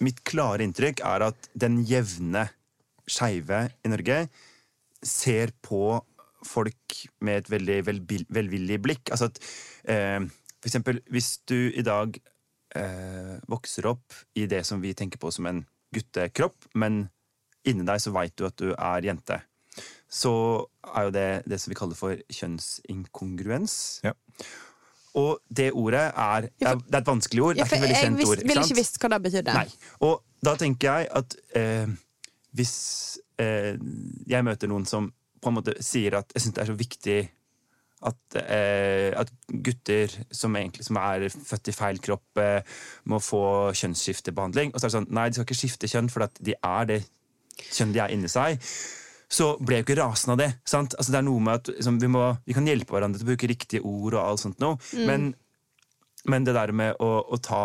Mitt 0.04 0.20
klare 0.28 0.64
inntrykk 0.66 1.00
er 1.06 1.28
at 1.30 1.48
den 1.56 1.80
jevne 1.88 2.46
skeive 3.06 3.66
i 3.84 3.90
Norge 3.92 4.26
ser 5.06 5.52
på 5.64 5.98
folk 6.46 6.98
med 7.24 7.42
et 7.42 7.50
veldig 7.50 7.78
velvillig 8.34 8.80
blikk. 8.82 9.10
Altså 9.10 9.30
at 9.30 9.40
eh, 9.90 10.20
For 10.60 10.70
eksempel 10.70 11.00
hvis 11.12 11.30
du 11.48 11.70
i 11.70 11.84
dag 11.86 12.18
eh, 12.76 13.36
vokser 13.48 13.88
opp 13.90 14.14
i 14.34 14.46
det 14.50 14.64
som 14.66 14.82
vi 14.82 14.94
tenker 14.94 15.20
på 15.22 15.30
som 15.34 15.48
en 15.50 15.64
guttekropp, 15.94 16.56
men 16.74 17.06
inni 17.66 17.86
deg 17.86 18.02
så 18.02 18.12
veit 18.14 18.36
du 18.38 18.46
at 18.46 18.56
du 18.60 18.72
er 18.74 19.06
jente, 19.06 19.40
så 20.06 20.32
er 20.94 21.08
jo 21.08 21.14
det 21.14 21.28
det 21.50 21.58
som 21.60 21.72
vi 21.72 21.78
kaller 21.78 21.98
for 21.98 22.20
kjønnsinkongruens. 22.32 23.76
Ja. 24.06 24.14
Og 25.16 25.38
det 25.48 25.70
ordet 25.72 26.08
er 26.12 26.48
Det 26.50 26.68
er, 26.68 26.80
et 26.98 27.06
vanskelig 27.06 27.42
ord. 27.42 27.56
Ja, 27.56 27.64
det 27.64 27.72
er 27.72 27.76
ikke 27.76 27.76
et 27.76 27.86
veldig 27.86 28.00
kjent 28.02 28.24
ord. 28.24 28.32
ord. 28.32 28.48
ville 28.48 28.64
ikke 28.66 28.80
visst 28.80 28.98
hva 29.00 29.12
det 29.14 29.20
betydde. 29.28 29.54
Nei. 29.56 29.94
Og 30.04 30.18
da 30.44 30.56
tenker 30.60 30.90
jeg 30.90 31.08
at 31.20 31.36
eh, 31.56 31.94
hvis 32.56 32.74
eh, 33.40 33.72
jeg 34.28 34.44
møter 34.46 34.70
noen 34.70 34.84
som 34.88 35.08
på 35.42 35.52
en 35.52 35.58
måte 35.58 35.76
sier 35.84 36.18
at 36.18 36.32
jeg 36.34 36.44
syns 36.44 36.56
det 36.56 36.62
er 36.64 36.70
så 36.70 36.76
viktig 36.76 37.18
at, 38.06 38.36
eh, 38.42 39.10
at 39.16 39.32
gutter 39.48 40.12
som, 40.34 40.56
egentlig, 40.58 40.84
som 40.84 40.98
er 41.00 41.28
født 41.32 41.70
i 41.72 41.74
feil 41.74 42.00
kropp, 42.02 42.40
eh, 42.42 42.76
må 43.08 43.20
få 43.22 43.72
kjønnsskiftebehandling. 43.72 44.74
Og 44.74 44.80
så 44.80 44.86
er 44.86 44.90
det 44.90 44.96
sånn 44.98 45.10
Nei, 45.16 45.28
de 45.30 45.38
skal 45.38 45.48
ikke 45.48 45.60
skifte 45.62 45.90
kjønn, 45.90 46.12
for 46.12 46.28
de 46.44 46.54
er 46.60 46.90
det 46.92 47.00
kjønn 47.72 47.94
de 47.96 48.02
er 48.04 48.12
inni 48.12 48.30
seg. 48.30 48.60
Så 49.28 49.56
ble 49.58 49.80
jeg 49.80 49.82
jo 49.82 49.86
ikke 49.88 49.98
rasende 50.04 50.36
av 50.36 50.38
det. 50.38 50.50
sant? 50.70 50.94
Altså 50.94 51.10
det 51.12 51.18
er 51.18 51.24
noe 51.26 51.40
med 51.42 51.54
at 51.60 51.70
liksom, 51.74 51.96
vi, 51.98 52.06
må, 52.14 52.26
vi 52.46 52.54
kan 52.54 52.66
hjelpe 52.68 52.94
hverandre 52.94 53.18
til 53.18 53.26
å 53.26 53.30
bruke 53.32 53.48
riktige 53.50 53.82
ord, 53.82 54.14
og 54.14 54.20
alt 54.22 54.42
sånt 54.44 54.60
noe. 54.62 54.78
Men, 54.94 55.32
men 56.30 56.46
det 56.46 56.54
der 56.54 56.70
med 56.72 56.94
å, 57.02 57.08
å 57.34 57.38
ta 57.42 57.62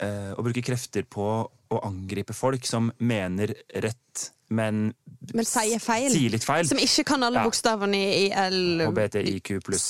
eh, 0.00 0.30
Å 0.36 0.44
bruke 0.46 0.62
krefter 0.64 1.06
på 1.10 1.26
å 1.72 1.80
angripe 1.88 2.34
folk 2.36 2.66
som 2.68 2.90
mener 3.00 3.54
rett, 3.82 4.28
men, 4.52 4.90
Men 5.32 5.46
sier 5.48 5.80
feil. 5.80 6.10
sier 6.12 6.30
litt 6.34 6.44
feil. 6.44 6.66
Som 6.68 6.78
ikke 6.82 7.04
kan 7.08 7.22
alle 7.24 7.40
Ja. 7.40 7.46
bokstavene 7.48 7.96
i, 7.96 8.26
L 8.30 8.82
HBTIQ 8.84 9.54
BTIQ 9.56 9.64
pluss. 9.64 9.86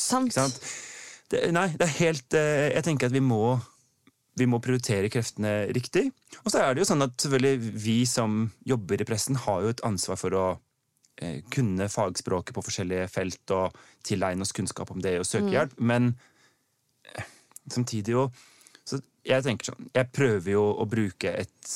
Nei, 1.32 1.68
det 1.76 1.86
er 1.88 1.94
helt 1.96 2.34
eh, 2.36 2.70
Jeg 2.76 2.84
tenker 2.84 3.08
at 3.08 3.14
vi 3.16 3.20
må 3.24 3.56
vi 4.38 4.48
må 4.48 4.60
prioritere 4.64 5.10
kreftene 5.12 5.68
riktig. 5.76 6.06
Og 6.42 6.52
så 6.52 6.62
er 6.62 6.72
det 6.72 6.82
jo 6.82 6.88
sånn 6.88 7.04
at 7.04 7.16
selvfølgelig 7.20 7.72
vi 7.84 7.96
som 8.08 8.46
jobber 8.68 9.02
i 9.02 9.06
pressen, 9.08 9.38
har 9.44 9.64
jo 9.64 9.72
et 9.74 9.82
ansvar 9.86 10.20
for 10.20 10.36
å 10.38 10.46
eh, 11.20 11.42
kunne 11.52 11.90
fagspråket 11.92 12.56
på 12.56 12.64
forskjellige 12.64 13.10
felt 13.12 13.54
og 13.56 13.76
tilegne 14.06 14.46
oss 14.46 14.54
kunnskap 14.56 14.90
om 14.94 15.02
det 15.04 15.18
og 15.20 15.28
søke 15.28 15.52
hjelp. 15.52 15.76
Men 15.78 16.14
eh, 17.12 17.28
samtidig 17.70 18.16
jo 18.16 18.26
Så 18.88 18.98
jeg 19.22 19.44
tenker 19.44 19.68
sånn 19.70 19.90
Jeg 19.94 20.10
prøver 20.10 20.56
jo 20.56 20.64
å 20.82 20.86
bruke 20.90 21.30
et, 21.30 21.74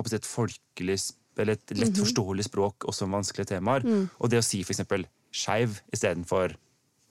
et 0.00 0.28
folkelig 0.28 0.96
eller 1.36 1.58
et 1.58 1.74
lett 1.74 1.98
forståelig 1.98 2.46
språk 2.46 2.86
også 2.88 3.08
om 3.08 3.16
vanskelige 3.18 3.56
temaer. 3.56 3.82
Og 4.22 4.30
det 4.30 4.38
å 4.38 4.46
si 4.46 4.62
for 4.62 4.70
eksempel 4.72 5.08
skeiv 5.34 5.80
istedenfor 5.92 6.54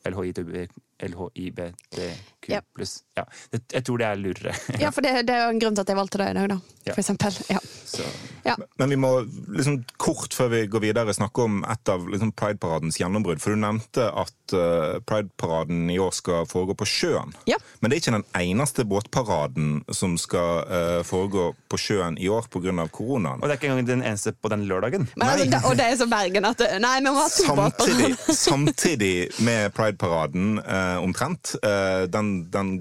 LHITB 0.07 0.71
LHIBTQ 1.07 2.49
Ja. 2.51 2.59
pluss. 2.75 2.97
Ja, 3.15 3.23
det, 3.51 3.61
jeg 3.71 3.85
tror 3.87 3.97
det 4.01 4.07
er 4.07 4.15
lurere. 4.19 4.53
Ja, 4.81 4.89
for 4.91 5.05
det, 5.05 5.13
det 5.27 5.35
er 5.35 5.45
jo 5.45 5.53
en 5.53 5.59
grunn 5.61 5.75
til 5.77 5.85
at 5.85 5.91
jeg 5.93 5.99
valgte 5.99 6.19
det 6.19 6.29
i 6.33 6.37
dag, 6.39 6.49
da. 6.49 6.57
Ja. 6.83 6.93
For 6.95 6.99
eksempel. 7.03 7.37
Ja. 7.53 7.59
Så, 7.87 8.03
Ja. 8.43 8.57
Men 8.75 8.89
vi 8.91 8.95
må 8.99 9.09
liksom 9.55 9.77
kort 9.97 10.33
før 10.35 10.49
vi 10.51 10.65
går 10.67 10.81
videre 10.83 11.13
snakke 11.15 11.45
om 11.45 11.61
et 11.71 11.87
av 11.89 12.01
liksom, 12.11 12.33
Pride-paradens 12.35 12.97
gjennombrudd. 12.99 13.39
For 13.39 13.55
du 13.55 13.61
nevnte 13.61 14.09
at 14.11 14.55
uh, 14.57 14.97
Pride-paraden 15.07 15.85
i 15.93 15.95
år 16.03 16.11
skal 16.11 16.43
foregå 16.49 16.75
på 16.81 16.87
sjøen. 16.89 17.31
Ja. 17.47 17.55
Men 17.79 17.87
det 17.89 17.95
er 17.95 18.01
ikke 18.01 18.15
den 18.17 18.25
eneste 18.41 18.83
båtparaden 18.89 19.69
som 19.95 20.17
skal 20.19 20.67
uh, 20.67 20.99
foregå 21.07 21.53
på 21.71 21.79
sjøen 21.79 22.17
i 22.19 22.27
år 22.27 22.49
pga. 22.51 22.87
koronaen. 22.91 23.39
og 23.39 23.47
det 23.47 23.53
er 23.55 23.61
ikke 23.61 23.71
engang 23.71 23.87
den 23.87 24.03
eneste 24.03 24.33
på 24.35 24.51
den 24.51 24.65
lørdagen. 24.67 25.07
Men, 25.15 25.29
altså, 25.29 25.61
og 25.69 25.77
det 25.79 25.87
er 25.87 25.95
så 26.03 26.09
Bergen 26.11 26.45
at 26.51 26.59
Nei, 26.83 26.97
vi 26.99 27.07
må 27.07 27.15
ha 27.21 27.29
to 27.31 27.55
båter. 27.55 27.93
Samtidig, 27.93 28.35
samtidig 28.49 29.13
med 29.39 29.71
Pride-paraden 29.77 30.59
eh, 30.59 30.92
omtrent. 31.01 31.55
Eh, 31.63 32.05
den, 32.11 32.49
den 32.51 32.73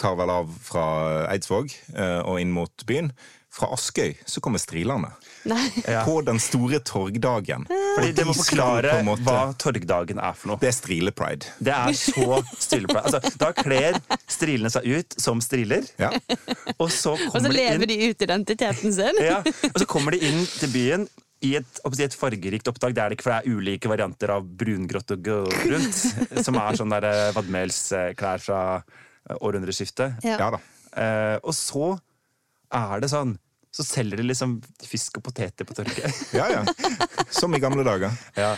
tar 0.00 0.16
vel 0.16 0.30
av 0.32 0.48
fra 0.64 1.26
Eidsvåg 1.34 1.74
eh, 1.94 2.20
og 2.24 2.40
inn 2.40 2.52
mot 2.56 2.86
byen. 2.88 3.12
Fra 3.50 3.66
Askøy 3.74 4.12
så 4.30 4.38
kommer 4.40 4.60
Strilane. 4.62 5.08
Nei. 5.50 5.64
Ja. 5.82 6.04
På 6.06 6.20
den 6.22 6.38
store 6.38 6.78
torgdagen. 6.86 7.64
Fordi 7.66 8.12
Og 8.12 8.14
det 8.14 8.26
må 8.28 8.34
forklare 8.38 8.92
måte- 9.02 9.24
hva 9.26 9.40
torgdagen 9.58 10.20
er 10.22 10.36
for 10.38 10.52
noe. 10.52 10.60
Det 10.62 10.68
er 10.70 10.76
Strile-pride. 10.76 11.48
Det 11.58 11.74
er 11.74 11.96
så 11.98 12.38
strilepride. 12.62 13.10
Altså, 13.10 13.32
da 13.42 13.50
kler 13.58 13.98
strilene 14.30 14.70
seg 14.70 14.86
ut 14.86 15.18
som 15.18 15.42
striler, 15.42 15.82
Ja. 15.98 16.12
og 16.78 16.92
så 16.94 17.16
Og 17.18 17.40
så 17.42 17.50
lever 17.50 17.50
de 17.50 17.58
lever 17.58 17.90
de 17.90 17.98
ut 18.12 18.22
identiteten 18.28 18.94
sin. 18.94 19.18
ja, 19.18 19.40
og 19.42 19.80
så 19.82 19.86
kommer 19.90 20.14
de 20.14 20.22
inn 20.30 20.46
til 20.46 20.70
byen 20.70 21.08
i 21.46 21.54
et, 21.56 21.80
si, 21.94 22.04
et 22.04 22.16
fargerikt 22.16 22.68
opptak. 22.68 22.94
Det 22.96 23.02
er 23.02 23.12
det 23.12 23.18
ikke, 23.18 23.26
for 23.28 23.34
det 23.34 23.40
er 23.40 23.58
ulike 23.58 23.90
varianter 23.90 24.32
av 24.34 24.48
brungrått 24.60 25.14
og 25.14 25.22
gulbrunt. 25.24 26.00
Som 26.46 26.58
er 26.60 26.78
sånn 26.78 26.92
der 26.92 27.06
eh, 27.08 27.30
vadmelsklær 27.36 28.44
fra 28.44 28.60
eh, 28.80 29.36
århundreskiftet. 29.38 30.20
Ja. 30.26 30.36
ja 30.36 30.50
da. 30.56 30.60
Eh, 31.00 31.36
og 31.40 31.56
så 31.56 31.94
er 32.74 33.02
det 33.02 33.10
sånn 33.12 33.36
Så 33.70 33.84
selger 33.86 34.18
de 34.18 34.24
liksom 34.26 34.56
fisk 34.82 35.20
og 35.20 35.24
poteter 35.28 35.66
på 35.66 35.76
tørke. 35.78 36.10
Ja, 36.38 36.48
ja. 36.50 36.62
Som 37.30 37.54
i 37.54 37.62
gamle 37.62 37.86
dager. 37.86 38.14
ja. 38.38 38.56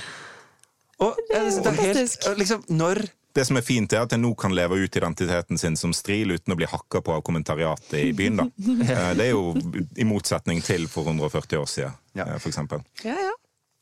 Og 1.02 1.18
eh, 1.34 1.48
det 1.50 1.72
er 1.72 1.80
helt 1.80 2.28
liksom, 2.38 2.64
Når 2.72 3.02
Det 3.34 3.46
som 3.48 3.56
er 3.56 3.64
fint, 3.64 3.92
er 3.96 4.02
at 4.04 4.12
jeg 4.12 4.20
nå 4.20 4.34
kan 4.36 4.52
leve 4.52 4.76
ut 4.82 4.96
identiteten 4.98 5.58
sin 5.58 5.76
som 5.80 5.92
stril 5.96 6.34
uten 6.34 6.52
å 6.52 6.56
bli 6.58 6.66
hakka 6.68 7.00
på 7.00 7.14
av 7.16 7.22
kommentariatet 7.24 7.94
i 8.02 8.12
byen. 8.12 8.36
da. 8.42 8.44
Eh, 8.92 9.14
Det 9.16 9.26
er 9.26 9.30
jo 9.32 9.54
i 9.96 10.04
motsetning 10.04 10.60
til 10.64 10.86
for 10.88 11.04
140 11.08 11.56
år 11.62 11.66
siden, 11.70 11.94
Ja. 12.14 12.26
eh, 12.26 12.38
for 12.38 12.50
eksempel. 12.52 12.84
Ja, 13.04 13.16
ja. 13.16 13.32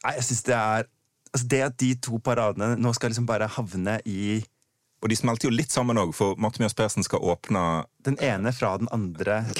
Nei, 0.04 0.14
jeg 0.16 0.24
synes 0.30 0.42
det 0.46 0.54
er 0.56 0.86
altså 1.34 1.46
Det 1.48 1.60
at 1.62 1.76
de 1.78 1.94
to 1.94 2.18
paradene 2.18 2.76
nå 2.80 2.92
skal 2.94 3.10
liksom 3.10 3.26
bare 3.26 3.46
havne 3.48 3.98
i 4.06 4.40
Og 5.02 5.08
de 5.08 5.16
smelter 5.16 5.48
jo 5.48 5.54
litt 5.56 5.70
sammen 5.72 5.96
òg, 5.96 6.10
for 6.14 6.34
Marte 6.36 6.60
Mjøs 6.60 6.74
Persen 6.76 7.02
skal 7.04 7.20
åpne 7.20 7.84
den 8.04 8.16
ene 8.20 8.52
fra 8.52 8.76
den 8.78 8.88
andre 8.92 9.44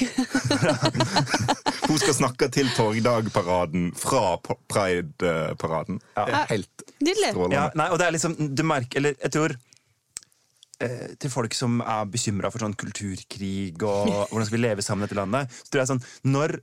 Hun 1.87 1.97
skal 1.99 2.13
snakke 2.15 2.47
til 2.53 2.69
Torgdag-paraden 2.75 3.89
fra 3.99 4.37
Pride-paraden. 4.71 5.99
Er 6.15 6.45
helt 6.51 6.85
strålende. 7.01 7.55
Ja, 7.57 7.65
nei, 7.75 7.87
og 7.91 7.99
det 7.99 8.07
er 8.07 8.15
liksom, 8.15 8.35
du 8.55 8.63
merker, 8.63 9.01
eller 9.01 9.15
jeg 9.19 9.33
tror 9.33 9.55
Til 11.21 11.33
folk 11.33 11.53
som 11.57 11.81
er 11.83 12.07
bekymra 12.09 12.49
for 12.53 12.63
sånn 12.63 12.77
kulturkrig 12.79 13.75
og 13.85 14.11
hvordan 14.31 14.47
skal 14.47 14.57
vi 14.57 14.63
leve 14.63 14.85
sammen 14.85 15.05
i 15.05 15.09
dette 15.09 15.19
landet, 15.19 15.51
så 15.61 15.69
tror 15.69 15.83
jeg 15.83 15.91
sånn 15.91 16.05
Når 16.33 16.55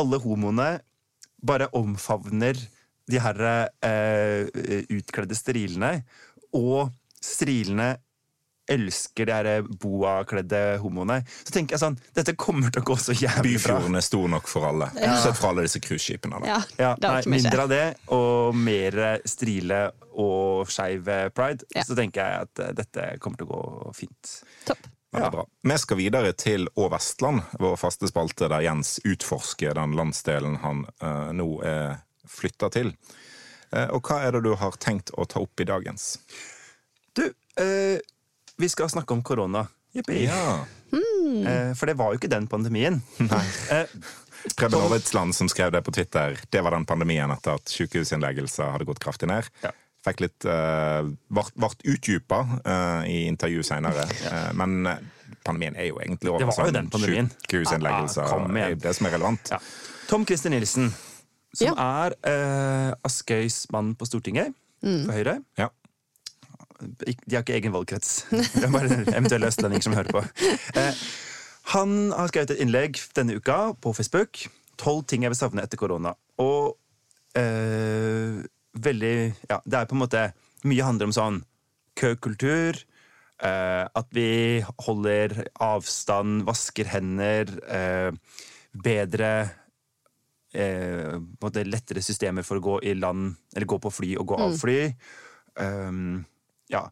alle 0.00 0.20
homoene 0.22 0.70
bare 1.42 1.68
omfavner 1.76 2.56
de 3.10 3.20
her 3.20 3.40
eh, 3.82 4.46
utkledde 4.94 5.36
strilene, 5.36 5.90
og 6.54 6.92
strilene 7.22 7.96
elsker 8.72 9.32
de 9.46 9.56
boa-kledde 9.82 10.62
homoene, 10.82 11.20
så 11.42 11.54
tenker 11.54 11.76
jeg 11.76 11.82
sånn 11.84 11.98
Dette 12.16 12.34
kommer 12.38 12.72
til 12.72 12.84
å 12.84 12.88
gå 12.92 12.96
så 13.00 13.14
jævlig 13.16 13.58
bra. 13.58 13.78
Byfjorden 13.78 13.98
er 13.98 14.06
stor 14.06 14.30
nok 14.32 14.48
for 14.50 14.68
alle. 14.70 14.90
Sett 15.22 15.38
fra 15.38 15.52
alle 15.52 15.66
disse 15.66 15.82
cruiseskipene. 15.82 16.42
Ja, 16.48 16.60
Ja, 16.80 16.94
mindre 17.30 17.66
av 17.66 17.70
det, 17.72 17.84
og 18.14 18.56
mer 18.56 18.98
strile 19.28 19.84
og 20.12 20.68
skeiv 20.72 21.08
pride. 21.36 21.68
Ja. 21.74 21.84
Så 21.86 21.96
tenker 21.98 22.24
jeg 22.24 22.48
at 22.48 22.62
eh, 22.62 22.74
dette 22.76 23.06
kommer 23.22 23.40
til 23.40 23.48
å 23.48 23.54
gå 23.54 23.94
fint. 23.96 24.34
Topp. 24.68 24.90
Ja. 25.12 25.30
bra. 25.30 25.46
Vi 25.62 25.78
skal 25.78 25.98
videre 26.00 26.32
til 26.32 26.70
Å 26.72 26.86
Vestland, 26.88 27.42
vår 27.60 27.74
faste 27.76 28.08
spalte 28.08 28.48
der 28.48 28.64
Jens 28.64 28.96
utforsker 29.04 29.76
den 29.76 29.92
landsdelen 29.98 30.56
han 30.62 30.86
uh, 31.04 31.28
nå 31.36 31.48
er 31.68 31.98
flytta 32.24 32.70
til. 32.72 32.94
Uh, 33.68 33.92
og 33.92 34.08
hva 34.08 34.22
er 34.24 34.38
det 34.38 34.46
du 34.46 34.54
har 34.56 34.78
tenkt 34.80 35.12
å 35.12 35.26
ta 35.28 35.42
opp 35.44 35.60
i 35.60 35.68
dagens? 35.68 36.14
Du, 37.12 37.26
eh, 37.60 38.00
vi 38.58 38.68
skal 38.68 38.90
snakke 38.92 39.14
om 39.14 39.22
korona. 39.22 39.66
Jippi. 39.92 40.24
Ja. 40.24 40.64
Eh, 40.92 41.72
for 41.76 41.86
det 41.88 41.94
var 41.98 42.12
jo 42.12 42.18
ikke 42.20 42.30
den 42.32 42.46
pandemien. 42.48 43.00
Nei. 43.18 43.44
Eh, 43.70 43.86
Preben 44.58 44.80
Aavitsland 44.80 45.34
som 45.36 45.48
skrev 45.48 45.70
det 45.72 45.82
på 45.86 45.92
Twitter, 45.94 46.34
det 46.50 46.62
var 46.64 46.74
den 46.74 46.86
pandemien 46.88 47.30
etter 47.30 47.54
at 47.60 47.68
sykehusinnleggelser 47.70 48.72
hadde 48.74 48.86
gått 48.88 48.98
kraftig 49.04 49.28
ned. 49.30 49.46
Ja. 49.62 49.70
Fikk 50.02 50.18
litt 50.24 50.44
uh, 50.50 51.06
Vart 51.30 51.84
utdypa 51.86 52.40
eh, 52.66 53.04
i 53.06 53.18
intervju 53.30 53.62
seinere. 53.62 54.02
men 54.58 54.88
eh, 54.90 54.98
pandemien 55.46 55.76
er 55.78 55.92
jo 55.92 56.00
egentlig 56.02 56.32
over. 56.32 56.42
Det 56.42 56.56
var 56.56 56.66
jo 56.72 56.74
den 56.74 56.88
pandemien. 56.90 57.28
Sykehusinnleggelser 57.44 58.24
Ja, 58.26 58.32
kom 58.32 58.58
er 58.58 58.74
det 58.82 58.96
som 58.98 59.06
er 59.06 59.14
relevant. 59.14 59.52
ja. 59.54 59.60
Tom 60.10 60.26
Christer 60.26 60.50
Nilsen, 60.50 60.90
som 61.54 61.70
Ja. 61.70 61.76
er 62.08 62.16
eh, 62.26 62.90
Askøys 63.06 63.68
mann 63.70 63.94
på 63.94 64.08
Stortinget 64.10 64.50
for 64.82 65.14
Høyre. 65.14 65.36
Ja. 65.60 65.68
De 66.82 67.36
har 67.36 67.44
ikke 67.44 67.56
egen 67.58 67.74
valgkrets. 67.74 68.24
Det 68.30 68.64
er 68.66 68.72
bare 68.72 69.02
eventuelle 69.04 69.50
østlendinger 69.52 69.86
som 69.86 69.96
hører 69.98 70.16
på. 70.18 70.24
Eh, 70.78 71.02
han 71.72 71.96
har 72.10 72.30
skrevet 72.30 72.54
et 72.54 72.62
innlegg 72.64 73.00
denne 73.16 73.38
uka 73.38 73.58
på 73.82 73.94
Facebook. 73.96 74.44
Tolv 74.80 75.04
ting 75.08 75.24
jeg 75.24 75.32
vil 75.32 75.38
savne 75.38 75.64
etter 75.64 75.80
korona. 75.80 76.14
Og 76.42 76.74
eh, 77.38 78.42
veldig 78.72 79.16
Ja, 79.50 79.60
det 79.64 79.78
er 79.78 79.90
på 79.90 79.96
en 79.96 80.02
måte 80.02 80.30
Mye 80.66 80.86
handler 80.86 81.10
om 81.10 81.14
sånn 81.14 81.42
køkultur. 81.98 82.78
Eh, 83.42 83.84
at 83.98 84.12
vi 84.14 84.62
holder 84.86 85.34
avstand, 85.62 86.44
vasker 86.46 86.86
hender. 86.92 87.50
Eh, 87.66 88.38
bedre 88.72 89.30
eh, 90.54 91.18
på 91.18 91.18
en 91.18 91.42
måte 91.42 91.64
lettere 91.66 92.04
systemer 92.04 92.46
for 92.46 92.60
å 92.60 92.64
gå 92.64 92.76
i 92.86 92.94
land, 92.94 93.34
eller 93.56 93.68
gå 93.68 93.80
på 93.82 93.92
fly 93.92 94.14
og 94.20 94.30
gå 94.32 94.38
av 94.46 94.54
fly. 94.60 94.78
Um, 95.58 96.22
ja, 96.72 96.86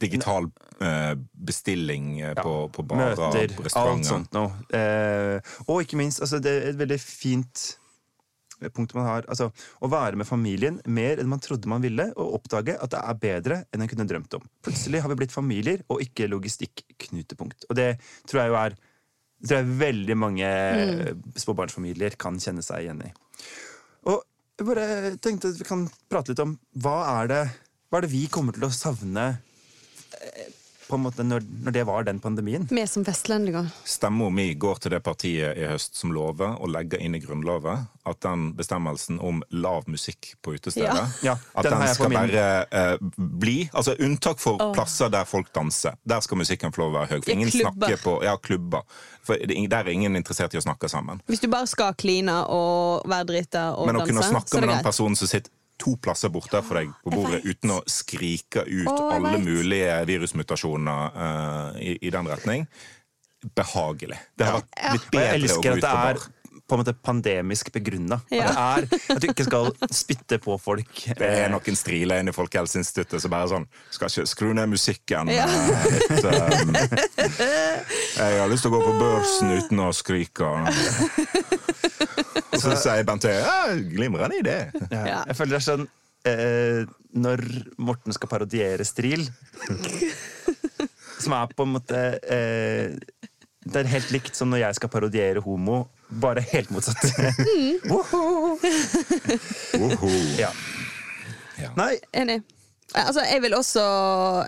Digital 0.00 0.46
eh, 0.80 1.14
bestilling 1.32 2.20
eh, 2.20 2.34
på, 2.34 2.52
på 2.72 2.82
barer, 2.88 3.18
møter, 3.18 3.52
alt 3.76 4.06
sånt 4.08 4.32
noe. 4.32 4.54
Eh, 4.72 5.56
og 5.66 5.82
ikke 5.84 5.98
minst, 6.00 6.22
altså, 6.24 6.40
det 6.40 6.54
er 6.54 6.68
et 6.70 6.78
veldig 6.80 7.00
fint 7.02 7.64
punkt 8.72 8.94
man 8.96 9.04
har. 9.04 9.26
Altså, 9.28 9.50
å 9.84 9.90
være 9.92 10.16
med 10.16 10.28
familien 10.28 10.78
mer 10.88 11.20
enn 11.20 11.28
man 11.28 11.42
trodde 11.44 11.68
man 11.68 11.84
ville, 11.84 12.06
og 12.16 12.38
oppdage 12.38 12.78
at 12.80 12.94
det 12.94 13.02
er 13.02 13.20
bedre 13.26 13.60
enn 13.74 13.84
en 13.84 13.90
kunne 13.90 14.08
drømt 14.08 14.38
om. 14.38 14.46
Plutselig 14.64 15.02
har 15.04 15.12
vi 15.12 15.18
blitt 15.20 15.34
familier, 15.34 15.84
og 15.92 16.00
ikke 16.04 16.30
logistikknutepunkt. 16.32 17.68
Og 17.68 17.76
det 17.76 17.90
tror 18.30 18.44
jeg 18.44 18.54
jo 18.54 18.60
er 18.62 18.76
det 19.44 19.50
tror 19.50 19.60
jeg 19.60 19.76
veldig 19.76 20.14
mange 20.16 20.50
småbarnsfamilier 21.36 22.14
kan 22.16 22.38
kjenne 22.40 22.62
seg 22.64 22.86
igjen 22.86 23.02
i. 23.04 23.10
Og 24.08 24.22
jeg 24.56 24.68
bare 24.70 24.86
tenkte 25.20 25.50
at 25.52 25.58
vi 25.60 25.66
kan 25.68 25.82
prate 26.08 26.32
litt 26.32 26.40
om 26.40 26.54
hva 26.80 26.94
er 27.18 27.28
det, 27.28 27.42
hva 27.94 28.00
er 28.02 28.08
det 28.08 28.14
vi 28.16 28.26
kommer 28.26 28.56
til 28.56 28.66
å 28.66 28.72
savne 28.74 29.24
eh, 30.18 30.46
på 30.84 30.96
en 30.98 31.04
måte 31.06 31.22
når, 31.24 31.44
når 31.64 31.72
det 31.76 31.82
var 31.88 32.02
den 32.04 32.18
pandemien? 32.20 32.64
Vi 32.68 32.82
som 32.90 33.04
vestlendinger. 33.06 33.68
Stemma 33.88 34.26
mi 34.34 34.48
går 34.58 34.82
til 34.82 34.92
det 34.92 34.98
partiet 35.06 35.56
i 35.56 35.68
høst 35.70 35.94
som 35.96 36.10
lover 36.12 36.58
å 36.60 36.66
legge 36.68 36.98
inn 37.00 37.14
i 37.16 37.20
Grunnloven 37.22 37.86
at 38.04 38.20
den 38.26 38.50
bestemmelsen 38.58 39.16
om 39.24 39.38
lav 39.54 39.86
musikk 39.88 40.34
på 40.44 40.56
utestedet 40.58 41.22
Ja. 41.24 41.38
At 41.54 41.70
den 41.70 41.78
den, 41.78 41.94
skal 41.94 42.12
bare 42.12 42.44
eh, 42.66 42.98
bli 43.16 43.56
Altså 43.72 43.94
unntak 44.02 44.42
for 44.42 44.60
plasser 44.74 45.08
der 45.14 45.24
folk 45.24 45.54
danser. 45.56 45.94
Der 46.04 46.20
skal 46.26 46.42
musikken 46.42 46.74
få 46.74 46.82
lov 46.84 46.92
å 46.92 46.98
være 46.98 47.14
høy. 47.14 47.22
For 47.24 47.32
ingen 47.38 47.54
klubber. 47.54 47.78
snakker 47.94 48.04
på 48.04 48.18
Ja, 48.26 48.36
klubber. 48.36 48.82
For 49.24 49.38
det- 49.38 49.70
der 49.70 49.86
er 49.86 49.94
ingen 49.94 50.16
interessert 50.18 50.52
i 50.52 50.58
å 50.60 50.66
snakke 50.66 50.90
sammen. 50.90 51.22
Hvis 51.30 51.40
du 51.40 51.48
bare 51.48 51.70
skal 51.70 51.94
kline 51.94 52.42
og 52.50 53.06
være 53.08 53.30
drita 53.30 53.70
og 53.78 53.86
Men 53.86 53.96
å 53.96 53.98
danse, 54.02 54.12
kunne 54.12 54.26
så 54.26 54.34
snakke 54.34 54.50
er 54.52 54.60
med 54.60 54.68
det 54.68 54.74
den 54.74 54.82
greit. 54.82 54.90
personen 54.92 55.16
som 55.16 55.28
sitter 55.30 55.50
to 55.80 55.96
plasser 56.02 56.30
borte 56.32 56.60
for 56.64 56.78
deg 56.78 56.92
på 57.04 57.12
bordet 57.14 57.42
uten 57.44 57.74
å 57.74 57.80
skrike 57.90 58.62
ut 58.66 58.90
oh, 58.90 59.08
alle 59.14 59.38
mulige 59.42 59.96
virusmutasjoner 60.08 61.16
uh, 61.18 61.80
i, 61.82 61.96
i 62.06 62.12
den 62.14 62.30
retning, 62.30 62.66
behagelig. 63.56 64.20
Det 64.38 64.48
har 64.48 64.60
vært 64.62 64.94
litt 64.94 65.10
bedre 65.12 65.58
å 65.58 65.60
gå 65.60 65.74
ut 65.74 65.84
på 65.84 65.90
bar. 65.90 66.22
På 66.74 66.80
en 66.80 66.82
måte 66.82 66.96
pandemisk 66.98 67.70
begrunna. 67.74 68.18
Ja. 68.34 68.50
At, 68.50 68.88
det 68.90 68.98
er, 68.98 69.14
at 69.14 69.22
du 69.22 69.28
ikke 69.30 69.46
skal 69.46 69.70
spytte 69.94 70.40
på 70.42 70.58
folk. 70.60 71.04
Det 71.14 71.30
er 71.44 71.52
noen 71.52 71.78
striler 71.78 72.22
inne 72.22 72.34
i 72.34 72.36
Folkehelseinstituttet 72.36 73.22
som 73.22 73.32
bare 73.32 73.50
sånn 73.52 73.66
Skal 73.94 74.10
ikke 74.10 74.26
skru 74.28 74.52
ned 74.56 74.72
musikken. 74.72 75.30
Ja. 75.32 75.46
Et, 76.10 76.24
um, 76.26 76.74
jeg 78.18 78.40
har 78.40 78.50
lyst 78.50 78.66
til 78.66 78.72
å 78.72 78.76
gå 78.76 78.82
på 78.84 78.94
børsen 78.98 79.54
uten 79.58 79.84
å 79.84 79.90
skrike. 79.94 80.50
Og 82.54 82.62
så 82.62 82.74
sier 82.78 83.06
Bent 83.06 83.26
Høie 83.26 83.40
ja, 83.42 83.74
glimrende 83.90 84.40
idé. 84.40 84.58
Ja. 84.90 85.22
Jeg 85.28 85.38
føler 85.38 85.56
det 85.56 85.60
er 85.60 85.66
sånn 85.66 85.86
eh, 86.28 86.80
Når 87.24 87.42
Morten 87.82 88.14
skal 88.16 88.30
parodiere 88.30 88.86
Stril 88.86 89.26
Som 91.22 91.36
er 91.36 91.52
på 91.54 91.66
en 91.66 91.74
måte 91.76 92.00
eh, 92.22 92.94
Det 93.64 93.80
er 93.80 93.92
helt 93.94 94.14
likt 94.14 94.38
som 94.38 94.52
når 94.52 94.64
jeg 94.66 94.80
skal 94.80 94.92
parodiere 94.92 95.42
homo, 95.44 95.86
bare 96.20 96.42
helt 96.52 96.70
motsatt. 96.74 97.02
Woho! 97.90 98.58
Woho. 99.78 100.10
ja. 100.38 100.50
Ja. 101.60 101.70
Nei, 101.78 101.98
Enig. 102.12 102.42
Altså, 102.94 103.22
jeg 103.26 103.42
vil 103.42 103.54
også 103.56 103.82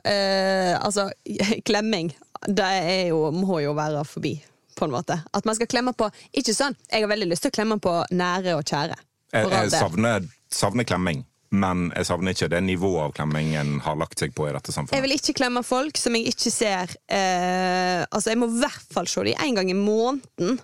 eh, 0.06 0.74
Altså, 0.78 1.08
klemming, 1.68 2.12
det 2.46 2.66
er 2.66 3.06
jo, 3.10 3.30
må 3.34 3.60
jo 3.64 3.74
være 3.78 4.04
forbi, 4.06 4.36
på 4.76 4.86
en 4.86 4.94
måte. 4.94 5.20
At 5.34 5.46
man 5.48 5.56
skal 5.58 5.70
klemme 5.70 5.94
på 5.96 6.10
Ikke 6.36 6.54
sånn, 6.54 6.76
jeg 6.90 7.04
har 7.06 7.10
veldig 7.10 7.30
lyst 7.32 7.46
til 7.46 7.54
å 7.54 7.56
klemme 7.58 7.78
på 7.82 7.94
nære 8.14 8.58
og 8.58 8.66
kjære. 8.66 8.98
Jeg, 9.34 9.48
jeg 9.50 9.72
savner, 9.74 10.26
savner 10.52 10.86
klemming, 10.86 11.24
men 11.56 11.88
jeg 11.96 12.06
savner 12.08 12.36
ikke 12.36 12.48
det 12.52 12.60
nivået 12.64 13.08
av 13.08 13.16
klemmingen 13.16 13.80
har 13.84 13.98
lagt 13.98 14.22
seg 14.22 14.34
på 14.36 14.46
i 14.48 14.54
dette 14.54 14.72
samfunnet. 14.74 14.96
Jeg 14.96 15.04
vil 15.06 15.16
ikke 15.16 15.36
klemme 15.40 15.62
folk 15.66 15.98
som 15.98 16.14
jeg 16.16 16.30
ikke 16.30 16.52
ser 16.54 16.94
eh, 17.10 18.04
Altså, 18.06 18.30
jeg 18.32 18.40
må 18.40 18.50
i 18.52 18.60
hvert 18.62 18.94
fall 18.94 19.10
se 19.10 19.26
dem 19.26 19.42
én 19.42 19.58
gang 19.58 19.72
i 19.72 19.76
måneden. 19.78 20.60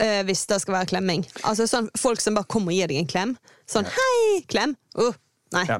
Eh, 0.00 0.22
hvis 0.28 0.46
det 0.50 0.60
skal 0.62 0.74
være 0.78 0.90
klemming. 0.94 1.24
Altså 1.44 1.66
sånn 1.70 1.90
Folk 1.98 2.20
som 2.24 2.34
bare 2.38 2.48
kommer 2.50 2.72
og 2.74 2.78
gir 2.80 2.90
deg 2.90 3.02
en 3.02 3.10
klem. 3.10 3.36
Sånn 3.70 3.86
'hei, 3.86 4.40
klem'. 4.50 4.74
Uh, 4.98 5.12
nei. 5.54 5.66
Ja. 5.68 5.78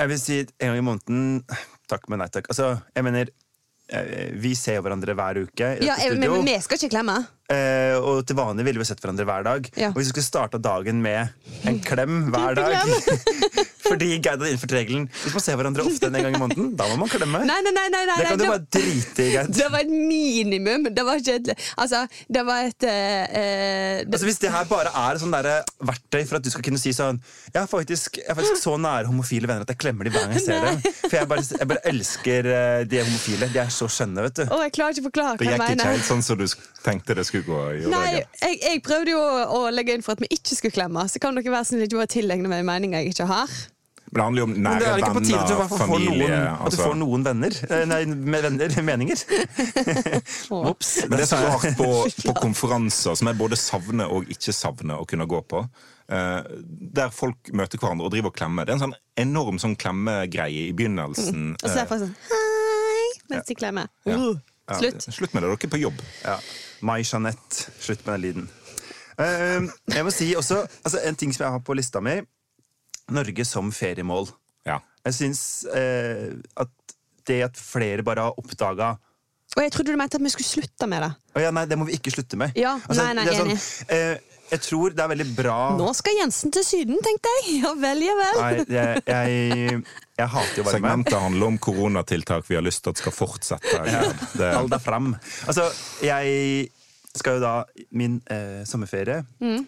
Jeg 0.00 0.08
vil 0.08 0.20
si 0.22 0.38
en 0.40 0.70
gang 0.70 0.78
i 0.80 0.86
måneden 0.86 1.44
Takk, 1.90 2.06
men 2.08 2.22
nei 2.22 2.28
takk. 2.32 2.46
Altså, 2.48 2.78
jeg 2.94 3.04
mener 3.04 3.28
eh, 3.90 4.30
Vi 4.40 4.54
ser 4.54 4.78
jo 4.78 4.84
hverandre 4.86 5.12
hver 5.18 5.42
uke 5.42 5.72
i 5.80 5.84
Ja, 5.88 5.96
jeg, 5.98 6.14
studio. 6.14 6.36
men 6.38 6.46
vi 6.46 6.54
skal 6.62 6.78
ikke 6.78 6.92
klemme. 6.94 7.16
Eh, 7.50 7.96
og 7.98 8.22
til 8.28 8.38
vanlig 8.38 8.64
ville 8.68 8.78
vi 8.82 8.86
sett 8.86 9.00
hverandre 9.02 9.26
hver 9.26 9.46
dag. 9.46 9.70
Ja. 9.80 9.90
Og 9.90 9.98
hvis 9.98 10.10
vi 10.10 10.14
skulle 10.14 10.28
starta 10.28 10.60
dagen 10.62 11.02
med 11.02 11.32
en 11.66 11.80
klem 11.82 12.28
hver 12.30 12.54
dag 12.58 12.76
Fordi 13.90 14.06
Geid 14.22 14.38
hadde 14.38 14.50
innført 14.52 14.74
regelen 14.76 15.06
hvis 15.24 15.34
man 15.34 15.42
ser 15.42 15.56
hverandre 15.58 15.82
ofte 15.82 16.06
en 16.06 16.14
gang 16.14 16.36
i 16.36 16.38
måneden, 16.38 16.68
da 16.78 16.86
må 16.92 16.98
man 17.00 17.10
klemme. 17.10 17.40
Nei, 17.48 17.56
nei, 17.66 17.72
nei, 17.74 17.86
nei, 17.90 18.02
nei, 18.06 18.18
det 18.20 18.28
kan 18.28 18.38
du 18.38 18.44
bare 18.46 18.62
drite 18.76 19.24
i, 19.24 19.32
Geid. 19.34 19.50
Det 19.56 19.66
var 19.72 19.82
et 19.82 19.90
minimum. 19.90 20.86
Det 20.94 21.04
var 21.06 21.18
ikke 21.18 21.38
et 21.40 21.50
Altså, 21.80 22.04
det 22.30 22.44
var 22.46 22.68
et 22.68 22.86
eh, 22.86 23.24
eh, 23.40 23.96
det, 24.04 24.12
Altså, 24.12 24.28
hvis 24.28 24.38
det 24.44 24.52
her 24.54 24.68
bare 24.70 24.92
er 25.02 25.18
sånn 25.18 25.34
verktøy 25.34 26.22
for 26.28 26.38
at 26.38 26.46
du 26.46 26.50
skal 26.52 26.64
kunne 26.66 26.78
si 26.80 26.92
sånn 26.94 27.18
Jeg 27.50 27.58
er 27.64 27.68
faktisk, 27.70 28.20
jeg 28.20 28.30
er 28.30 28.38
faktisk 28.38 28.62
så 28.62 28.76
nære 28.80 29.10
homofile 29.10 29.50
venner 29.50 29.66
at 29.66 29.74
jeg 29.74 29.80
klemmer 29.82 30.06
dem 30.06 30.14
hver 30.14 30.28
gang 30.28 30.38
jeg 30.38 30.46
ser 30.46 30.66
dem. 30.68 30.80
For 31.10 31.16
jeg 31.18 31.28
bare, 31.30 31.42
jeg 31.58 31.68
bare 31.72 31.82
elsker 31.90 32.48
eh, 32.54 32.82
de 32.86 33.02
homofile. 33.02 33.48
De 33.50 33.62
er 33.64 33.72
så 33.74 33.88
skjønne, 33.90 34.22
vet 34.28 34.38
du. 34.38 34.44
Å, 34.46 34.60
jeg 34.68 34.74
klarer 34.76 34.94
ikke 34.94 35.02
å 35.02 35.08
forklare 35.08 35.40
Det 35.40 35.48
hva 35.48 35.50
jeg 35.50 35.58
gikk 35.58 35.66
ikke 35.66 35.80
mener. 35.80 35.96
helt 35.96 36.06
sånn 36.06 36.22
som 36.22 36.38
du 36.38 36.46
tenkte 36.84 37.16
det 37.18 37.26
skulle 37.26 37.39
gå. 37.46 37.58
gjorde 37.80 37.90
Nei, 37.96 38.06
jeg, 38.20 38.56
jeg 38.62 38.80
prøvde 38.86 39.12
jo 39.14 39.18
å, 39.20 39.42
å 39.58 39.60
legge 39.74 39.96
inn 39.96 40.04
for 40.06 40.16
at 40.16 40.22
vi 40.24 40.30
ikke 40.36 40.56
skulle 40.56 40.76
klemme. 40.76 41.04
Så 41.10 41.22
kan 41.22 41.36
dere 41.36 41.52
være 41.52 41.68
snill 41.68 41.84
ikke 41.86 42.00
bare 42.00 42.14
tilegne 42.14 42.50
meg 42.50 42.64
meninger 42.68 43.04
jeg 43.04 43.14
ikke 43.14 43.28
har. 43.30 43.60
Men 44.10 44.18
det 44.18 44.24
handler 44.24 44.40
jo 44.40 44.46
om 44.48 44.50
Men 44.50 44.64
det 44.64 44.70
nære 44.70 44.88
er 44.90 45.02
ikke 45.04 45.14
på 45.14 45.22
tide 45.22 45.38
at 45.38 45.50
du 45.50 45.54
venner, 45.54 45.78
familie 45.78 46.16
noen, 46.18 46.32
at 46.34 46.58
du 46.58 46.64
altså. 46.66 46.80
får 46.82 46.96
noen 46.98 47.26
venner. 47.28 47.58
Eh, 47.68 47.84
Nei, 47.86 48.00
med 48.34 48.42
venner, 48.48 48.74
meninger. 48.90 49.22
Ops. 50.72 50.90
Men 51.04 51.14
det 51.14 51.22
er 51.26 51.30
så 51.30 51.38
rart 51.44 51.78
på, 51.78 51.88
på 52.26 52.34
konferanser 52.40 53.20
som 53.20 53.30
jeg 53.30 53.38
både 53.38 53.58
savner 53.60 54.10
og 54.10 54.26
ikke 54.34 54.54
savner 54.56 54.98
å 54.98 55.06
kunne 55.06 55.28
gå 55.30 55.44
på. 55.54 55.62
Uh, 56.10 56.42
der 56.98 57.12
folk 57.14 57.52
møter 57.54 57.78
hverandre 57.78 58.08
og 58.08 58.16
driver 58.16 58.32
og 58.32 58.38
klemmer. 58.40 58.66
Det 58.66 58.74
er 58.74 58.80
en 58.80 58.86
sånn 58.88 58.98
enorm 59.22 59.62
sånn 59.62 59.78
klemmegreie 59.78 60.66
i 60.72 60.74
begynnelsen. 60.74 61.52
Og 61.60 61.68
så 61.68 61.84
er 61.84 61.86
folk 61.86 61.92
faktisk 61.92 62.10
sånn 62.10 62.16
hei 62.34 63.10
mens 63.30 63.46
de 63.46 63.60
klemmer. 63.62 63.92
Ja. 64.10 64.18
Uh, 64.18 64.40
Ja, 64.70 64.78
slutt. 64.78 65.02
Slutt 65.02 65.32
med 65.34 65.42
det, 65.42 65.50
dere 65.50 65.66
er 65.66 65.72
på 65.72 65.80
jobb. 65.80 66.02
Ja. 66.22 66.36
Mai 66.86 67.02
Jeanette. 67.04 67.70
Slutt 67.80 68.04
med 68.06 68.14
den 68.14 68.24
lyden. 68.24 68.48
Uh, 69.20 69.68
jeg 69.92 70.04
må 70.06 70.12
si 70.14 70.30
også 70.38 70.62
altså, 70.64 71.00
en 71.04 71.18
ting 71.18 71.34
som 71.36 71.44
jeg 71.44 71.54
har 71.56 71.64
på 71.64 71.76
lista 71.76 72.00
mi. 72.04 72.20
Norge 73.10 73.44
som 73.44 73.72
feriemål. 73.74 74.30
Ja. 74.68 74.78
Jeg 75.04 75.16
syns 75.18 75.42
uh, 75.68 76.32
at 76.60 76.96
det 77.28 77.42
at 77.50 77.60
flere 77.60 78.04
bare 78.06 78.24
har 78.26 78.38
oppdaga 78.40 78.94
Og 79.56 79.62
jeg 79.62 79.72
trodde 79.74 79.92
du 79.92 79.98
mente 79.98 80.16
at 80.16 80.24
vi 80.24 80.32
skulle 80.32 80.48
slutte 80.48 80.86
med 80.88 81.04
det. 81.04 81.10
Å 81.36 81.42
ja, 81.42 81.50
nei, 81.54 81.66
det 81.68 81.78
må 81.78 81.86
vi 81.88 81.98
ikke 81.98 82.12
slutte 82.14 82.38
med. 82.40 82.54
Ja, 82.58 82.76
nei, 82.88 83.10
nei, 83.18 83.24
det 83.26 83.34
er 83.34 83.44
enig. 83.44 83.58
eh, 83.90 84.29
jeg 84.50 84.60
tror 84.66 84.94
det 84.96 85.02
er 85.04 85.10
veldig 85.12 85.26
bra 85.36 85.56
Nå 85.78 85.88
skal 85.94 86.16
Jensen 86.18 86.52
til 86.54 86.64
Syden, 86.66 86.98
tenkte 87.04 87.32
jeg. 87.36 87.54
Ja 87.64 87.72
vel, 87.78 88.02
ja 88.04 88.14
vel. 88.18 88.40
Nei, 88.40 88.64
jeg, 88.74 89.02
jeg, 89.06 89.82
jeg 90.20 90.28
hater 90.34 90.60
jo 90.60 90.64
varme. 90.66 90.76
Segmentet 90.78 91.16
handler 91.22 91.46
om 91.52 91.58
koronatiltak 91.62 92.48
vi 92.50 92.58
har 92.58 92.64
lyst 92.66 92.82
til 92.84 92.94
at 92.94 93.00
skal 93.02 93.14
fortsette. 93.14 93.80
Det, 94.36 94.52
Hold 94.56 94.70
deg 94.72 94.82
fram. 94.84 95.12
Altså, 95.46 95.68
jeg 96.04 96.70
skal 97.16 97.38
jo 97.38 97.42
da 97.42 97.54
Min 97.98 98.20
eh, 98.30 98.62
sommerferie 98.68 99.22
Mm. 99.42 99.64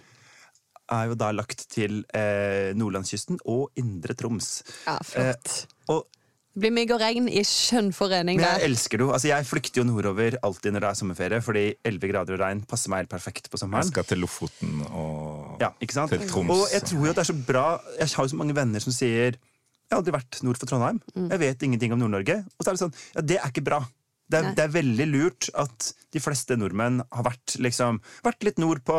er 0.93 1.07
jo 1.09 1.15
da 1.17 1.31
lagt 1.33 1.63
til 1.73 2.03
eh, 2.15 2.73
nordlandskysten 2.77 3.39
og 3.49 3.71
Indre 3.81 4.15
Troms. 4.19 4.51
Ja, 4.87 4.99
flott. 5.07 5.55
Eh, 5.65 5.95
og 5.95 6.05
Det 6.53 6.61
blir 6.61 6.73
mygg 6.77 6.91
og 6.93 7.01
regn 7.01 7.29
i 7.33 7.41
skjønn 7.49 7.87
forening 7.97 8.37
Men 8.37 8.45
jeg 8.45 8.67
elsker 8.69 9.01
det 9.01 9.07
jo. 9.07 9.13
Altså, 9.17 9.29
jeg 9.31 9.47
flykter 9.49 9.81
jo 9.81 9.87
nordover 9.89 10.35
alltid 10.45 10.75
når 10.75 10.85
det 10.85 10.89
er 10.91 10.99
sommerferie, 10.99 11.41
fordi 11.45 11.63
11 11.89 12.11
grader 12.11 12.37
og 12.37 12.43
regn 12.45 12.61
passer 12.69 12.93
meg 12.93 13.05
helt 13.05 13.13
perfekt 13.15 13.49
på 13.49 13.61
jeg 13.63 13.89
skal 13.89 14.05
til 14.05 14.21
Lofoten 14.21 14.83
og 14.91 15.63
Ja, 15.63 15.71
ikke 15.81 15.97
sant? 15.97 16.13
til 16.13 16.27
Troms. 16.29 16.53
Og 16.53 16.75
jeg 16.75 16.85
tror 16.91 17.07
jo 17.07 17.15
at 17.15 17.17
det 17.17 17.25
er 17.25 17.31
så 17.31 17.39
bra 17.47 17.65
Jeg 17.97 18.13
har 18.13 18.29
jo 18.29 18.35
så 18.35 18.37
mange 18.37 18.57
venner 18.57 18.85
som 18.85 18.93
sier 18.93 19.33
Jeg 19.33 19.91
har 19.95 20.03
aldri 20.03 20.13
vært 20.13 20.43
nord 20.45 20.61
for 20.61 20.69
Trondheim. 20.69 21.01
Mm. 21.17 21.31
Jeg 21.33 21.41
vet 21.41 21.63
ingenting 21.63 21.97
om 21.97 22.05
Nord-Norge. 22.05 22.39
Og 22.59 22.65
så 22.65 22.71
er 22.71 22.77
det 22.77 22.85
sånn 22.85 22.95
Ja, 23.17 23.25
det 23.33 23.41
er 23.41 23.49
ikke 23.49 23.65
bra. 23.65 23.81
Det 24.33 24.39
er, 24.41 24.55
det 24.57 24.65
er 24.65 24.73
veldig 24.73 25.09
lurt 25.13 25.51
at 25.61 25.93
de 26.13 26.21
fleste 26.21 26.57
nordmenn 26.61 27.01
har 27.13 27.27
vært, 27.27 27.57
liksom, 27.63 28.01
vært 28.25 28.45
litt 28.47 28.61
nordpå, 28.61 28.97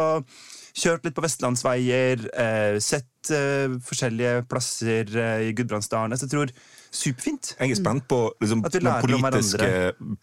kjørt 0.77 1.05
litt 1.05 1.17
på 1.17 1.23
vestlandsveier, 1.25 2.23
eh, 2.33 2.77
sett 2.81 3.33
eh, 3.33 3.75
forskjellige 3.85 4.45
plasser 4.49 5.09
eh, 5.09 5.49
i 5.49 5.53
Gudbrandsdalen. 5.57 6.17
Så 6.17 6.27
jeg 6.27 6.33
tror 6.33 6.53
superfint. 6.93 7.53
Jeg 7.59 7.75
er 7.75 7.81
spent 7.81 8.07
på 8.09 8.23
liksom, 8.41 8.65
den 8.65 8.89
politiske 9.05 9.69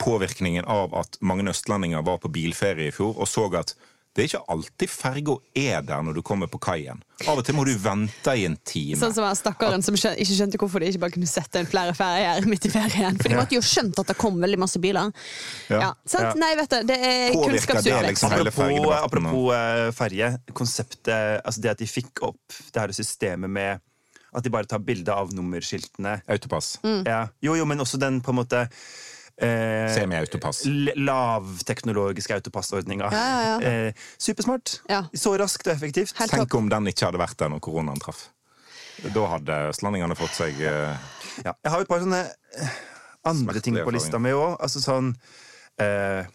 påvirkningen 0.02 0.66
av 0.70 0.94
at 1.02 1.20
mange 1.22 1.46
østlendinger 1.50 2.06
var 2.06 2.22
på 2.22 2.32
bilferie 2.34 2.90
i 2.90 2.94
fjor 2.94 3.18
og 3.18 3.30
så 3.30 3.46
at 3.58 3.74
det 4.16 4.22
er 4.24 4.26
ikke 4.26 4.40
alltid 4.50 4.90
ferga 4.90 5.34
er 5.54 5.84
der 5.86 6.00
når 6.02 6.16
du 6.18 6.22
kommer 6.26 6.48
på 6.50 6.58
kaien. 6.62 6.98
Av 7.30 7.38
og 7.38 7.44
til 7.46 7.54
må 7.54 7.62
du 7.68 7.70
vente 7.78 8.32
i 8.34 8.42
en 8.48 8.56
time. 8.66 8.98
Sånn 8.98 9.12
som 9.14 9.26
stakkaren 9.38 9.84
som 9.86 9.94
ikke 9.94 10.26
skjønte 10.26 10.58
hvorfor 10.58 10.82
de 10.82 10.88
ikke 10.90 11.02
bare 11.04 11.14
kunne 11.14 11.30
sette 11.30 11.62
inn 11.62 11.68
flere 11.70 11.94
ferjer 11.94 12.48
midt 12.50 12.66
i 12.66 12.72
ferien. 12.72 13.20
For 13.20 13.30
de 13.30 13.38
måtte 13.38 13.54
jo 13.54 13.62
skjønt 13.62 14.00
at 14.02 14.10
det 14.10 14.16
kom 14.18 14.40
veldig 14.42 14.58
masse 14.58 14.82
biler. 14.82 15.12
Ja. 15.70 15.92
Ja? 15.94 16.32
Nei, 16.40 16.50
vet 16.58 16.74
du, 16.74 16.80
det 16.90 16.96
er 16.98 17.36
kunnskapsutvikling. 17.36 18.08
liksom 18.08 18.34
Apropos, 18.34 18.96
apropos 18.98 19.52
eh, 19.54 19.84
ferje, 19.94 20.32
konseptet 20.58 21.44
Altså 21.44 21.62
det 21.62 21.70
at 21.76 21.80
de 21.80 21.86
fikk 21.88 22.24
opp 22.26 22.58
det 22.74 22.82
her 22.82 22.92
systemet 22.96 23.50
med 23.50 23.78
at 24.34 24.46
de 24.46 24.50
bare 24.52 24.66
tar 24.70 24.82
bilde 24.82 25.14
av 25.14 25.30
nummerskiltene. 25.34 26.20
Autopass. 26.30 26.76
Mm. 26.82 27.02
Ja. 27.06 27.22
Jo, 27.42 27.56
jo, 27.58 27.66
men 27.66 27.82
også 27.82 27.98
den 27.98 28.20
på 28.22 28.34
en 28.34 28.40
måte 28.42 28.66
eh, 29.42 29.88
Semi-autopass. 29.94 30.62
lavteknologiske 30.96 32.34
autopassordninger. 32.40 33.12
Ja, 33.12 33.24
ja, 33.24 33.54
ja. 33.60 33.72
Eh, 33.88 33.92
supersmart. 34.20 34.80
Ja. 34.90 35.04
Så 35.14 35.32
raskt 35.40 35.66
og 35.66 35.74
effektivt. 35.74 36.14
Helt 36.20 36.34
Tenk 36.34 36.54
om 36.58 36.68
den 36.72 36.90
ikke 36.92 37.08
hadde 37.08 37.20
vært 37.22 37.38
der 37.40 37.52
når 37.52 37.62
koronaen 37.64 38.00
traff. 38.02 38.28
Da 39.00 39.26
hadde 39.34 39.58
østlendingene 39.70 40.16
fått 40.18 40.34
seg 40.36 40.60
eh, 40.60 40.96
Ja. 41.44 41.54
Jeg 41.64 41.72
har 41.72 41.80
et 41.80 41.88
par 41.88 42.02
sånne 42.02 42.24
eh, 42.60 42.74
andre 43.30 43.62
ting 43.64 43.78
på 43.80 43.94
lista 43.94 44.18
mi 44.20 44.32
òg. 44.36 44.58
Altså 44.60 44.82
sånn 44.84 45.14
eh, 45.80 46.26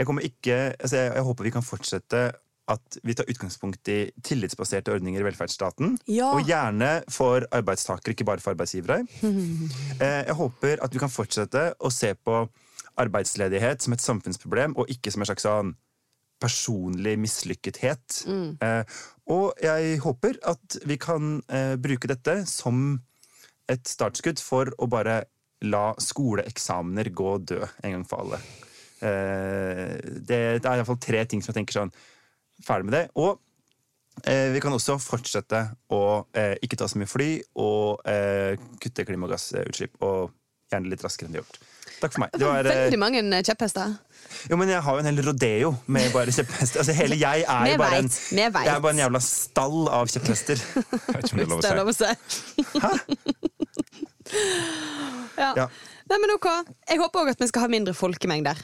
Jeg 0.00 0.08
kommer 0.08 0.24
ikke 0.24 0.60
altså 0.78 0.96
jeg, 0.96 1.12
jeg 1.18 1.26
håper 1.26 1.44
vi 1.44 1.52
kan 1.52 1.66
fortsette 1.66 2.22
at 2.70 2.98
vi 3.06 3.14
tar 3.18 3.28
utgangspunkt 3.30 3.88
i 3.90 3.98
tillitsbaserte 4.26 4.92
ordninger 4.94 5.22
i 5.22 5.26
velferdsstaten. 5.26 5.96
Ja. 6.10 6.30
Og 6.36 6.48
gjerne 6.48 7.00
for 7.10 7.46
arbeidstakere, 7.56 8.14
ikke 8.14 8.28
bare 8.28 8.42
for 8.42 8.54
arbeidsgivere. 8.54 9.04
Eh, 10.00 10.22
jeg 10.24 10.34
håper 10.36 10.80
at 10.80 10.94
vi 10.94 11.00
kan 11.02 11.10
fortsette 11.12 11.62
å 11.76 11.90
se 11.92 12.14
på 12.16 12.34
arbeidsledighet 13.00 13.82
som 13.84 13.92
et 13.92 14.02
samfunnsproblem, 14.02 14.72
og 14.80 14.88
ikke 14.92 15.12
som 15.12 15.20
en 15.20 15.28
slags 15.28 15.44
sånn 15.44 15.74
personlig 16.40 17.18
mislykkethet. 17.20 18.22
Mm. 18.24 18.54
og 19.28 19.60
jeg 19.60 19.98
håper 20.00 20.38
at 20.48 20.78
vi 20.88 20.96
kan 21.00 21.36
eh, 21.52 21.74
bruke 21.76 22.08
dette 22.08 22.38
som 22.48 22.96
et 23.70 23.92
startskudd 23.92 24.40
for 24.42 24.72
å 24.80 24.88
bare 24.90 25.20
la 25.68 25.90
skoleeksamener 26.00 27.12
gå 27.12 27.36
død 27.52 27.66
en 27.84 27.96
gang 27.98 28.06
for 28.08 28.24
alle. 28.24 28.40
Eh, 29.00 29.96
det, 30.00 30.40
det 30.60 30.64
er 30.64 30.80
iallfall 30.80 31.00
tre 31.00 31.24
ting 31.28 31.44
som 31.44 31.52
jeg 31.52 31.60
tenker 31.60 31.80
sånn 31.80 31.92
Ferdig 32.64 32.88
med 32.90 32.96
det. 32.98 33.04
Og 33.20 33.38
eh, 34.24 34.50
vi 34.54 34.62
kan 34.62 34.74
også 34.76 34.98
fortsette 35.02 35.64
å 35.92 36.02
eh, 36.36 36.56
ikke 36.64 36.78
ta 36.80 36.88
så 36.90 37.00
mye 37.00 37.10
fly 37.10 37.30
og 37.62 38.04
eh, 38.08 38.60
kutte 38.82 39.06
klimagassutslipp. 39.08 39.98
Og 40.06 40.30
gjerne 40.70 40.92
litt 40.92 41.04
raskere 41.04 41.28
enn 41.28 41.36
vi 41.36 41.40
har 41.40 41.46
gjort. 41.46 41.60
Takk 42.00 42.14
for 42.14 42.22
meg. 42.22 42.32
Det 42.32 42.46
var, 42.46 42.64
eh, 42.64 42.78
Veldig 42.86 42.98
mange 43.00 43.42
kjepphester. 43.44 43.96
jo, 44.48 44.56
men 44.56 44.68
jeg 44.72 44.80
har 44.86 44.94
jo 44.94 45.02
en 45.02 45.08
hel 45.10 45.22
rodeo 45.26 45.74
med 45.86 46.12
bare 46.14 46.32
kjepphester. 46.32 46.80
Altså, 46.80 46.94
hele 46.96 47.18
jeg 47.20 47.44
er 47.44 47.66
jo 47.72 47.76
bare 47.80 48.00
er 48.40 48.80
bare 48.80 48.94
en 48.94 49.02
jævla 49.02 49.20
stall 49.20 49.88
av 49.88 50.08
kjepphester. 50.08 50.56
Jeg 50.80 51.16
vet 51.16 51.32
ikke 51.32 51.44
om 51.44 51.60
det 51.60 51.70
er 51.70 51.76
lov 51.76 51.92
å 51.92 51.96
si. 51.96 52.10
Hæ? 52.80 52.92
ja. 55.42 55.52
Ja. 55.56 55.66
Nei, 56.10 56.18
men 56.18 56.34
ok. 56.34 56.48
Jeg 56.88 57.00
håper 57.02 57.24
òg 57.24 57.32
at 57.34 57.42
vi 57.42 57.48
skal 57.50 57.66
ha 57.66 57.70
mindre 57.70 57.94
folkemengder. 57.94 58.58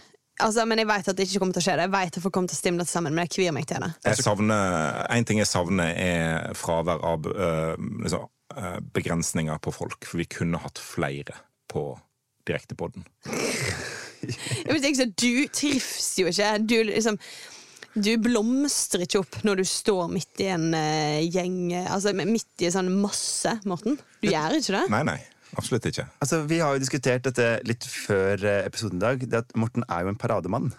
Altså, 0.44 0.66
men 0.68 0.82
jeg 0.82 0.88
vet 0.90 1.08
at 1.08 1.16
det 1.16 1.26
ikke 1.26 1.40
kommer 1.40 1.56
til 1.56 1.62
å 1.62 1.66
skje. 1.66 1.76
det 1.78 1.86
Jeg 1.86 1.94
vet 1.94 2.18
at 2.18 2.24
folk 2.24 2.34
kommer 2.36 2.52
til 2.52 2.58
å 2.58 2.60
stimle 2.60 2.84
til 2.84 2.92
sammen, 2.92 3.16
men 3.16 3.24
jeg 3.24 3.34
kvier 3.38 3.54
meg 3.56 3.68
til 3.70 3.80
det. 3.84 3.90
Jeg 4.04 4.20
savner, 4.20 5.00
en 5.16 5.28
ting 5.28 5.40
jeg 5.40 5.48
savner, 5.48 5.92
er 5.96 6.56
fravær 6.58 7.04
av 7.08 7.28
øh, 7.32 7.74
liksom, 8.04 8.28
øh, 8.56 8.78
begrensninger 8.96 9.62
på 9.64 9.72
folk. 9.74 10.04
For 10.04 10.20
vi 10.20 10.28
kunne 10.36 10.60
hatt 10.60 10.82
flere 10.82 11.38
på 11.72 11.88
direktepodden. 12.48 13.08
Jeg 14.26 14.72
vet 14.72 14.88
ikke, 14.90 15.10
Du 15.12 15.46
trives 15.52 16.08
jo 16.18 16.30
ikke. 16.32 16.56
Du 16.66 16.80
liksom 16.88 17.20
du 17.96 18.10
blomstrer 18.20 19.06
ikke 19.06 19.22
opp 19.22 19.38
når 19.46 19.62
du 19.62 19.68
står 19.68 20.10
midt 20.12 20.42
i 20.44 20.50
en 20.52 20.66
uh, 20.76 21.20
gjeng 21.24 21.70
Altså 21.78 22.12
midt 22.12 22.60
i 22.60 22.68
en 22.68 22.74
sånn 22.74 22.90
masse, 23.00 23.54
Morten. 23.64 23.96
Du 24.20 24.28
gjør 24.28 24.58
ikke 24.58 24.74
det? 24.74 24.82
Nei, 24.92 25.00
nei. 25.08 25.16
Absolutt 25.56 25.86
ikke. 25.88 26.06
Altså, 26.20 26.42
Vi 26.48 26.58
har 26.60 26.74
jo 26.76 26.82
diskutert 26.82 27.24
dette 27.26 27.46
litt 27.68 27.86
før 27.88 28.42
eh, 28.44 28.66
episoden 28.68 29.00
i 29.00 29.04
dag. 29.06 29.24
Det 29.24 29.40
at 29.44 29.56
Morten 29.58 29.86
er 29.88 30.04
jo 30.04 30.12
en 30.12 30.20
parademann. 30.20 30.72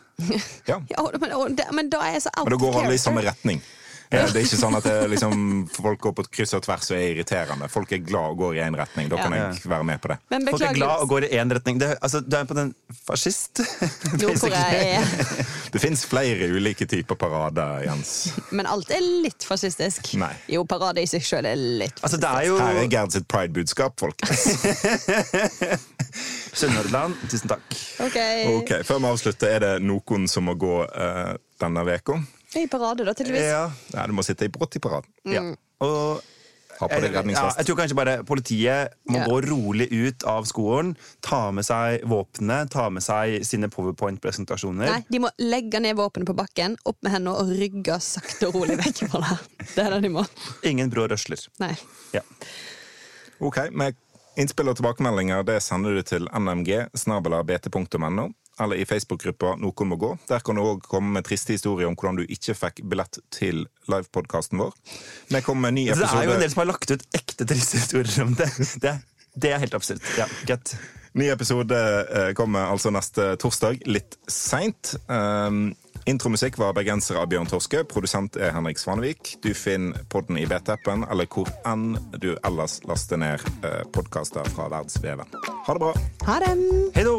Ja. 0.67 0.79
Ja, 0.93 1.03
men, 1.21 1.57
men 1.77 1.89
da 1.93 1.99
er 2.05 2.15
jeg 2.17 2.23
så 2.25 2.31
out 2.33 2.47
Men 2.47 2.55
da 2.55 2.61
går 2.63 2.79
alle 2.81 2.95
i 2.97 3.01
samme 3.01 3.21
retning. 3.25 3.61
Det 4.07 4.19
er 4.23 4.45
ikke 4.45 4.59
sånn 4.59 4.75
at 4.77 4.85
det, 4.87 4.95
liksom, 5.11 5.41
folk 5.73 5.99
går 6.05 6.13
på 6.15 6.23
kryss 6.37 6.53
og 6.55 6.61
tvers 6.63 6.91
og 6.93 6.97
er 6.97 7.09
irriterende. 7.11 7.67
Folk 7.71 7.91
er 7.91 7.99
glad 8.07 8.35
og 8.35 8.37
går 8.39 8.55
i 8.55 8.61
én 8.63 8.77
retning. 8.79 9.09
Da 9.11 9.17
kan 9.19 9.33
Ja. 9.35 9.49
jeg 9.51 9.67
være 9.67 9.83
med 9.83 10.01
på 10.01 10.07
det. 10.13 10.17
Men 10.31 10.47
Folk 10.47 10.61
er 10.63 10.73
glad 10.73 11.03
og 11.03 11.09
går 11.09 11.27
i 11.27 11.29
én 11.35 11.51
retning. 11.51 11.79
Det, 11.79 11.89
altså, 12.01 12.21
du 12.23 12.37
er 12.37 12.45
på 12.47 12.55
den 12.55 12.73
fascist. 13.07 13.59
Det 15.73 15.81
fins 15.81 16.05
flere 16.07 16.47
ulike 16.55 16.85
typer 16.87 17.15
parader, 17.19 17.83
Jens. 17.83 18.13
Men 18.55 18.65
alt 18.65 18.89
er 18.95 19.03
litt 19.03 19.43
fascistisk. 19.43 20.13
Nei. 20.21 20.31
Jo, 20.47 20.63
parade 20.63 21.03
i 21.03 21.09
seg 21.09 21.25
sjøl 21.25 21.45
er 21.49 21.55
litt 21.59 21.99
Altså, 22.03 22.17
det 22.21 22.29
er 22.29 22.47
jo 22.47 22.57
Her 22.61 22.79
er 22.79 22.87
Gerd 22.91 23.11
sitt 23.11 23.27
pride-budskap, 23.27 23.99
folkens. 23.99 24.47
Sunnhordland. 26.57 27.15
Tusen 27.29 27.51
takk. 27.51 27.67
Okay. 28.07 28.47
Ok, 28.55 28.71
Før 28.87 29.03
vi 29.03 29.11
avslutter, 29.11 29.53
er 29.57 29.65
det 29.65 29.73
noen 29.85 30.27
som 30.31 30.47
må 30.47 30.55
gå 30.57 30.79
uh, 30.87 31.35
denne 31.61 31.83
veka? 31.87 32.17
I 32.55 32.67
parade, 32.71 33.03
da, 33.03 33.13
tydeligvis. 33.13 33.49
Ja. 33.49 33.71
Ja, 33.93 34.07
du 34.07 34.13
må 34.15 34.23
sitte 34.23 34.45
i 34.47 34.49
brått 34.49 34.75
i 34.75 34.79
paraden. 34.83 35.09
ja. 35.27 35.43
Og 35.83 36.21
Ha 36.77 36.85
på 36.85 36.97
deg 37.01 37.11
ja, 37.33 37.47
jeg 37.57 37.65
tror 37.65 37.75
kanskje 37.79 37.95
bare 37.97 38.11
politiet 38.23 38.91
må 39.09 39.17
Ja. 39.17 39.25
gå 39.25 39.39
rolig 39.49 39.87
ut 39.91 40.23
av 40.29 40.45
skolen, 40.45 40.91
ta 41.25 41.49
med 41.51 41.65
seg 41.65 42.03
våpenet, 42.05 42.69
ta 42.69 42.89
med 42.93 43.01
seg 43.01 43.41
sine 43.43 43.65
powerpoint-presentasjoner. 43.67 44.85
Nei, 44.85 44.99
de 45.09 45.19
må 45.23 45.31
legge 45.41 45.79
ned 45.81 45.95
våpenet 45.97 46.27
på 46.29 46.35
bakken, 46.37 46.77
opp 46.85 46.97
med 47.01 47.13
hendene 47.15 47.33
og 47.33 47.49
rygge 47.49 47.97
sakte 47.99 48.47
og 48.51 48.59
rolig 48.59 48.77
vekk 48.77 49.09
fra 49.09 49.23
det. 49.25 49.37
Det 49.73 49.85
er 49.87 49.89
det 49.95 50.01
de 50.05 50.09
må. 50.19 50.25
Ingen 50.69 50.91
brå 50.93 51.07
røsler. 51.09 51.41
Nei. 51.59 51.73
Ja. 52.13 52.21
Ok, 53.41 53.57
med 53.71 53.95
Innspill 54.37 54.69
og 54.69 54.77
tilbakemeldinger 54.77 55.41
det 55.49 55.57
sender 55.65 55.95
du 55.97 56.03
til 56.05 56.27
nmg 56.29 56.91
snabelabt.no 56.93 58.27
eller 58.59 58.79
i 58.81 58.85
Facebook-gruppa 58.85 59.55
Noen 59.61 59.91
må 59.91 59.97
gå. 60.01 60.11
Der 60.29 60.43
kan 60.45 60.57
du 60.57 60.63
òg 60.63 60.85
komme 60.89 61.17
med 61.17 61.27
triste 61.27 61.55
historier 61.55 61.89
om 61.89 61.97
hvordan 61.97 62.21
du 62.21 62.25
ikke 62.25 62.55
fikk 62.57 62.83
billett 62.89 63.19
til 63.33 63.65
livepodkasten 63.91 64.61
vår. 64.61 64.75
Vi 65.29 65.41
kommer 65.45 65.67
med 65.67 65.75
en 65.75 65.79
ny 65.81 65.87
episode 65.91 66.13
det 66.17 66.23
er 66.23 66.29
jo 66.31 66.37
en 66.37 66.45
del 66.45 66.53
som 66.53 66.63
har 66.63 66.71
lagt 66.73 66.93
ut 66.93 67.07
ekte 67.17 67.49
triste 67.49 67.81
historier 67.81 68.23
om 68.25 68.37
det. 68.37 68.49
Det, 68.81 68.93
det 69.37 69.51
er 69.53 69.61
helt 69.61 69.77
absurd. 69.77 70.01
Ja, 70.17 70.25
get. 70.49 70.75
Ny 71.17 71.31
episode 71.33 71.77
eh, 72.13 72.33
kommer 72.37 72.69
altså 72.69 72.91
neste 72.93 73.31
torsdag, 73.41 73.81
litt 73.89 74.19
seint. 74.29 74.93
Um, 75.09 75.71
intromusikk 76.05 76.59
var 76.61 76.75
bergenser 76.77 77.17
av 77.17 77.29
Bjørn 77.31 77.49
Torske. 77.49 77.81
Produsent 77.89 78.37
er 78.37 78.53
Henrik 78.53 78.77
Svanevik. 78.81 79.37
Du 79.41 79.49
finner 79.57 80.05
podden 80.13 80.37
i 80.37 80.45
BT-appen 80.49 81.07
eller 81.09 81.29
hvor 81.33 81.49
enn 81.65 81.95
du 82.21 82.35
ellers 82.35 82.79
laster 82.85 83.17
ned 83.21 83.41
uh, 83.65 83.81
podkaster 83.93 84.45
fra 84.53 84.69
verdensveven. 84.69 85.33
Ha 85.65 85.73
det 85.73 85.83
bra! 85.87 85.95
Ha 86.29 86.39
det! 86.45 86.53
Hei 86.99 87.07
då! 87.07 87.17